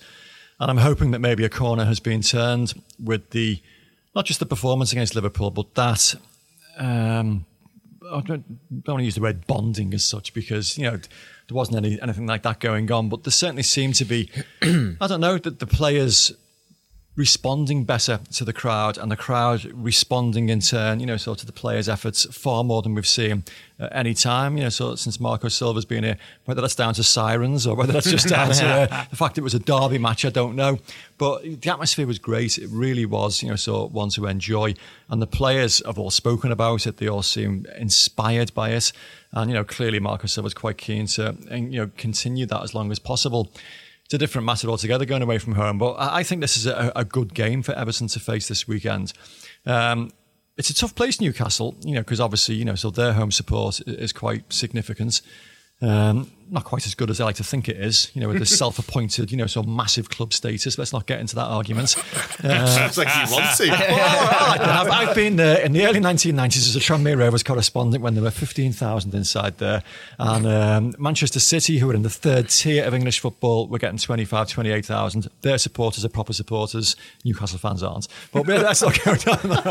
And 0.60 0.70
I'm 0.70 0.78
hoping 0.78 1.12
that 1.12 1.20
maybe 1.20 1.46
a 1.46 1.50
corner 1.50 1.86
has 1.86 2.00
been 2.00 2.22
turned 2.22 2.74
with 3.04 3.32
the, 3.32 3.62
not 4.16 4.26
just 4.26 4.40
the 4.40 4.46
performance 4.46 4.92
against 4.92 5.16
Liverpool, 5.16 5.52
but 5.52 5.76
that, 5.76 6.16
um, 6.78 7.46
I 8.12 8.22
don't, 8.22 8.84
don't 8.84 8.96
want 8.96 9.02
to 9.02 9.06
use 9.06 9.16
the 9.16 9.22
word 9.22 9.46
bonding 9.48 9.94
as 9.94 10.06
such 10.06 10.34
because, 10.34 10.78
you 10.78 10.86
know, 10.86 10.98
there 10.98 11.56
wasn't 11.56 11.78
any, 11.78 12.02
anything 12.02 12.28
like 12.28 12.44
that 12.44 12.60
going 12.60 12.92
on, 12.92 13.10
but 13.10 13.24
there 13.24 13.32
certainly 13.32 13.64
seemed 13.64 13.96
to 13.96 14.06
be, 14.06 14.30
I 14.62 15.08
don't 15.08 15.22
know, 15.22 15.38
that 15.38 15.60
the 15.60 15.68
players 15.68 16.32
responding 17.20 17.84
better 17.84 18.22
to 18.32 18.46
the 18.46 18.54
crowd 18.54 18.98
and 18.98 19.12
the 19.12 19.18
crowd 19.18 19.66
responding 19.74 20.48
in 20.48 20.62
turn, 20.62 21.02
you 21.02 21.06
know, 21.06 21.18
sort 21.18 21.38
of 21.38 21.42
to 21.42 21.46
the 21.46 21.52
players' 21.52 21.90
efforts 21.90 22.24
far 22.34 22.64
more 22.64 22.82
than 22.82 22.96
we've 22.96 23.06
seen 23.06 23.44
at 23.78 23.94
any 23.94 24.14
time, 24.14 24.56
you 24.56 24.64
know, 24.64 24.70
so 24.70 24.96
since 24.96 25.20
Marco 25.20 25.50
Silva's 25.50 25.84
been 25.84 26.06
here, 26.06 26.18
whether 26.46 26.62
that's 26.62 26.76
down 26.76 26.94
to 26.94 27.04
sirens 27.04 27.68
or 27.68 27.76
whether 27.76 27.92
that's 27.92 28.10
just 28.10 28.30
down 28.36 28.54
to 28.54 28.66
uh, 28.66 29.06
the 29.10 29.18
fact 29.18 29.38
it 29.38 29.42
was 29.42 29.54
a 29.54 29.60
derby 29.60 29.98
match, 29.98 30.24
I 30.24 30.30
don't 30.30 30.56
know. 30.56 30.80
But 31.18 31.44
the 31.44 31.70
atmosphere 31.70 32.08
was 32.08 32.20
great. 32.20 32.58
It 32.58 32.70
really 32.70 33.06
was, 33.06 33.44
you 33.44 33.50
know, 33.50 33.58
so 33.58 33.88
one 33.88 34.08
to 34.12 34.26
enjoy. 34.26 34.76
And 35.10 35.22
the 35.22 35.28
players 35.28 35.82
have 35.86 36.00
all 36.00 36.12
spoken 36.12 36.54
about 36.54 36.88
it. 36.88 36.98
They 36.98 37.10
all 37.10 37.22
seem 37.22 37.66
inspired 37.78 38.54
by 38.54 38.70
it. 38.70 38.94
And, 39.34 39.52
you 39.52 39.58
know, 39.58 39.66
clearly 39.66 40.00
Marco 40.00 40.28
Silva's 40.28 40.54
quite 40.54 40.78
keen 40.78 41.06
to, 41.08 41.36
you 41.52 41.82
know, 41.82 41.92
continue 41.98 42.46
that 42.46 42.64
as 42.64 42.74
long 42.74 42.94
as 42.94 43.00
possible 43.00 43.52
it's 44.10 44.16
a 44.16 44.18
different 44.18 44.48
matter 44.48 44.68
altogether 44.68 45.06
going 45.06 45.22
away 45.22 45.38
from 45.38 45.54
home. 45.54 45.78
But 45.78 45.98
I 46.00 46.24
think 46.24 46.42
this 46.42 46.58
is 46.58 46.66
a, 46.66 46.92
a 46.96 47.06
good 47.06 47.36
game 47.36 47.62
for 47.62 47.74
Everton 47.74 48.08
to 48.08 48.20
face 48.20 48.48
this 48.48 48.68
weekend. 48.68 49.14
Um, 49.68 50.10
it's 50.58 50.72
a 50.72 50.74
tough 50.74 50.96
place, 50.96 51.22
Newcastle, 51.22 51.76
you 51.86 51.94
know, 51.94 52.02
because 52.02 52.20
obviously, 52.20 52.56
you 52.56 52.66
know, 52.66 52.74
so 52.74 52.90
their 52.90 53.14
home 53.14 53.32
support 53.32 53.82
is 53.82 54.12
quite 54.12 54.52
significant. 54.52 55.22
Um, 55.80 56.32
not 56.52 56.64
quite 56.64 56.86
as 56.86 56.96
good 56.96 57.10
as 57.10 57.22
I 57.22 57.26
like 57.26 57.36
to 57.36 57.44
think 57.44 57.70
it 57.70 57.78
is, 57.78 58.12
you 58.14 58.22
know, 58.22 58.28
with 58.28 58.40
this 58.40 58.58
self-appointed, 58.58 59.32
you 59.32 59.38
know, 59.38 59.48
sort 59.48 59.66
of 59.66 59.72
massive 59.72 60.10
club 60.10 60.34
status. 60.34 60.78
Let's 60.78 60.94
not 60.94 61.06
get 61.06 61.20
into 61.20 61.36
that 61.36 61.46
argument. 61.46 61.96
Uh, 62.42 62.66
Sounds 62.66 62.98
like 62.98 63.08
you 63.08 63.34
want 63.34 63.58
to. 63.58 63.68
well, 63.70 64.62
I've, 64.62 65.10
I've, 65.10 65.16
been 65.16 65.36
there 65.36 65.60
in 65.60 65.74
the 65.74 65.86
early 65.86 66.00
1990s 66.00 66.70
as 66.70 66.76
a 66.76 66.80
Tranmere 66.80 67.18
Rovers 67.18 67.44
correspondent 67.44 68.02
when 68.02 68.14
there 68.14 68.24
were 68.24 68.32
15,000 68.32 69.14
inside 69.14 69.58
there. 69.58 69.84
And 70.18 70.48
um, 70.48 70.96
Manchester 70.98 71.40
City, 71.42 71.80
who 71.80 71.90
are 71.90 71.94
in 71.94 72.04
the 72.04 72.10
third 72.10 72.50
tier 72.50 72.86
of 72.86 72.94
English 72.94 73.20
football, 73.20 73.68
were 73.68 73.78
getting 73.78 73.98
25, 73.98 74.48
28,000. 74.48 75.28
Their 75.42 75.58
supporters 75.58 76.06
are 76.06 76.10
proper 76.10 76.32
supporters. 76.32 76.96
Newcastle 77.26 77.60
fans 77.60 77.84
aren't. 77.84 78.08
But 78.32 78.48
let's 78.48 78.82
not 78.82 79.04
go 79.04 79.16
down 79.16 79.50
that. 79.50 79.66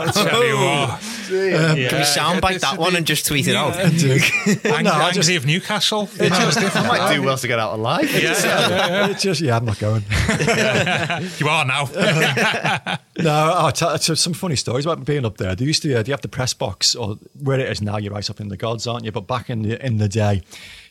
um, 1.54 1.78
yeah. 1.78 1.88
Can 1.88 1.98
we 1.98 2.04
soundbite 2.04 2.60
that 2.60 2.76
one 2.78 2.96
and 2.96 3.06
just 3.06 3.26
tweet 3.26 3.48
it 3.48 3.56
out? 3.56 3.76
Ang- 3.76 4.84
no, 4.84 4.92
Angry 4.92 5.36
of 5.36 5.46
Newcastle? 5.46 6.08
It 6.18 6.32
just, 6.32 6.60
I 6.76 6.86
might 6.88 7.14
do 7.14 7.22
well 7.22 7.36
to 7.38 7.46
get 7.48 7.58
out 7.58 7.74
alive. 7.78 8.08
It's 8.12 9.22
just 9.22 9.40
yeah, 9.40 9.56
I'm 9.56 9.64
not 9.64 9.78
going. 9.78 10.04
You 11.38 11.48
are 11.48 11.64
now. 11.64 11.86
No, 13.18 13.30
I'll 13.32 13.72
tell 13.72 13.92
you 13.92 14.14
some 14.14 14.32
funny 14.32 14.54
stories 14.56 14.86
about 14.86 15.04
being 15.04 15.24
up 15.24 15.38
there. 15.38 15.54
They 15.56 15.64
used 15.64 15.82
to, 15.82 15.92
uh, 15.98 16.02
do 16.02 16.08
you 16.10 16.12
have 16.12 16.20
the 16.20 16.28
press 16.28 16.54
box, 16.54 16.94
or 16.94 17.16
where 17.42 17.58
it 17.58 17.68
is 17.68 17.82
now, 17.82 17.96
you're 17.96 18.12
right 18.12 18.28
up 18.30 18.40
in 18.40 18.48
the 18.48 18.56
gods, 18.56 18.86
aren't 18.86 19.04
you? 19.04 19.10
But 19.12 19.26
back 19.26 19.50
in 19.50 19.62
the 19.62 19.84
in 19.84 19.98
the 19.98 20.08
day, 20.08 20.42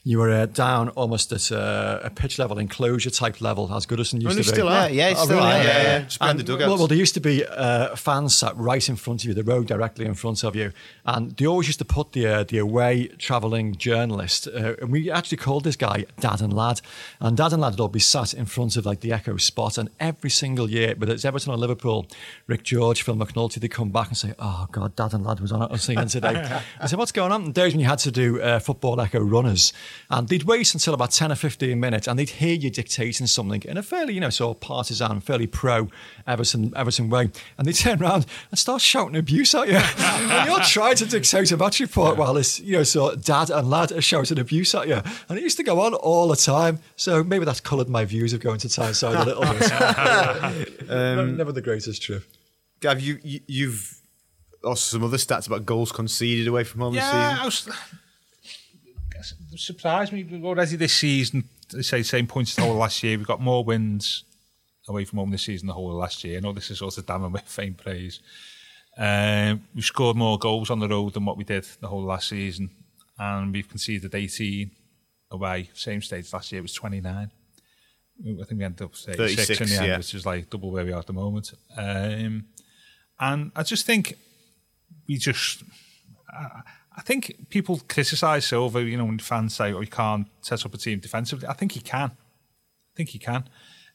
you 0.03 0.19
were 0.19 0.32
uh, 0.32 0.45
down 0.45 0.89
almost 0.89 1.32
at 1.32 1.51
uh, 1.51 1.99
a 2.03 2.09
pitch 2.09 2.38
level, 2.38 2.57
enclosure 2.57 3.09
type 3.09 3.39
level, 3.41 3.73
as 3.73 3.86
Goodison 3.86 4.15
used 4.21 4.25
Well, 4.25 4.36
to 4.36 4.36
they 4.36 4.41
be. 4.41 4.55
still 4.55 4.67
are. 4.67 4.89
Yeah, 4.89 4.95
yeah, 5.05 5.09
it's 5.09 5.21
Oh, 5.21 5.25
still 5.25 5.38
really? 5.38 5.49
are, 5.51 5.57
Yeah, 5.57 5.63
yeah, 5.63 5.78
yeah. 5.78 5.84
yeah. 5.84 5.99
Just 6.01 6.19
behind 6.19 6.39
the 6.39 6.41
And- 6.41 6.47
dugouts. 6.47 6.67
Well, 6.69 6.78
well, 6.80 6.88
there 6.88 6.97
used 6.97 7.13
to 7.13 7.19
be 7.21 7.45
uh, 7.45 7.95
fans 7.95 8.36
sat 8.36 8.55
right 8.57 8.88
in 8.89 8.95
front 8.97 9.23
of 9.23 9.28
you, 9.30 9.34
the 9.34 9.43
road 9.43 9.67
directly 9.67 10.05
in 10.05 10.13
front 10.15 10.43
of 10.43 10.55
you, 10.55 10.71
and 11.08 11.32
they 11.38 11.45
always 11.45 11.68
used 11.68 11.80
to 11.80 11.86
put 11.86 12.12
the 12.12 12.28
uh, 12.28 12.43
the 12.43 12.58
away 12.58 13.08
travelling 13.18 13.76
journalist, 13.76 14.47
uh, 14.47 14.76
and 14.82 14.91
we 14.91 15.10
actually 15.10 15.38
called 15.38 15.64
this 15.64 15.78
guy 15.78 16.05
Dad 16.20 16.41
and 16.41 16.51
Lad, 16.51 16.82
and 17.22 17.38
Dad 17.38 17.53
and 17.53 17.62
Lad 17.62 17.74
would 17.74 17.80
all 17.80 17.88
be 17.88 17.99
sat 17.99 18.34
in 18.34 18.45
front 18.45 18.76
of 18.76 18.86
like 18.86 18.99
the 18.99 19.14
Echo 19.14 19.38
spot, 19.38 19.78
and 19.78 19.89
every 20.01 20.30
single 20.30 20.70
year, 20.70 20.95
whether 20.97 21.14
it's 21.14 21.24
Everton 21.24 21.53
or 21.53 21.58
Liverpool, 21.58 22.05
Rick 22.45 22.64
George, 22.64 23.01
Phil 23.01 23.16
McNulty, 23.16 23.62
they 23.62 23.70
come 23.70 23.89
back 23.89 24.10
and 24.10 24.18
say, 24.18 24.34
"Oh 24.38 24.68
God, 24.70 24.97
Dad 24.97 25.14
and 25.14 25.26
Lad 25.26 25.39
was 25.39 25.53
on 25.53 25.62
it 25.62 25.78
singing 25.80 26.10
today." 26.10 26.62
I 26.82 26.88
said, 26.88 26.99
"What's 26.99 27.14
going 27.14 27.32
on?" 27.32 27.45
And 27.45 27.53
days 27.53 27.74
when 27.74 27.80
you 27.80 27.88
had 27.88 27.99
to 27.99 28.12
do 28.12 28.41
uh, 28.41 28.60
football 28.60 28.99
Echo 28.99 29.22
runners, 29.22 29.72
and 30.10 30.28
they'd 30.28 30.43
wait 30.43 30.74
until 30.74 30.93
about 30.93 31.12
ten 31.12 31.32
or 31.32 31.36
fifteen 31.36 31.80
minutes, 31.80 32.08
and 32.08 32.20
they'd 32.20 32.30
hear 32.30 32.53
you 32.53 32.70
dictating 32.70 33.28
something 33.28 33.64
in 33.64 33.78
a 33.78 33.84
fairly, 33.84 34.14
you 34.14 34.20
know, 34.20 34.30
sort 34.30 34.58
of 34.58 34.62
partisan, 34.62 35.22
fairly 35.22 35.47
pro 35.47 35.88
Everton 36.28 36.74
Everton 36.76 37.10
way, 37.10 37.30
and 37.58 37.66
they'd 37.66 37.76
turn 37.76 38.01
around 38.01 38.26
and 38.51 38.60
start 38.60 38.82
shouting 38.82 39.16
abuse 39.16 39.55
at 39.55 39.70
you. 39.70 39.78
and 39.97 40.49
you're 40.49 40.60
trying 40.60 40.97
to 40.98 41.06
dictate 41.06 41.52
a 41.52 41.58
match 41.58 41.80
report 41.80 42.18
while 42.18 42.34
this, 42.34 42.60
you 42.60 42.74
know, 42.74 42.84
so 42.84 43.16
dad 43.16 43.50
and 43.50 43.70
lad 43.70 43.91
are 43.91 44.02
shouting 44.02 44.39
abuse 44.39 44.74
at 44.76 44.88
you, 44.88 45.02
and 45.30 45.38
it 45.38 45.41
used 45.41 45.58
to 45.58 45.64
go 45.64 45.82
on 45.82 45.93
all 45.93 46.28
the 46.28 46.36
time. 46.36 46.80
So 46.95 47.24
maybe 47.24 47.45
that's 47.45 47.60
coloured 47.60 47.89
my 47.89 48.06
views 48.06 48.34
of 48.34 48.39
going 48.39 48.60
to 48.60 48.70
Tyneside 48.70 49.16
a 49.16 49.26
little 49.26 49.43
bit. 49.43 50.74
Um, 50.89 51.36
Never 51.36 51.52
the 51.52 51.62
greatest 51.62 52.02
trip. 52.02 52.24
Gav, 52.80 53.02
you, 53.02 53.20
you, 53.22 53.41
you've 53.45 54.00
also 54.64 54.98
some 54.98 55.04
other 55.04 55.18
stats 55.18 55.48
about 55.48 55.66
goals 55.66 55.91
conceded 55.91 56.48
away 56.48 56.64
from 56.64 56.80
home 56.80 56.93
yeah, 56.93 57.39
I 57.41 57.45
this 57.45 57.66
was. 57.66 57.78
It 59.52 59.60
surprised 59.60 60.14
me 60.14 60.26
already 60.43 60.76
this 60.76 60.93
season. 60.93 61.45
They 61.74 61.82
say 61.82 62.04
same 62.04 62.28
points 62.28 62.52
as 62.52 62.56
the 62.58 62.62
whole 62.62 62.76
last 62.76 63.04
year. 63.04 63.18
We've 63.18 63.28
got 63.28 63.41
more 63.41 63.64
wins 63.64 64.24
away 64.88 65.06
from 65.06 65.20
home 65.20 65.32
this 65.32 65.43
season 65.43 65.68
than 65.68 65.74
the 65.74 65.74
whole 65.74 65.89
of 65.89 65.98
last 65.98 66.24
year. 66.24 66.38
I 66.38 66.39
know 66.39 66.54
this 66.54 66.72
is 66.72 66.80
sort 66.80 66.98
of 66.98 67.06
damning 67.06 67.32
with 67.32 67.43
faint 67.43 67.78
praise. 67.78 68.20
Um, 68.98 69.64
we've 69.76 69.86
scored 69.86 70.18
more 70.18 70.39
goals 70.39 70.70
on 70.70 70.80
the 70.80 70.88
road 70.88 71.14
than 71.14 71.26
what 71.26 71.38
we 71.38 71.43
did 71.43 71.68
the 71.82 71.88
whole 71.88 72.04
last 72.04 72.30
season, 72.30 72.72
and 73.20 73.54
we've 73.54 73.70
conceded 73.70 74.14
18 74.14 74.72
away. 75.32 75.70
Same 75.74 76.02
stage 76.02 76.34
last 76.34 76.52
year 76.52 76.60
it 76.60 76.64
was 76.64 76.74
29. 76.74 77.32
I 78.20 78.43
think 78.45 78.60
we 78.60 78.66
ended 78.66 78.82
up 78.82 78.95
36, 78.95 79.48
36, 79.48 79.62
in 79.62 79.68
the 79.68 79.76
end, 79.76 79.88
yeah. 79.88 79.98
which 79.98 80.16
is 80.16 80.26
like 80.26 80.50
double 80.50 80.72
where 80.72 80.84
we 80.84 80.91
are 80.91 81.00
at 81.00 81.06
the 81.06 81.14
moment. 81.14 81.54
Um, 81.78 82.45
and 83.20 83.52
I 83.56 83.64
just 83.64 83.86
think 83.86 84.18
we 85.08 85.18
just. 85.18 85.64
I, 86.30 86.62
I 86.98 87.02
think 87.02 87.50
people 87.50 87.80
criticise 87.88 88.48
Silva, 88.48 88.82
you 88.82 88.98
know, 88.98 89.06
when 89.06 89.20
fans 89.20 89.56
say, 89.56 89.72
oh, 89.72 89.82
he 89.82 89.88
can't 89.88 90.28
set 90.41 90.66
up 90.66 90.74
a 90.74 90.78
team 90.78 91.00
defensively. 91.00 91.48
I 91.48 91.54
think 91.54 91.74
he 91.74 91.80
can. 91.80 92.10
I 92.10 92.95
think 92.95 93.10
he 93.10 93.20
can. 93.20 93.48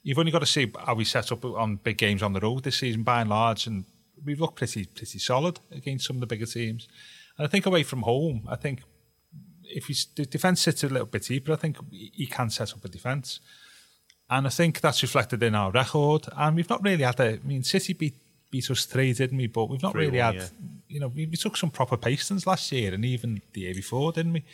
You've 0.04 0.18
only 0.18 0.30
got 0.30 0.38
to 0.38 0.46
see 0.46 0.72
how 0.78 0.94
we 0.94 1.04
set 1.04 1.32
up 1.32 1.44
on 1.44 1.76
big 1.76 1.98
games 1.98 2.22
on 2.22 2.32
the 2.32 2.38
road 2.38 2.62
this 2.62 2.78
season, 2.78 3.02
by 3.02 3.22
and 3.22 3.30
large, 3.30 3.66
and 3.66 3.84
we've 4.24 4.40
looked 4.40 4.56
pretty 4.56 4.84
pretty 4.86 5.18
solid 5.18 5.60
against 5.70 6.06
some 6.06 6.16
of 6.16 6.20
the 6.20 6.26
bigger 6.26 6.46
teams. 6.46 6.88
And 7.38 7.46
I 7.46 7.50
think 7.50 7.66
away 7.66 7.82
from 7.82 8.02
home, 8.02 8.46
I 8.48 8.56
think 8.56 8.82
if 9.64 9.86
he's, 9.86 10.06
the 10.14 10.26
defence 10.26 10.60
sits 10.60 10.84
a 10.84 10.88
little 10.88 11.06
bit 11.06 11.22
deeper, 11.22 11.52
I 11.52 11.56
think 11.56 11.78
he 11.90 12.26
can 12.26 12.50
set 12.50 12.72
up 12.74 12.84
a 12.84 12.88
defence. 12.88 13.40
And 14.28 14.46
I 14.46 14.50
think 14.50 14.80
that's 14.80 15.02
reflected 15.02 15.42
in 15.42 15.54
our 15.54 15.70
record. 15.70 16.26
And 16.36 16.56
we've 16.56 16.68
not 16.70 16.82
really 16.82 17.04
had 17.04 17.20
a. 17.20 17.34
I 17.34 17.38
mean, 17.44 17.62
City 17.64 17.92
beat 17.94 18.14
beat 18.50 18.70
us 18.70 18.84
three, 18.84 19.12
didn't 19.14 19.38
we? 19.38 19.46
But 19.46 19.70
we've 19.70 19.82
not 19.82 19.94
really 19.94 20.18
3-1, 20.18 20.22
had. 20.24 20.34
yeah. 20.34 20.46
You 20.88 21.00
know, 21.00 21.08
we, 21.08 21.24
we 21.26 21.36
took 21.36 21.56
some 21.56 21.70
proper 21.70 21.96
pastons 21.96 22.46
last 22.46 22.70
year, 22.72 22.92
and 22.94 23.04
even 23.04 23.40
the 23.54 23.62
year 23.62 23.74
before, 23.74 24.12
didn't 24.12 24.34
we? 24.34 24.44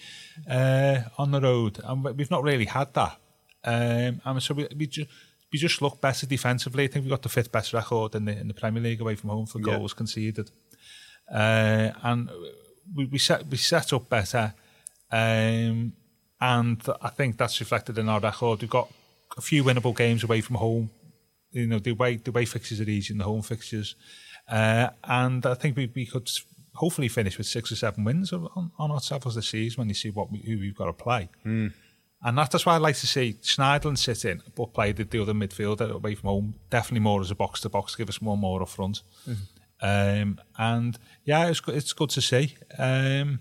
Uh, 0.48 1.00
on 1.18 1.32
the 1.32 1.40
road, 1.40 1.80
and 1.84 2.04
we- 2.04 2.12
we've 2.12 2.30
not 2.30 2.44
really 2.44 2.66
had 2.66 2.94
that. 2.94 3.18
Um, 3.64 4.20
and 4.24 4.42
so 4.42 4.54
we 4.54 4.68
we 4.76 4.86
just 4.86 5.10
we 5.52 5.58
just 5.58 5.80
look 5.82 6.00
better 6.00 6.26
defensively. 6.26 6.84
I 6.84 6.88
think 6.88 7.04
we've 7.04 7.10
got 7.10 7.22
the 7.22 7.28
fifth 7.28 7.50
best 7.52 7.72
record 7.72 8.14
in 8.14 8.24
the 8.26 8.36
in 8.38 8.48
the 8.48 8.54
Premier 8.54 8.82
League 8.82 9.00
away 9.00 9.14
from 9.14 9.30
home 9.30 9.46
for 9.46 9.58
Yeah. 9.60 9.76
goals 9.76 9.94
conceded. 9.94 10.50
Uh, 11.32 11.90
and 12.02 12.30
we, 12.94 13.04
we 13.06 13.18
set 13.18 13.46
we 13.46 13.56
set 13.56 13.92
up 13.92 14.08
better, 14.08 14.54
um, 15.10 15.92
and 16.40 16.80
I 17.02 17.08
think 17.10 17.36
that's 17.36 17.60
reflected 17.60 17.98
in 17.98 18.08
our 18.08 18.20
record. 18.20 18.60
We've 18.60 18.70
got 18.70 18.90
a 19.36 19.40
few 19.40 19.64
winnable 19.64 19.96
games 19.96 20.24
away 20.24 20.40
from 20.40 20.56
home. 20.56 20.90
You 21.50 21.66
know, 21.66 21.78
the 21.78 21.92
way 21.92 22.16
the 22.16 22.32
way 22.32 22.44
fixtures 22.44 22.80
are 22.80 22.88
easy 22.90 23.12
in 23.14 23.18
the 23.18 23.24
home 23.24 23.42
fixtures, 23.42 23.94
uh, 24.50 24.88
and 25.04 25.44
I 25.46 25.54
think 25.54 25.76
we, 25.76 25.90
we 25.94 26.06
could 26.06 26.30
hopefully 26.74 27.08
finish 27.08 27.36
with 27.38 27.46
six 27.46 27.72
or 27.72 27.76
seven 27.76 28.04
wins 28.04 28.32
on, 28.32 28.70
on 28.78 28.90
ourselves 28.90 29.34
this 29.34 29.48
season 29.48 29.80
when 29.80 29.88
you 29.88 29.94
see 29.94 30.10
what 30.10 30.30
we, 30.30 30.38
who 30.40 30.58
we've 30.60 30.76
got 30.76 30.86
to 30.86 30.92
play. 30.92 31.28
And 32.22 32.36
that, 32.36 32.50
that's 32.50 32.66
why 32.66 32.74
I 32.74 32.78
like 32.78 32.96
to 32.96 33.06
see 33.06 33.34
Schneiderlin 33.42 33.96
sit 33.96 34.24
in, 34.24 34.42
but 34.56 34.72
play 34.74 34.90
the, 34.92 35.04
the 35.04 35.22
other 35.22 35.32
midfielder 35.34 35.90
away 35.92 36.14
from 36.16 36.28
home. 36.28 36.54
Definitely 36.68 37.00
more 37.00 37.20
as 37.20 37.30
a 37.30 37.36
box 37.36 37.60
to 37.60 37.68
box, 37.68 37.94
give 37.94 38.08
us 38.08 38.20
more 38.20 38.36
more 38.36 38.60
up 38.62 38.68
front. 38.68 39.02
Um, 39.80 40.40
and 40.58 40.98
yeah, 41.24 41.48
it's 41.48 41.60
good, 41.60 41.76
it's 41.76 41.92
good 41.92 42.10
to 42.10 42.20
see. 42.20 42.56
Um, 42.76 43.38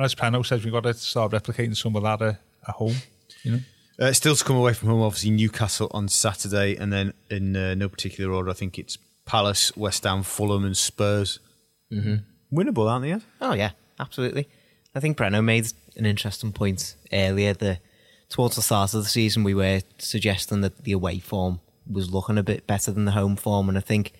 as 0.00 0.14
Pano 0.14 0.44
says, 0.44 0.64
we've 0.64 0.72
got 0.72 0.82
to 0.82 0.94
start 0.94 1.30
replicating 1.32 1.76
some 1.76 1.94
of 1.94 2.02
that 2.02 2.20
at, 2.22 2.40
at 2.66 2.74
home. 2.74 2.96
You 3.44 3.52
know, 3.52 3.60
Uh, 4.00 4.12
still 4.12 4.34
to 4.34 4.42
come 4.44 4.56
away 4.56 4.72
from 4.72 4.88
home, 4.88 5.02
obviously 5.02 5.30
Newcastle 5.30 5.88
on 5.92 6.08
Saturday, 6.08 6.74
and 6.76 6.92
then 6.92 7.12
in 7.30 7.54
uh, 7.54 7.74
no 7.74 7.88
particular 7.88 8.32
order, 8.32 8.50
I 8.50 8.54
think 8.54 8.78
it's 8.78 8.98
Palace, 9.24 9.76
West 9.76 10.02
Ham, 10.02 10.24
Fulham, 10.24 10.64
and 10.64 10.76
Spurs. 10.76 11.38
Mm-hmm. 11.92 12.56
Winnable, 12.58 12.90
aren't 12.90 13.04
they? 13.04 13.12
Ed? 13.12 13.22
Oh 13.40 13.52
yeah, 13.54 13.70
absolutely. 14.00 14.48
I 14.94 15.00
think 15.00 15.16
Preno 15.16 15.42
made 15.42 15.66
an 15.96 16.06
interesting 16.06 16.52
point 16.52 16.96
earlier. 17.12 17.54
The 17.54 17.78
towards 18.28 18.56
the 18.56 18.62
start 18.62 18.94
of 18.94 19.02
the 19.02 19.08
season, 19.08 19.44
we 19.44 19.54
were 19.54 19.80
suggesting 19.98 20.60
that 20.62 20.84
the 20.84 20.92
away 20.92 21.18
form 21.18 21.60
was 21.90 22.12
looking 22.12 22.38
a 22.38 22.42
bit 22.42 22.66
better 22.66 22.90
than 22.90 23.04
the 23.04 23.12
home 23.12 23.36
form, 23.36 23.68
and 23.68 23.78
I 23.78 23.82
think 23.82 24.12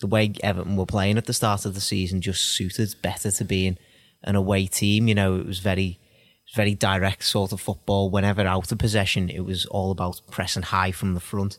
the 0.00 0.06
way 0.06 0.32
Everton 0.42 0.76
were 0.76 0.86
playing 0.86 1.18
at 1.18 1.26
the 1.26 1.32
start 1.32 1.64
of 1.64 1.74
the 1.74 1.80
season 1.80 2.20
just 2.20 2.42
suited 2.42 2.94
better 3.02 3.30
to 3.30 3.44
being 3.44 3.78
an 4.22 4.34
away 4.34 4.66
team. 4.66 5.08
You 5.08 5.14
know, 5.14 5.36
it 5.36 5.46
was 5.46 5.60
very, 5.60 5.98
very 6.54 6.74
direct 6.74 7.24
sort 7.24 7.52
of 7.52 7.60
football. 7.60 8.10
Whenever 8.10 8.42
out 8.42 8.72
of 8.72 8.78
possession, 8.78 9.28
it 9.28 9.44
was 9.44 9.66
all 9.66 9.90
about 9.90 10.20
pressing 10.30 10.62
high 10.64 10.92
from 10.92 11.14
the 11.14 11.20
front. 11.20 11.58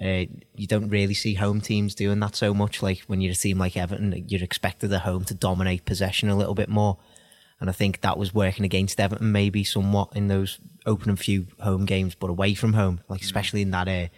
Uh, 0.00 0.24
you 0.54 0.66
don't 0.66 0.90
really 0.90 1.14
see 1.14 1.34
home 1.34 1.60
teams 1.60 1.94
doing 1.94 2.20
that 2.20 2.36
so 2.36 2.52
much. 2.52 2.82
Like 2.82 3.00
when 3.06 3.20
you're 3.20 3.32
a 3.32 3.36
team 3.36 3.58
like 3.58 3.76
Everton, 3.76 4.24
you're 4.28 4.42
expected 4.42 4.92
at 4.92 5.02
home 5.02 5.24
to 5.24 5.34
dominate 5.34 5.84
possession 5.84 6.28
a 6.28 6.36
little 6.36 6.54
bit 6.54 6.68
more. 6.68 6.98
And 7.60 7.70
I 7.70 7.72
think 7.72 8.00
that 8.02 8.18
was 8.18 8.34
working 8.34 8.64
against 8.64 9.00
Everton 9.00 9.32
maybe 9.32 9.64
somewhat 9.64 10.10
in 10.14 10.28
those 10.28 10.58
opening 10.84 11.16
few 11.16 11.46
home 11.60 11.86
games, 11.86 12.14
but 12.14 12.28
away 12.30 12.54
from 12.54 12.74
home, 12.74 13.00
like 13.08 13.22
especially 13.22 13.62
in 13.62 13.70
that 13.70 13.88
uh, 13.88 14.08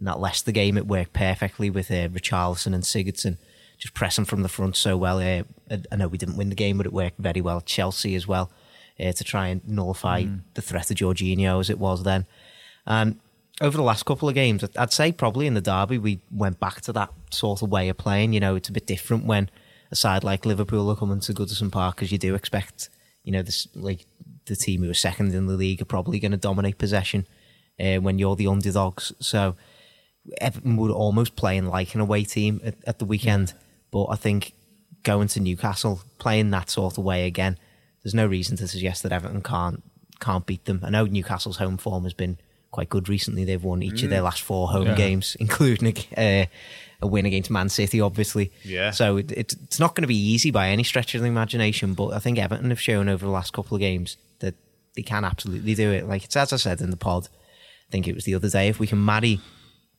in 0.00 0.06
that 0.06 0.20
Leicester 0.20 0.52
game, 0.52 0.76
it 0.76 0.86
worked 0.86 1.12
perfectly 1.12 1.70
with 1.70 1.90
uh, 1.90 2.08
Richarlison 2.08 2.74
and 2.74 2.84
Sigurdsson 2.84 3.36
just 3.78 3.94
pressing 3.94 4.24
from 4.24 4.42
the 4.42 4.48
front 4.48 4.76
so 4.76 4.96
well. 4.96 5.18
Uh, 5.18 5.44
I- 5.92 5.96
know 5.96 6.08
we 6.08 6.18
didn't 6.18 6.36
win 6.36 6.48
the 6.48 6.56
game, 6.56 6.76
but 6.78 6.86
it 6.86 6.92
worked 6.92 7.18
very 7.18 7.40
well. 7.40 7.60
Chelsea 7.60 8.14
as 8.16 8.26
well 8.26 8.50
uh, 8.98 9.12
to 9.12 9.24
try 9.24 9.48
and 9.48 9.66
nullify 9.66 10.24
the 10.54 10.62
threat 10.62 10.90
of 10.90 10.96
Jorginho 10.96 11.60
as 11.60 11.70
it 11.70 11.78
was 11.78 12.02
then. 12.02 12.26
And 12.86 13.20
over 13.60 13.76
the 13.76 13.82
last 13.84 14.04
couple 14.04 14.28
of 14.28 14.34
games, 14.34 14.64
I'd 14.76 14.92
say 14.92 15.12
probably 15.12 15.46
in 15.46 15.54
the 15.54 15.60
derby, 15.60 15.98
we 15.98 16.20
went 16.30 16.58
back 16.58 16.80
to 16.82 16.92
that 16.94 17.10
sort 17.30 17.62
of 17.62 17.70
way 17.70 17.88
of 17.88 17.96
playing. 17.96 18.32
You 18.32 18.40
know, 18.40 18.56
it's 18.56 18.68
a 18.68 18.72
bit 18.72 18.86
different 18.86 19.24
when 19.24 19.50
a 19.90 19.96
side 19.96 20.24
like 20.24 20.44
Liverpool 20.46 20.90
are 20.90 20.96
coming 20.96 21.20
to 21.20 21.32
Goodison 21.34 21.70
Park 21.72 21.96
because 21.96 22.12
you 22.12 22.18
do 22.18 22.34
expect, 22.34 22.88
you 23.24 23.32
know, 23.32 23.42
this 23.42 23.66
like 23.74 24.06
the 24.46 24.56
team 24.56 24.82
who 24.82 24.90
are 24.90 24.94
second 24.94 25.34
in 25.34 25.46
the 25.46 25.54
league 25.54 25.80
are 25.82 25.86
probably 25.86 26.18
going 26.18 26.32
to 26.32 26.36
dominate 26.38 26.78
possession 26.78 27.26
uh, 27.80 27.96
when 27.96 28.18
you're 28.18 28.36
the 28.36 28.46
underdogs. 28.46 29.12
So 29.20 29.56
Everton 30.40 30.76
were 30.76 30.90
almost 30.90 31.36
playing 31.36 31.66
like 31.66 31.94
an 31.94 32.00
away 32.00 32.24
team 32.24 32.60
at, 32.64 32.74
at 32.86 32.98
the 32.98 33.04
weekend, 33.04 33.54
but 33.90 34.06
I 34.06 34.16
think 34.16 34.52
going 35.02 35.28
to 35.28 35.40
Newcastle 35.40 36.00
playing 36.18 36.50
that 36.50 36.68
sort 36.70 36.98
of 36.98 37.04
way 37.04 37.26
again, 37.26 37.56
there's 38.02 38.14
no 38.14 38.26
reason 38.26 38.56
to 38.58 38.68
suggest 38.68 39.02
that 39.02 39.12
Everton 39.12 39.42
can't 39.42 39.82
can't 40.20 40.44
beat 40.46 40.64
them. 40.64 40.80
I 40.82 40.90
know 40.90 41.04
Newcastle's 41.06 41.58
home 41.58 41.76
form 41.78 42.02
has 42.04 42.12
been 42.12 42.38
quite 42.72 42.88
good 42.88 43.08
recently. 43.08 43.44
They've 43.44 43.62
won 43.62 43.82
each 43.82 44.02
of 44.02 44.10
their 44.10 44.20
last 44.22 44.42
four 44.42 44.68
home 44.68 44.88
Yeah. 44.88 44.94
games, 44.96 45.36
including 45.40 45.96
uh, 46.16 46.46
a 47.00 47.06
win 47.06 47.26
against 47.26 47.50
Man 47.50 47.68
City, 47.68 48.00
obviously. 48.00 48.52
Yeah. 48.64 48.90
So 48.90 49.18
it, 49.18 49.30
it's 49.32 49.54
it's 49.54 49.78
not 49.78 49.94
going 49.94 50.02
to 50.02 50.08
be 50.08 50.16
easy 50.16 50.50
by 50.50 50.68
any 50.68 50.84
stretch 50.84 51.14
of 51.14 51.20
the 51.20 51.28
imagination, 51.28 51.94
but 51.94 52.08
I 52.08 52.18
think 52.18 52.38
Everton 52.38 52.70
have 52.70 52.80
shown 52.80 53.08
over 53.08 53.24
the 53.24 53.32
last 53.32 53.52
couple 53.52 53.76
of 53.76 53.80
games 53.80 54.16
that 54.40 54.54
they 54.96 55.02
can 55.02 55.24
absolutely 55.24 55.74
do 55.74 55.90
it. 55.90 56.08
Like 56.08 56.24
it's 56.24 56.36
as 56.36 56.52
I 56.52 56.56
said 56.56 56.80
in 56.80 56.90
the 56.90 56.96
pod, 56.96 57.28
I 57.88 57.90
think 57.92 58.08
it 58.08 58.14
was 58.14 58.24
the 58.24 58.34
other 58.34 58.50
day. 58.50 58.68
If 58.68 58.80
we 58.80 58.86
can 58.86 59.04
marry 59.04 59.40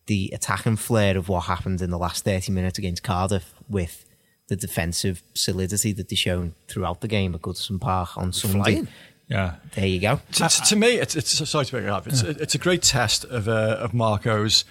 the 0.07 0.31
attacking 0.33 0.75
flair 0.75 1.17
of 1.17 1.29
what 1.29 1.41
happened 1.41 1.81
in 1.81 1.91
the 1.91 1.97
last 1.97 2.25
30 2.25 2.51
minutes 2.51 2.79
against 2.79 3.03
Cardiff 3.03 3.53
with 3.69 4.05
the 4.47 4.55
defensive 4.55 5.21
solidity 5.35 5.93
that 5.93 6.09
they 6.09 6.15
shown 6.15 6.55
throughout 6.67 7.01
the 7.01 7.07
game 7.07 7.35
at 7.35 7.41
Goodison 7.41 7.79
Park 7.79 8.17
on 8.17 8.33
Sunday. 8.33 8.57
flying. 8.57 8.87
Yeah. 9.27 9.55
There 9.75 9.85
you 9.85 9.99
go. 9.99 10.19
To, 10.33 10.49
to, 10.49 10.61
to 10.63 10.75
me, 10.75 10.95
it's, 10.95 11.15
it's 11.15 11.47
sorry 11.47 11.65
to 11.65 11.71
break 11.71 11.83
it 11.83 11.89
up. 11.89 12.07
It's, 12.07 12.23
it's 12.23 12.55
a 12.55 12.57
great 12.57 12.81
test 12.81 13.23
of 13.25 13.47
uh, 13.47 13.77
of 13.79 13.93
Marco's 13.93 14.65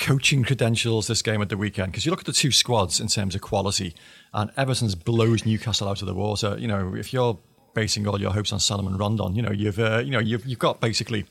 coaching 0.00 0.42
credentials 0.42 1.06
this 1.06 1.22
game 1.22 1.42
at 1.42 1.50
the 1.50 1.56
weekend 1.56 1.92
because 1.92 2.04
you 2.04 2.10
look 2.10 2.20
at 2.20 2.26
the 2.26 2.32
two 2.32 2.50
squads 2.50 2.98
in 3.00 3.06
terms 3.06 3.34
of 3.34 3.42
quality, 3.42 3.94
and 4.32 4.50
Everton's 4.56 4.94
blows 4.94 5.44
Newcastle 5.44 5.88
out 5.88 6.00
of 6.00 6.08
the 6.08 6.14
water. 6.14 6.56
You 6.58 6.66
know, 6.66 6.94
if 6.96 7.12
you're 7.12 7.38
basing 7.74 8.06
all 8.08 8.20
your 8.20 8.32
hopes 8.32 8.52
on 8.52 8.58
Salomon 8.58 8.96
Rondon, 8.96 9.36
you 9.36 9.42
know, 9.42 9.52
you've 9.52 9.78
uh, 9.78 9.98
you 9.98 10.10
know 10.10 10.18
you've 10.18 10.44
you've 10.46 10.58
got 10.58 10.80
basically 10.80 11.26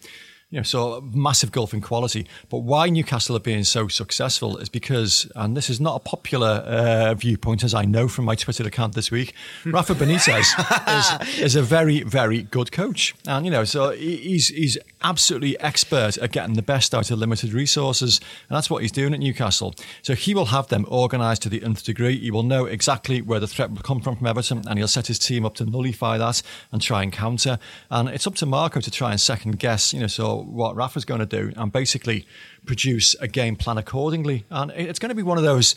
you 0.50 0.58
know, 0.58 0.64
so 0.64 1.02
massive 1.14 1.52
gulf 1.52 1.74
in 1.74 1.82
quality. 1.82 2.28
But 2.50 2.60
why 2.60 2.90
Newcastle 2.90 3.36
are 3.36 3.42
being 3.42 3.64
so 3.64 3.88
successful 3.88 4.58
is 4.58 4.70
because, 4.70 5.30
and 5.36 5.56
this 5.56 5.70
is 5.70 5.80
not 5.80 5.98
a 5.98 6.00
popular 6.00 6.64
uh, 6.66 7.14
viewpoint, 7.14 7.64
as 7.64 7.74
I 7.74 7.86
know 7.86 8.08
from 8.08 8.26
my 8.26 8.36
Twitter 8.36 8.66
account 8.66 8.96
this 8.96 9.12
week, 9.12 9.34
Rafa 9.66 9.94
Benitez 9.94 11.28
is, 11.30 11.40
is 11.40 11.56
a 11.56 11.62
very, 11.62 12.02
very 12.02 12.44
good 12.44 12.72
coach. 12.72 13.16
And, 13.28 13.46
you 13.46 13.52
know, 13.52 13.64
so 13.64 13.92
he's, 13.92 14.48
he's 14.48 14.78
absolutely 15.04 15.60
expert 15.60 16.18
at 16.18 16.32
getting 16.32 16.56
the 16.56 16.62
best 16.62 16.94
out 16.94 17.12
of 17.12 17.20
limited 17.20 17.54
resources. 17.54 18.20
And 18.50 18.56
that's 18.56 18.70
what 18.70 18.82
he's 18.82 18.92
doing 18.92 19.14
at 19.14 19.20
Newcastle. 19.20 19.76
So 20.02 20.16
he 20.16 20.34
will 20.34 20.46
have 20.46 20.68
them 20.70 20.86
organised 20.88 21.44
to 21.44 21.50
the 21.50 21.64
nth 21.64 21.84
degree. 21.84 22.18
He 22.18 22.32
will 22.32 22.44
know 22.44 22.66
exactly 22.66 23.22
where 23.22 23.40
the 23.40 23.48
threat 23.48 23.72
will 23.72 23.82
come 23.82 24.02
from 24.02 24.16
from 24.16 24.28
Everton, 24.28 24.64
and 24.68 24.78
he'll 24.78 24.88
set 24.88 25.08
his 25.08 25.20
team 25.20 25.46
up 25.46 25.56
to 25.56 25.66
nullify 25.66 26.18
that 26.18 26.42
and 26.72 26.82
try 26.82 27.04
and 27.04 27.14
counter. 27.14 27.60
And 27.90 28.10
it's 28.10 28.28
up 28.28 28.36
to 28.36 28.46
Marco 28.46 28.82
to 28.82 28.92
try 28.92 29.12
and 29.12 29.22
second 29.22 29.60
guess, 29.60 29.94
you 29.94 30.00
know, 30.00 30.08
so 30.08 30.39
what 30.44 30.76
Rafa's 30.76 31.06
going 31.06 31.20
to 31.20 31.26
do 31.26 31.52
and 31.56 31.72
basically 31.72 32.28
produce 32.66 33.16
a 33.16 33.28
game 33.28 33.56
plan 33.56 33.78
accordingly. 33.78 34.46
And 34.50 34.72
it's 34.72 35.00
going 35.00 35.10
to 35.10 35.16
be 35.16 35.24
one 35.24 35.38
of 35.38 35.44
those, 35.44 35.76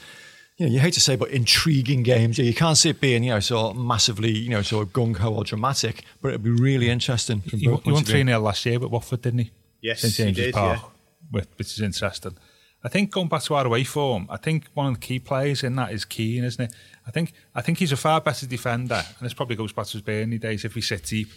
you 0.57 0.67
know, 0.67 0.73
you 0.73 0.81
hate 0.81 0.95
to 0.95 1.01
say, 1.01 1.17
but 1.17 1.31
intriguing 1.31 2.03
games. 2.03 2.39
You 2.39 2.55
can't 2.55 2.77
see 2.77 2.91
it 2.91 3.01
being, 3.01 3.25
you 3.25 3.31
know, 3.31 3.41
so 3.41 3.73
massively, 3.73 4.31
you 4.31 4.51
know, 4.51 4.63
sort 4.63 4.87
of 4.87 4.93
gung 4.93 5.17
ho 5.17 5.35
or 5.35 5.45
dramatic, 5.45 6.05
but 6.21 6.29
it'll 6.29 6.45
be 6.45 6.51
really 6.51 6.89
interesting. 6.89 7.41
From 7.41 7.59
he, 7.59 7.67
he 7.67 7.93
won 7.93 8.05
3 8.05 8.25
0 8.25 8.39
last 8.41 8.65
year 8.67 8.79
with 8.79 8.91
Watford, 8.91 9.23
didn't 9.23 9.41
he? 9.41 9.51
Yes, 9.81 10.01
St 10.01 10.29
he 10.29 10.45
did, 10.45 10.55
Park, 10.55 10.79
yeah. 10.81 10.89
with, 11.33 11.49
which 11.59 11.73
is 11.73 11.81
interesting. 11.81 12.37
I 12.85 12.89
think 12.89 13.13
going 13.13 13.29
back 13.29 13.43
to 13.43 13.55
our 13.55 13.67
away 13.67 13.85
form, 13.85 14.27
I 14.29 14.37
think 14.37 14.67
one 14.75 14.87
of 14.87 14.95
the 14.95 15.01
key 15.01 15.19
players 15.19 15.63
in 15.63 15.77
that 15.77 15.93
is 15.93 16.05
Keane, 16.05 16.45
isn't 16.45 16.65
it? 16.65 16.75
I 17.07 17.11
think 17.11 17.33
I 17.55 17.63
think 17.63 17.79
he's 17.79 17.93
a 17.93 17.97
far 17.97 18.21
better 18.21 18.47
defender, 18.47 19.03
and 19.19 19.27
this 19.27 19.35
probably 19.35 19.57
goes 19.57 19.73
back 19.73 19.87
to 19.87 19.93
his 19.93 20.03
Burnley 20.03 20.39
days. 20.39 20.65
If 20.65 20.75
he 20.75 20.81
sits 20.81 21.11
deep 21.11 21.29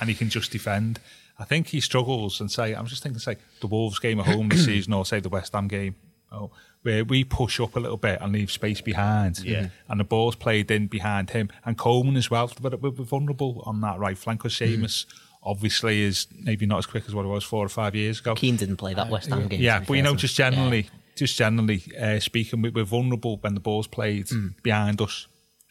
and 0.00 0.08
he 0.08 0.14
can 0.14 0.28
just 0.30 0.50
defend, 0.50 1.00
I 1.38 1.44
think 1.44 1.68
he 1.68 1.80
struggles. 1.80 2.40
And 2.40 2.50
say, 2.50 2.74
I'm 2.74 2.86
just 2.86 3.02
thinking, 3.02 3.18
say 3.18 3.36
the 3.60 3.66
Wolves 3.66 3.98
game 3.98 4.20
at 4.20 4.26
home 4.26 4.48
this 4.48 4.64
season, 4.66 4.92
or 4.92 5.04
say 5.04 5.20
the 5.20 5.28
West 5.28 5.52
Ham 5.52 5.68
game, 5.68 5.96
oh, 6.32 6.50
where 6.82 7.04
we 7.04 7.24
push 7.24 7.58
up 7.60 7.76
a 7.76 7.80
little 7.80 7.96
bit 7.96 8.18
and 8.20 8.32
leave 8.32 8.50
space 8.50 8.80
behind, 8.80 9.38
Yeah. 9.40 9.68
and 9.88 9.98
the 9.98 10.04
ball's 10.04 10.36
played 10.36 10.70
in 10.70 10.86
behind 10.86 11.30
him 11.30 11.50
and 11.64 11.76
Coleman 11.78 12.16
as 12.16 12.30
well. 12.30 12.50
But 12.60 12.80
we're 12.80 12.90
vulnerable 12.90 13.62
on 13.66 13.80
that 13.80 13.98
right 13.98 14.16
flank. 14.18 14.40
Because 14.40 14.54
Seamus 14.54 15.06
obviously 15.42 16.02
is 16.02 16.26
maybe 16.42 16.66
not 16.66 16.78
as 16.78 16.86
quick 16.86 17.04
as 17.08 17.14
what 17.14 17.24
it 17.24 17.28
was 17.28 17.44
four 17.44 17.64
or 17.64 17.68
five 17.68 17.94
years 17.94 18.20
ago. 18.20 18.34
Keane 18.34 18.56
didn't 18.56 18.76
play 18.76 18.94
that 18.94 19.10
West 19.10 19.28
Ham 19.30 19.48
game. 19.48 19.60
Yeah, 19.60 19.74
to 19.74 19.80
be 19.80 19.86
but 19.86 19.94
you 19.94 20.02
know, 20.02 20.14
just 20.14 20.38
him. 20.38 20.52
generally, 20.52 20.88
just 21.16 21.36
generally 21.36 21.82
uh, 22.00 22.20
speaking, 22.20 22.62
we, 22.62 22.70
we're 22.70 22.84
vulnerable 22.84 23.38
when 23.38 23.54
the 23.54 23.60
ball's 23.60 23.86
played 23.86 24.28
behind 24.62 25.00
us 25.00 25.26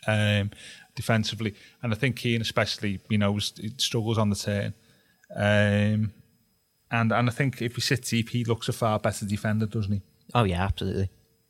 um, 0.07 0.51
defensively, 0.95 1.55
and 1.81 1.93
I 1.93 1.95
think 1.95 2.17
Keane, 2.17 2.41
especially, 2.41 2.99
you 3.09 3.17
know, 3.17 3.39
struggles 3.77 4.17
on 4.17 4.29
the 4.29 4.35
turn. 4.35 4.73
Um, 5.35 6.13
and 6.91 7.11
and 7.11 7.29
I 7.29 7.31
think 7.31 7.61
if 7.61 7.75
he 7.75 7.81
sits 7.81 8.09
deep, 8.09 8.29
he 8.29 8.43
looks 8.43 8.69
a 8.69 8.73
far 8.73 8.99
better 8.99 9.25
defender, 9.25 9.65
doesn't 9.65 9.91
he? 9.91 10.01
Oh 10.33 10.43
yeah, 10.43 10.63
absolutely. 10.63 11.09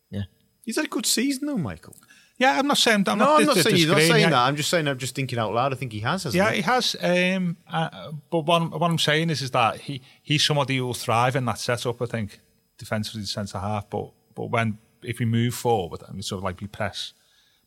Yeah. 0.09 0.23
He's 0.63 0.77
had 0.77 0.85
a 0.85 0.89
good 0.89 1.05
season 1.05 1.47
though, 1.47 1.57
Michael. 1.57 1.95
Yeah, 2.37 2.57
I'm 2.57 2.67
not 2.67 2.77
saying. 2.77 3.03
I'm 3.07 3.19
no, 3.19 3.25
not, 3.25 3.39
I'm 3.41 3.45
not 3.47 3.57
saying 3.57 3.75
you're 3.77 3.89
not 3.89 4.01
saying 4.01 4.29
that. 4.29 4.39
I'm 4.39 4.55
just 4.55 4.69
saying 4.69 4.87
I'm 4.87 4.97
just 4.97 5.15
thinking 5.15 5.37
out 5.37 5.53
loud. 5.53 5.71
I 5.71 5.75
think 5.75 5.91
he 5.91 5.99
has, 5.99 6.23
hasn't 6.23 6.43
Yeah, 6.43 6.49
he? 6.51 6.57
he 6.57 6.61
has. 6.63 6.95
Um, 6.99 7.57
uh, 7.71 8.11
but 8.31 8.45
what, 8.45 8.79
what 8.79 8.89
I'm 8.89 8.97
saying 8.97 9.29
is, 9.29 9.41
is 9.41 9.51
that 9.51 9.81
he 9.81 10.01
he's 10.21 10.43
somebody 10.43 10.77
who 10.77 10.85
will 10.85 10.93
thrive 10.93 11.35
in 11.35 11.45
that 11.45 11.59
setup. 11.59 12.01
I 12.01 12.05
think 12.05 12.39
defensively, 12.77 13.21
the 13.21 13.27
centre 13.27 13.59
half. 13.59 13.89
But 13.89 14.11
but 14.33 14.45
when 14.45 14.77
if 15.03 15.19
we 15.19 15.25
move 15.25 15.53
forward 15.53 16.01
and 16.07 16.15
we 16.15 16.21
sort 16.21 16.39
of 16.39 16.43
like 16.43 16.61
we 16.61 16.67
press 16.67 17.13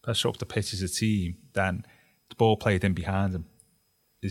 press 0.03 0.25
up 0.25 0.39
the 0.39 0.47
pitch 0.47 0.73
as 0.73 0.83
a 0.83 0.89
team, 0.89 1.37
then 1.53 1.85
the 2.31 2.35
ball 2.37 2.57
played 2.57 2.83
in 2.85 2.93
behind 2.95 3.35
him 3.35 3.47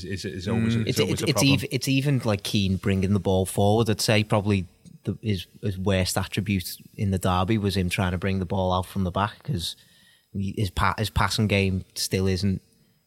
is 0.03 0.25
is, 0.25 0.25
is 0.25 0.47
always 0.47 0.75
mm. 0.75 0.81
is 0.81 0.87
It's 0.87 0.99
always 0.99 1.21
it's, 1.21 1.23
a 1.23 1.29
it's 1.29 1.43
even 1.43 1.69
it's 1.71 1.87
even 1.87 2.21
like 2.23 2.43
Keane 2.43 2.75
bringing 2.77 3.13
the 3.13 3.19
ball 3.19 3.45
forward. 3.45 3.89
I'd 3.89 4.01
say 4.01 4.23
probably 4.23 4.65
the, 5.05 5.17
his 5.21 5.47
his 5.61 5.77
worst 5.77 6.17
attribute 6.17 6.77
in 6.97 7.11
the 7.11 7.17
derby 7.17 7.57
was 7.57 7.77
him 7.77 7.89
trying 7.89 8.11
to 8.11 8.17
bring 8.17 8.39
the 8.39 8.45
ball 8.45 8.73
out 8.73 8.85
from 8.85 9.03
the 9.03 9.11
back 9.11 9.37
because 9.41 9.75
his 10.33 10.69
pa- 10.69 10.95
his 10.97 11.09
passing 11.09 11.47
game 11.47 11.85
still 11.95 12.27
isn't 12.27 12.61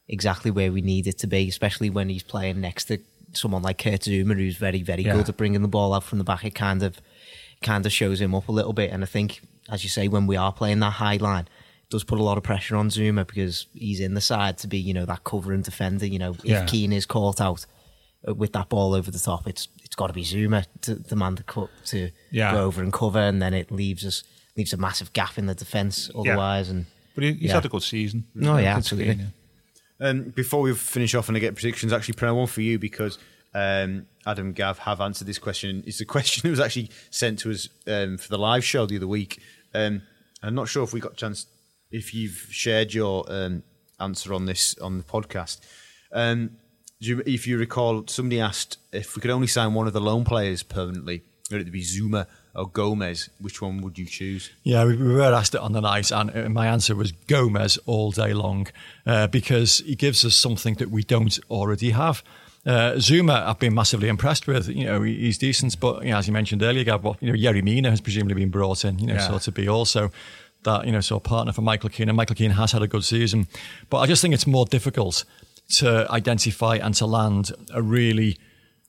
exactly 0.09 0.51
where 0.51 0.73
we 0.73 0.81
need 0.81 1.07
it 1.07 1.19
to 1.19 1.27
be, 1.27 1.49
especially 1.49 1.91
when 1.91 2.09
he's 2.09 2.23
playing 2.23 2.61
next 2.61 2.87
to 2.87 2.99
someone 3.33 3.63
like 3.63 3.79
Kurt 3.79 4.01
Zouma, 4.01 4.35
who's 4.35 4.57
very 4.57 4.83
very 4.83 5.03
Yeah. 5.03 5.15
good 5.15 5.29
at 5.29 5.37
bringing 5.37 5.63
the 5.63 5.69
ball 5.69 5.93
out 5.93 6.05
from 6.05 6.19
the 6.19 6.25
back. 6.25 6.45
It 6.45 6.55
kind 6.55 6.83
of 6.83 7.01
kind 7.61 7.85
of 7.85 7.93
shows 7.93 8.21
him 8.21 8.35
up 8.35 8.49
a 8.49 8.53
little 8.53 8.73
bit, 8.73 8.91
and 8.91 9.03
I 9.03 9.07
think, 9.07 9.41
as 9.69 9.83
you 9.85 9.91
say, 9.91 10.09
when 10.09 10.27
we 10.27 10.37
are 10.37 10.53
playing 10.53 10.81
that 10.81 10.95
high 10.95 11.17
line. 11.17 11.49
It 11.89 11.93
Does 11.93 12.05
put 12.05 12.19
a 12.19 12.23
lot 12.23 12.37
of 12.37 12.45
pressure 12.45 12.77
on 12.77 12.91
Zouma 12.91 13.27
because 13.27 13.67
he's 13.73 14.01
in 14.01 14.15
the 14.15 14.21
side 14.21 14.59
to 14.59 14.67
be, 14.69 14.79
you 14.79 14.93
know, 14.93 15.07
that 15.07 15.25
covering 15.25 15.63
defender. 15.63 16.07
You 16.07 16.19
know, 16.19 16.33
if 16.33 16.45
Yeah. 16.45 16.67
Keane 16.67 16.93
is 16.93 17.07
caught 17.07 17.41
out, 17.41 17.65
uh, 18.29 18.35
with 18.35 18.53
that 18.53 18.69
ball 18.69 18.95
over 18.95 19.11
the 19.11 19.19
top, 19.19 19.47
it's 19.49 19.69
it's 19.85 19.97
got 19.97 20.09
to 20.09 20.13
be 20.13 20.23
Zouma 20.23 20.67
to 20.83 20.97
the 20.97 21.17
man 21.17 21.37
to 21.37 21.43
cut 21.45 21.71
to 21.87 22.11
Yeah. 22.31 22.53
go 22.53 22.65
over 22.65 22.83
and 22.83 22.93
cover, 22.93 23.21
and 23.21 23.41
then 23.41 23.55
it 23.55 23.71
leaves 23.71 24.05
us 24.05 24.23
leaves 24.57 24.73
a 24.73 24.77
massive 24.77 25.13
gap 25.13 25.39
in 25.39 25.47
the 25.47 25.55
defence 25.55 26.11
otherwise. 26.19 26.69
And 26.69 26.87
but 27.15 27.25
he, 27.25 27.33
he's 27.35 27.43
yeah. 27.49 27.55
had 27.55 27.65
a 27.65 27.69
good 27.69 27.83
season. 27.83 28.25
No, 28.35 28.57
yeah, 28.59 28.73
Good 28.75 28.79
absolutely. 28.79 29.13
season, 29.15 29.33
Um, 30.01 30.23
before 30.31 30.61
we 30.63 30.75
finish 30.75 31.15
off 31.15 31.29
and 31.29 31.37
I 31.37 31.41
get 31.41 31.55
predictions, 31.55 31.93
actually, 31.93 32.15
Prem, 32.15 32.35
one 32.37 32.47
for 32.49 32.61
you 32.61 32.79
because 32.79 33.19
um, 33.55 34.07
Adam 34.27 34.53
Gav 34.53 34.79
have 34.81 35.01
answered 35.01 35.27
this 35.27 35.39
question. 35.39 35.83
It's 35.87 36.01
a 36.01 36.05
question 36.17 36.43
that 36.43 36.51
was 36.51 36.61
actually 36.61 36.91
sent 37.11 37.39
to 37.41 37.51
us 37.51 37.69
um, 37.87 38.19
for 38.19 38.29
the 38.29 38.39
live 38.39 38.65
show 38.65 38.85
the 38.85 38.97
other 38.97 39.07
week. 39.09 39.41
Um, 39.75 40.03
I'm 40.43 40.55
not 40.55 40.69
sure 40.69 40.85
if 40.85 40.93
we 40.93 41.01
got 41.01 41.13
a 41.13 41.17
chance, 41.17 41.47
if 41.91 42.15
you've 42.15 42.47
shared 42.51 42.95
your 42.95 43.25
um, 43.29 43.63
answer 44.01 44.33
on 44.35 44.47
this 44.47 44.77
on 44.79 44.99
the 44.99 45.05
podcast. 45.05 45.59
Um, 46.13 46.51
do 47.01 47.09
you, 47.09 47.23
if 47.27 47.47
you 47.47 47.59
recall, 47.59 48.05
somebody 48.09 48.41
asked 48.41 48.79
if 48.93 49.15
we 49.15 49.21
could 49.23 49.31
only 49.31 49.47
sign 49.47 49.75
one 49.75 49.87
of 49.87 49.93
the 49.93 50.01
loan 50.01 50.25
players 50.25 50.63
permanently, 50.65 51.23
would 51.51 51.61
it 51.61 51.71
be 51.71 51.83
Zouma 51.83 52.27
or 52.55 52.69
Gomes? 52.69 53.31
Which 53.41 53.63
one 53.63 53.81
would 53.83 53.99
you 53.99 54.05
choose? 54.07 54.51
Yeah, 54.65 54.85
we, 54.85 54.97
we 54.97 55.15
were 55.15 55.23
asked 55.33 55.55
it 55.55 55.61
on 55.61 55.73
the 55.73 55.81
night, 55.81 56.11
and 56.11 56.31
uh, 56.37 56.49
my 56.49 56.67
answer 56.67 56.97
was 56.97 57.13
Gomes 57.13 57.79
all 57.87 58.11
day 58.11 58.33
long 58.35 58.67
uh, 59.07 59.29
because 59.29 59.79
he 59.79 59.95
gives 59.95 60.25
us 60.25 60.35
something 60.35 60.75
that 60.75 60.91
we 60.91 61.03
don't 61.05 61.39
already 61.51 61.91
have. 61.91 62.23
Uh, 62.67 62.95
Zouma, 62.97 63.45
I've 63.47 63.61
been 63.61 63.75
massively 63.75 64.09
impressed 64.09 64.47
with. 64.49 64.69
You 64.69 64.85
know, 64.85 65.03
he- 65.03 65.21
he's 65.21 65.39
decent, 65.39 65.79
but 65.79 66.03
you 66.05 66.11
know, 66.11 66.19
as 66.19 66.27
you 66.27 66.33
mentioned 66.33 66.63
earlier, 66.63 66.85
Gav, 66.85 67.05
well, 67.05 67.17
you 67.21 67.33
know, 67.33 67.39
Yerry 67.39 67.63
Mina 67.63 67.91
has 67.91 68.01
presumably 68.01 68.35
been 68.35 68.51
brought 68.51 68.85
in. 68.85 68.99
You 68.99 69.07
know, 69.07 69.15
Yeah. 69.15 69.29
so 69.29 69.39
to 69.39 69.53
be 69.53 69.69
also 69.69 70.11
that 70.69 70.87
you 70.87 70.93
know, 70.93 71.01
so 71.01 71.17
a 71.17 71.21
partner 71.21 71.53
for 71.53 71.63
Michael 71.63 71.89
Keane, 71.89 72.09
and 72.09 72.17
Michael 72.17 72.37
Keane 72.37 72.53
has 72.53 72.73
had 72.73 72.83
a 72.83 72.87
good 72.87 73.05
season, 73.05 73.47
but 73.91 73.99
I 73.99 74.07
just 74.07 74.23
think 74.23 74.35
it's 74.35 74.47
more 74.47 74.67
difficult 74.67 75.25
to 75.77 76.07
identify 76.11 76.77
and 76.77 76.95
to 76.95 77.07
land 77.07 77.53
a 77.75 77.83
really 77.83 78.39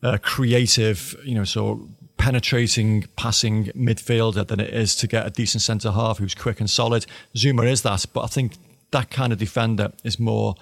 uh, 0.02 0.18
creative, 0.22 1.16
you 1.24 1.36
know, 1.36 1.44
so 1.44 1.90
penetrating, 2.18 3.06
passing 3.16 3.66
midfielder 3.68 4.46
than 4.48 4.60
it 4.60 4.74
is 4.74 4.96
to 4.96 5.08
get 5.08 5.26
a 5.26 5.30
decent 5.30 5.62
centre 5.62 5.92
half 5.92 6.18
who's 6.18 6.36
quick 6.36 6.60
and 6.60 6.70
solid. 6.70 7.06
Zouma 7.36 7.70
is 7.70 7.82
that, 7.82 8.06
but 8.14 8.22
I 8.24 8.28
think 8.28 8.54
that 8.92 9.10
kind 9.10 9.32
of 9.34 9.40
defender 9.40 9.92
is 10.04 10.20
more. 10.20 10.56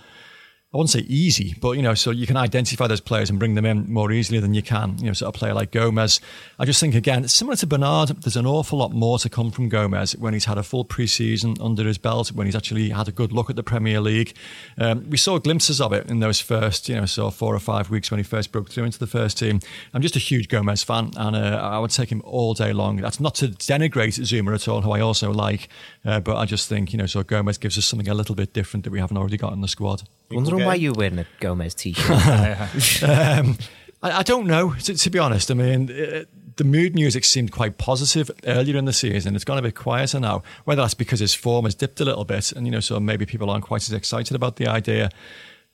I 0.74 0.76
wouldn't 0.76 0.90
say 0.90 1.06
easy, 1.08 1.56
but 1.62 1.78
you 1.78 1.82
know, 1.82 1.94
so 1.94 2.12
you 2.12 2.28
can 2.28 2.36
identify 2.36 2.88
those 2.88 3.00
players 3.00 3.30
and 3.30 3.40
bring 3.40 3.56
them 3.56 3.66
in 3.66 3.90
more 3.90 4.12
easily 4.12 4.42
than 4.42 4.54
you 4.54 4.62
can, 4.62 4.98
you 4.98 5.06
know, 5.06 5.14
sort 5.14 5.34
of 5.34 5.40
player 5.40 5.54
like 5.54 5.72
Gomes. 5.72 6.20
I 6.60 6.66
just 6.66 6.82
think 6.82 6.94
again, 6.94 7.26
similar 7.30 7.56
to 7.56 7.68
Bernard, 7.68 8.10
there's 8.10 8.36
an 8.36 8.46
awful 8.46 8.80
lot 8.80 8.92
more 8.92 9.18
to 9.20 9.30
come 9.30 9.50
from 9.50 9.70
Gomes 9.70 10.18
when 10.18 10.34
he's 10.34 10.44
had 10.44 10.58
a 10.58 10.64
full 10.64 10.84
pre-season 10.84 11.56
under 11.62 11.86
his 11.86 11.98
belt, 11.98 12.34
when 12.34 12.48
he's 12.48 12.56
actually 12.56 12.90
had 12.90 13.08
a 13.08 13.14
good 13.14 13.32
look 13.32 13.50
at 13.50 13.56
the 13.56 13.64
Premier 13.64 14.02
League. 14.02 14.36
Um, 14.78 15.10
we 15.10 15.16
saw 15.16 15.40
glimpses 15.40 15.80
of 15.80 15.94
it 15.94 16.12
in 16.12 16.20
those 16.20 16.42
first, 16.42 16.90
you 16.90 16.96
know, 16.96 17.06
so 17.06 17.32
four 17.32 17.56
or 17.56 17.60
five 17.60 17.90
weeks 17.90 18.12
when 18.12 18.18
he 18.18 18.24
first 18.26 18.52
broke 18.52 18.70
through 18.70 18.84
into 18.84 19.00
the 19.00 19.08
first 19.08 19.38
team. 19.38 19.62
I'm 19.94 20.02
just 20.02 20.18
a 20.18 20.20
huge 20.20 20.50
Gomes 20.50 20.84
fan, 20.84 21.14
and 21.16 21.38
uh, 21.38 21.62
I 21.64 21.80
would 21.80 21.92
take 21.92 22.12
him 22.12 22.22
all 22.26 22.54
day 22.54 22.74
long. 22.74 22.98
That's 22.98 23.22
not 23.22 23.36
to 23.36 23.48
denigrate 23.48 24.20
Zouma 24.20 24.54
at 24.54 24.68
all, 24.68 24.82
who 24.82 24.92
I 24.92 25.00
also 25.00 25.32
like, 25.32 25.70
uh, 26.04 26.20
but 26.20 26.36
I 26.36 26.44
just 26.44 26.68
think, 26.68 26.92
you 26.92 26.98
know, 26.98 27.06
so 27.06 27.24
Gomes 27.24 27.58
gives 27.58 27.78
us 27.78 27.86
something 27.86 28.10
a 28.10 28.14
little 28.14 28.36
bit 28.36 28.52
different 28.52 28.84
that 28.84 28.92
we 28.92 29.00
haven't 29.00 29.16
already 29.16 29.38
got 29.38 29.54
in 29.54 29.62
the 29.62 29.70
squad. 29.70 30.04
Wondering 30.32 30.56
Okay. 30.58 30.66
why 30.66 30.76
you're 30.76 30.94
wearing 30.94 31.20
a 31.20 31.26
Gomes 31.40 31.74
t-shirt. 31.74 32.08
Um, 33.04 33.58
I, 34.04 34.20
I 34.20 34.24
don't 34.24 34.46
know, 34.48 34.74
to, 34.76 34.94
to 34.96 35.10
be 35.10 35.18
honest. 35.20 35.50
I 35.50 35.54
mean, 35.56 35.90
uh, 35.92 36.24
the 36.58 36.64
mood 36.64 36.94
music 36.96 37.24
seemed 37.26 37.52
quite 37.52 37.78
positive 37.78 38.30
earlier 38.46 38.78
in 38.78 38.86
the 38.86 38.94
season. 38.94 39.36
It's 39.36 39.46
gone 39.46 39.58
a 39.58 39.62
bit 39.62 39.76
quieter 39.76 40.20
now. 40.20 40.44
Whether 40.66 40.82
that's 40.82 40.94
because 40.94 41.20
his 41.20 41.34
form 41.34 41.66
has 41.66 41.76
dipped 41.76 42.00
a 42.00 42.06
little 42.06 42.26
bit, 42.26 42.52
and 42.52 42.66
you 42.68 42.72
know, 42.72 42.80
so 42.80 43.00
maybe 43.00 43.26
people 43.26 43.50
aren't 43.50 43.64
quite 43.64 43.84
as 43.84 43.94
excited 43.94 44.36
about 44.36 44.58
the 44.58 44.68
idea. 44.68 45.10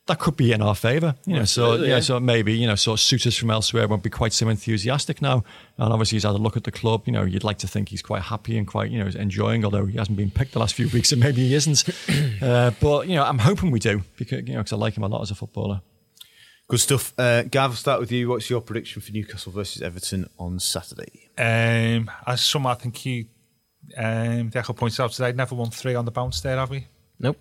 That 0.07 0.19
could 0.19 0.35
be 0.35 0.51
in 0.51 0.61
our 0.61 0.75
favour, 0.75 1.15
you 1.25 1.37
know. 1.37 1.45
So 1.45 1.75
yeah, 1.75 1.87
yeah. 1.95 1.99
so 2.01 2.19
maybe 2.19 2.53
you 2.53 2.67
know, 2.67 2.75
so 2.75 2.97
suitors 2.97 3.37
from 3.37 3.49
elsewhere 3.49 3.87
won't 3.87 4.03
be 4.03 4.09
quite 4.09 4.33
so 4.33 4.49
enthusiastic 4.49 5.21
now. 5.21 5.45
And 5.77 5.93
obviously, 5.93 6.17
he's 6.17 6.23
had 6.23 6.35
a 6.35 6.37
look 6.37 6.57
at 6.57 6.65
the 6.65 6.71
club. 6.73 7.03
You 7.05 7.13
know, 7.13 7.23
you'd 7.23 7.45
like 7.45 7.57
to 7.59 7.67
think 7.67 7.87
he's 7.87 8.01
quite 8.01 8.23
happy 8.23 8.57
and 8.57 8.67
quite 8.67 8.91
you 8.91 9.01
know 9.01 9.09
enjoying, 9.17 9.63
although 9.63 9.85
he 9.85 9.97
hasn't 9.97 10.17
been 10.17 10.29
picked 10.29 10.51
the 10.51 10.59
last 10.59 10.75
few 10.75 10.89
weeks, 10.89 11.13
and 11.13 11.21
maybe 11.21 11.47
he 11.47 11.53
isn't. 11.53 11.87
uh, 12.41 12.71
but 12.81 13.07
you 13.07 13.15
know, 13.15 13.23
I'm 13.23 13.39
hoping 13.39 13.71
we 13.71 13.79
do 13.79 14.01
because 14.17 14.45
you 14.45 14.55
know, 14.55 14.63
'cause 14.63 14.73
I 14.73 14.75
like 14.75 14.97
him 14.97 15.03
a 15.03 15.07
lot 15.07 15.21
as 15.21 15.31
a 15.31 15.35
footballer. 15.35 15.81
Good 16.67 16.79
stuff. 16.79 17.13
Uh, 17.17 17.43
Gav, 17.43 17.71
I'll 17.71 17.77
start 17.77 17.99
with 17.99 18.11
you. 18.11 18.29
What's 18.29 18.49
your 18.49 18.61
prediction 18.61 19.01
for 19.01 19.11
Newcastle 19.11 19.51
versus 19.51 19.81
Everton 19.81 20.29
on 20.39 20.59
Saturday? 20.59 21.29
Um, 21.37 22.09
as 22.25 22.43
some, 22.43 22.65
I 22.65 22.73
think 22.75 23.05
you, 23.05 23.25
um, 23.97 24.49
the 24.49 24.59
Echo 24.59 24.73
points 24.73 24.99
out 24.99 25.11
today, 25.11 25.33
never 25.33 25.55
won 25.55 25.71
three 25.71 25.95
on 25.95 26.05
the 26.05 26.11
bounce 26.11 26.39
there, 26.41 26.57
have 26.57 26.69
we? 26.69 26.87
Nope. 27.19 27.37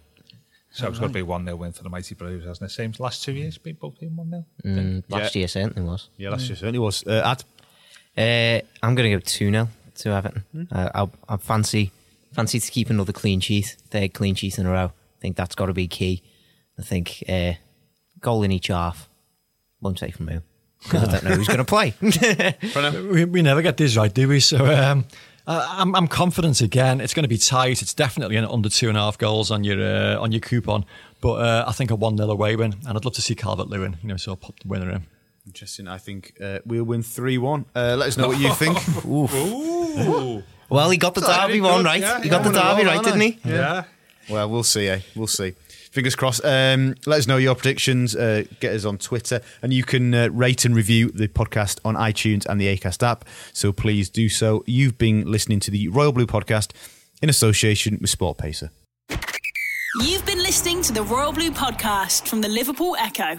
So 0.75 0.89
it's 0.89 0.99
got 0.99 1.09
to 1.09 1.13
be 1.13 1.23
1 1.23 1.45
0 1.45 1.57
win 1.57 1.73
for 1.73 1.83
the 1.83 1.91
Mighty 1.91 2.15
Blues, 2.15 2.45
hasn't 2.47 2.71
it? 2.71 2.75
Same 2.75 2.91
as 2.91 3.01
last 3.01 3.23
two 3.25 3.33
years, 3.33 3.59
been 3.59 3.75
both 3.77 3.99
been 4.01 4.17
1 4.17 4.31
0. 4.31 4.45
Mm, 4.65 5.05
last 5.11 5.35
Yeah. 5.35 5.41
year 5.41 5.49
certainly 5.49 5.83
was. 5.89 6.09
Yeah, 6.17 6.31
last 6.31 6.49
year 6.49 6.57
certainly 6.57 6.79
was. 6.79 7.07
Uh, 7.07 7.23
Ad? 7.25 7.45
Uh, 8.17 8.65
I'm 8.83 8.95
going 8.95 9.11
to 9.11 9.17
go 9.17 9.21
2 9.21 9.51
0 9.51 9.69
to 9.97 10.09
Everton. 10.11 10.69
Uh, 10.73 10.89
I, 11.29 11.35
I 11.35 11.37
fancy 11.37 11.91
fancy 12.33 12.59
to 12.59 12.71
keep 12.71 12.89
another 12.89 13.13
clean 13.13 13.41
sheet, 13.41 13.77
third 13.91 14.15
clean 14.15 14.35
sheet 14.35 14.59
in 14.59 14.65
a 14.67 14.71
row. 14.71 14.87
I 14.87 15.21
think 15.21 15.37
that's 15.37 15.55
got 15.55 15.67
to 15.67 15.75
be 15.75 15.87
key. 15.87 16.23
I 16.79 16.83
think 16.83 17.23
uh, 17.29 17.53
goal 18.21 18.43
in 18.43 18.51
each 18.53 18.69
half. 18.69 19.09
Won't 19.83 19.99
say 19.99 20.11
from 20.11 20.29
who. 20.29 20.41
'cause 20.89 21.07
I 21.07 21.13
don't 21.13 21.25
know 21.25 21.31
who's 21.37 21.47
going 21.47 21.59
to 21.59 21.65
play. 21.65 21.95
We, 23.13 23.25
we 23.27 23.43
never 23.43 23.61
get 23.63 23.77
this 23.77 23.97
right, 23.97 24.13
do 24.13 24.27
we? 24.29 24.41
So 24.41 24.65
um, 24.67 25.05
I- 25.47 25.77
I'm, 25.81 25.95
I'm 25.95 26.09
confident 26.09 26.61
again. 26.61 27.01
It's 27.01 27.15
going 27.15 27.25
to 27.25 27.29
be 27.29 27.39
tight. 27.39 27.83
It's 27.83 27.95
definitely 27.95 28.37
an 28.37 28.45
under 28.45 28.69
two 28.69 28.89
and 28.89 28.97
a 28.97 29.01
half 29.01 29.19
goals 29.19 29.51
on 29.51 29.65
your 29.65 29.81
uh, 29.83 30.21
on 30.21 30.33
your 30.33 30.41
coupon. 30.41 30.85
But 31.21 31.35
uh, 31.35 31.65
I 31.69 31.73
think 31.73 31.91
a 31.91 31.95
one 31.97 32.17
0 32.17 32.31
away 32.31 32.57
win, 32.57 32.75
and 32.87 32.97
I'd 32.97 33.05
love 33.05 33.15
to 33.15 33.23
see 33.23 33.35
Calvert 33.35 33.69
Lewin. 33.69 33.97
You 34.03 34.09
know, 34.09 34.17
so 34.17 34.33
I'll 34.33 34.37
pop 34.37 34.59
the 34.61 34.69
winner 34.69 34.91
in. 34.91 35.07
Interesting. 35.47 35.89
I 35.89 35.99
think 35.99 36.35
uh, 36.43 36.59
we'll 36.67 36.85
win 36.85 37.03
3 37.03 37.39
1. 37.39 37.65
Uh, 37.75 37.97
let 37.99 38.09
us 38.09 38.17
know 38.17 38.29
what 38.29 38.39
you 38.39 38.53
think. 38.55 38.79
well, 39.05 40.91
he 40.91 40.97
got 40.99 41.15
the 41.15 41.21
Sorry, 41.21 41.49
Derby 41.49 41.61
one 41.61 41.85
right. 41.85 42.01
yeah, 42.01 42.21
he 42.23 42.29
got 42.29 42.45
the 42.45 42.51
Derby 42.53 42.85
right, 42.85 43.03
didn't 43.03 43.21
he? 43.21 43.39
Yeah. 43.45 43.85
Well, 44.31 44.49
we'll 44.49 44.63
see, 44.63 44.89
eh? 44.89 45.01
We'll 45.17 45.27
see. 45.27 45.55
Fingers 45.93 46.17
crossed. 46.17 46.43
Um, 46.43 46.95
let 47.05 47.19
us 47.19 47.27
know 47.27 47.37
your 47.37 47.55
predictions. 47.55 48.17
Uh, 48.17 48.45
get 48.61 48.75
us 48.75 48.87
on 48.87 48.97
Twitter. 48.97 49.43
And 49.61 49.75
you 49.75 49.85
can 49.85 50.15
uh, 50.15 50.29
rate 50.33 50.65
and 50.65 50.75
review 50.75 51.11
the 51.11 51.29
podcast 51.29 51.79
on 51.85 51.97
iTunes 51.97 52.47
and 52.47 52.59
the 52.59 52.75
ACAST 52.75 53.07
app. 53.07 53.27
So 53.53 53.73
please 53.73 54.09
do 54.09 54.31
so. 54.31 54.65
You've 54.67 54.97
been 54.97 55.31
listening 55.31 55.61
to 55.61 55.71
the 55.71 55.89
Royal 55.89 56.13
Blue 56.13 56.27
podcast 56.27 56.71
in 57.21 57.29
association 57.29 57.99
with 58.01 58.11
SportPesa. 58.11 58.71
You've 60.01 60.25
been 60.25 60.39
listening 60.39 60.81
to 60.83 60.95
the 60.95 61.03
Royal 61.03 61.33
Blue 61.33 61.51
podcast 61.51 62.27
from 62.27 62.41
the 62.41 62.49
Liverpool 62.49 62.97
Echo. 62.99 63.37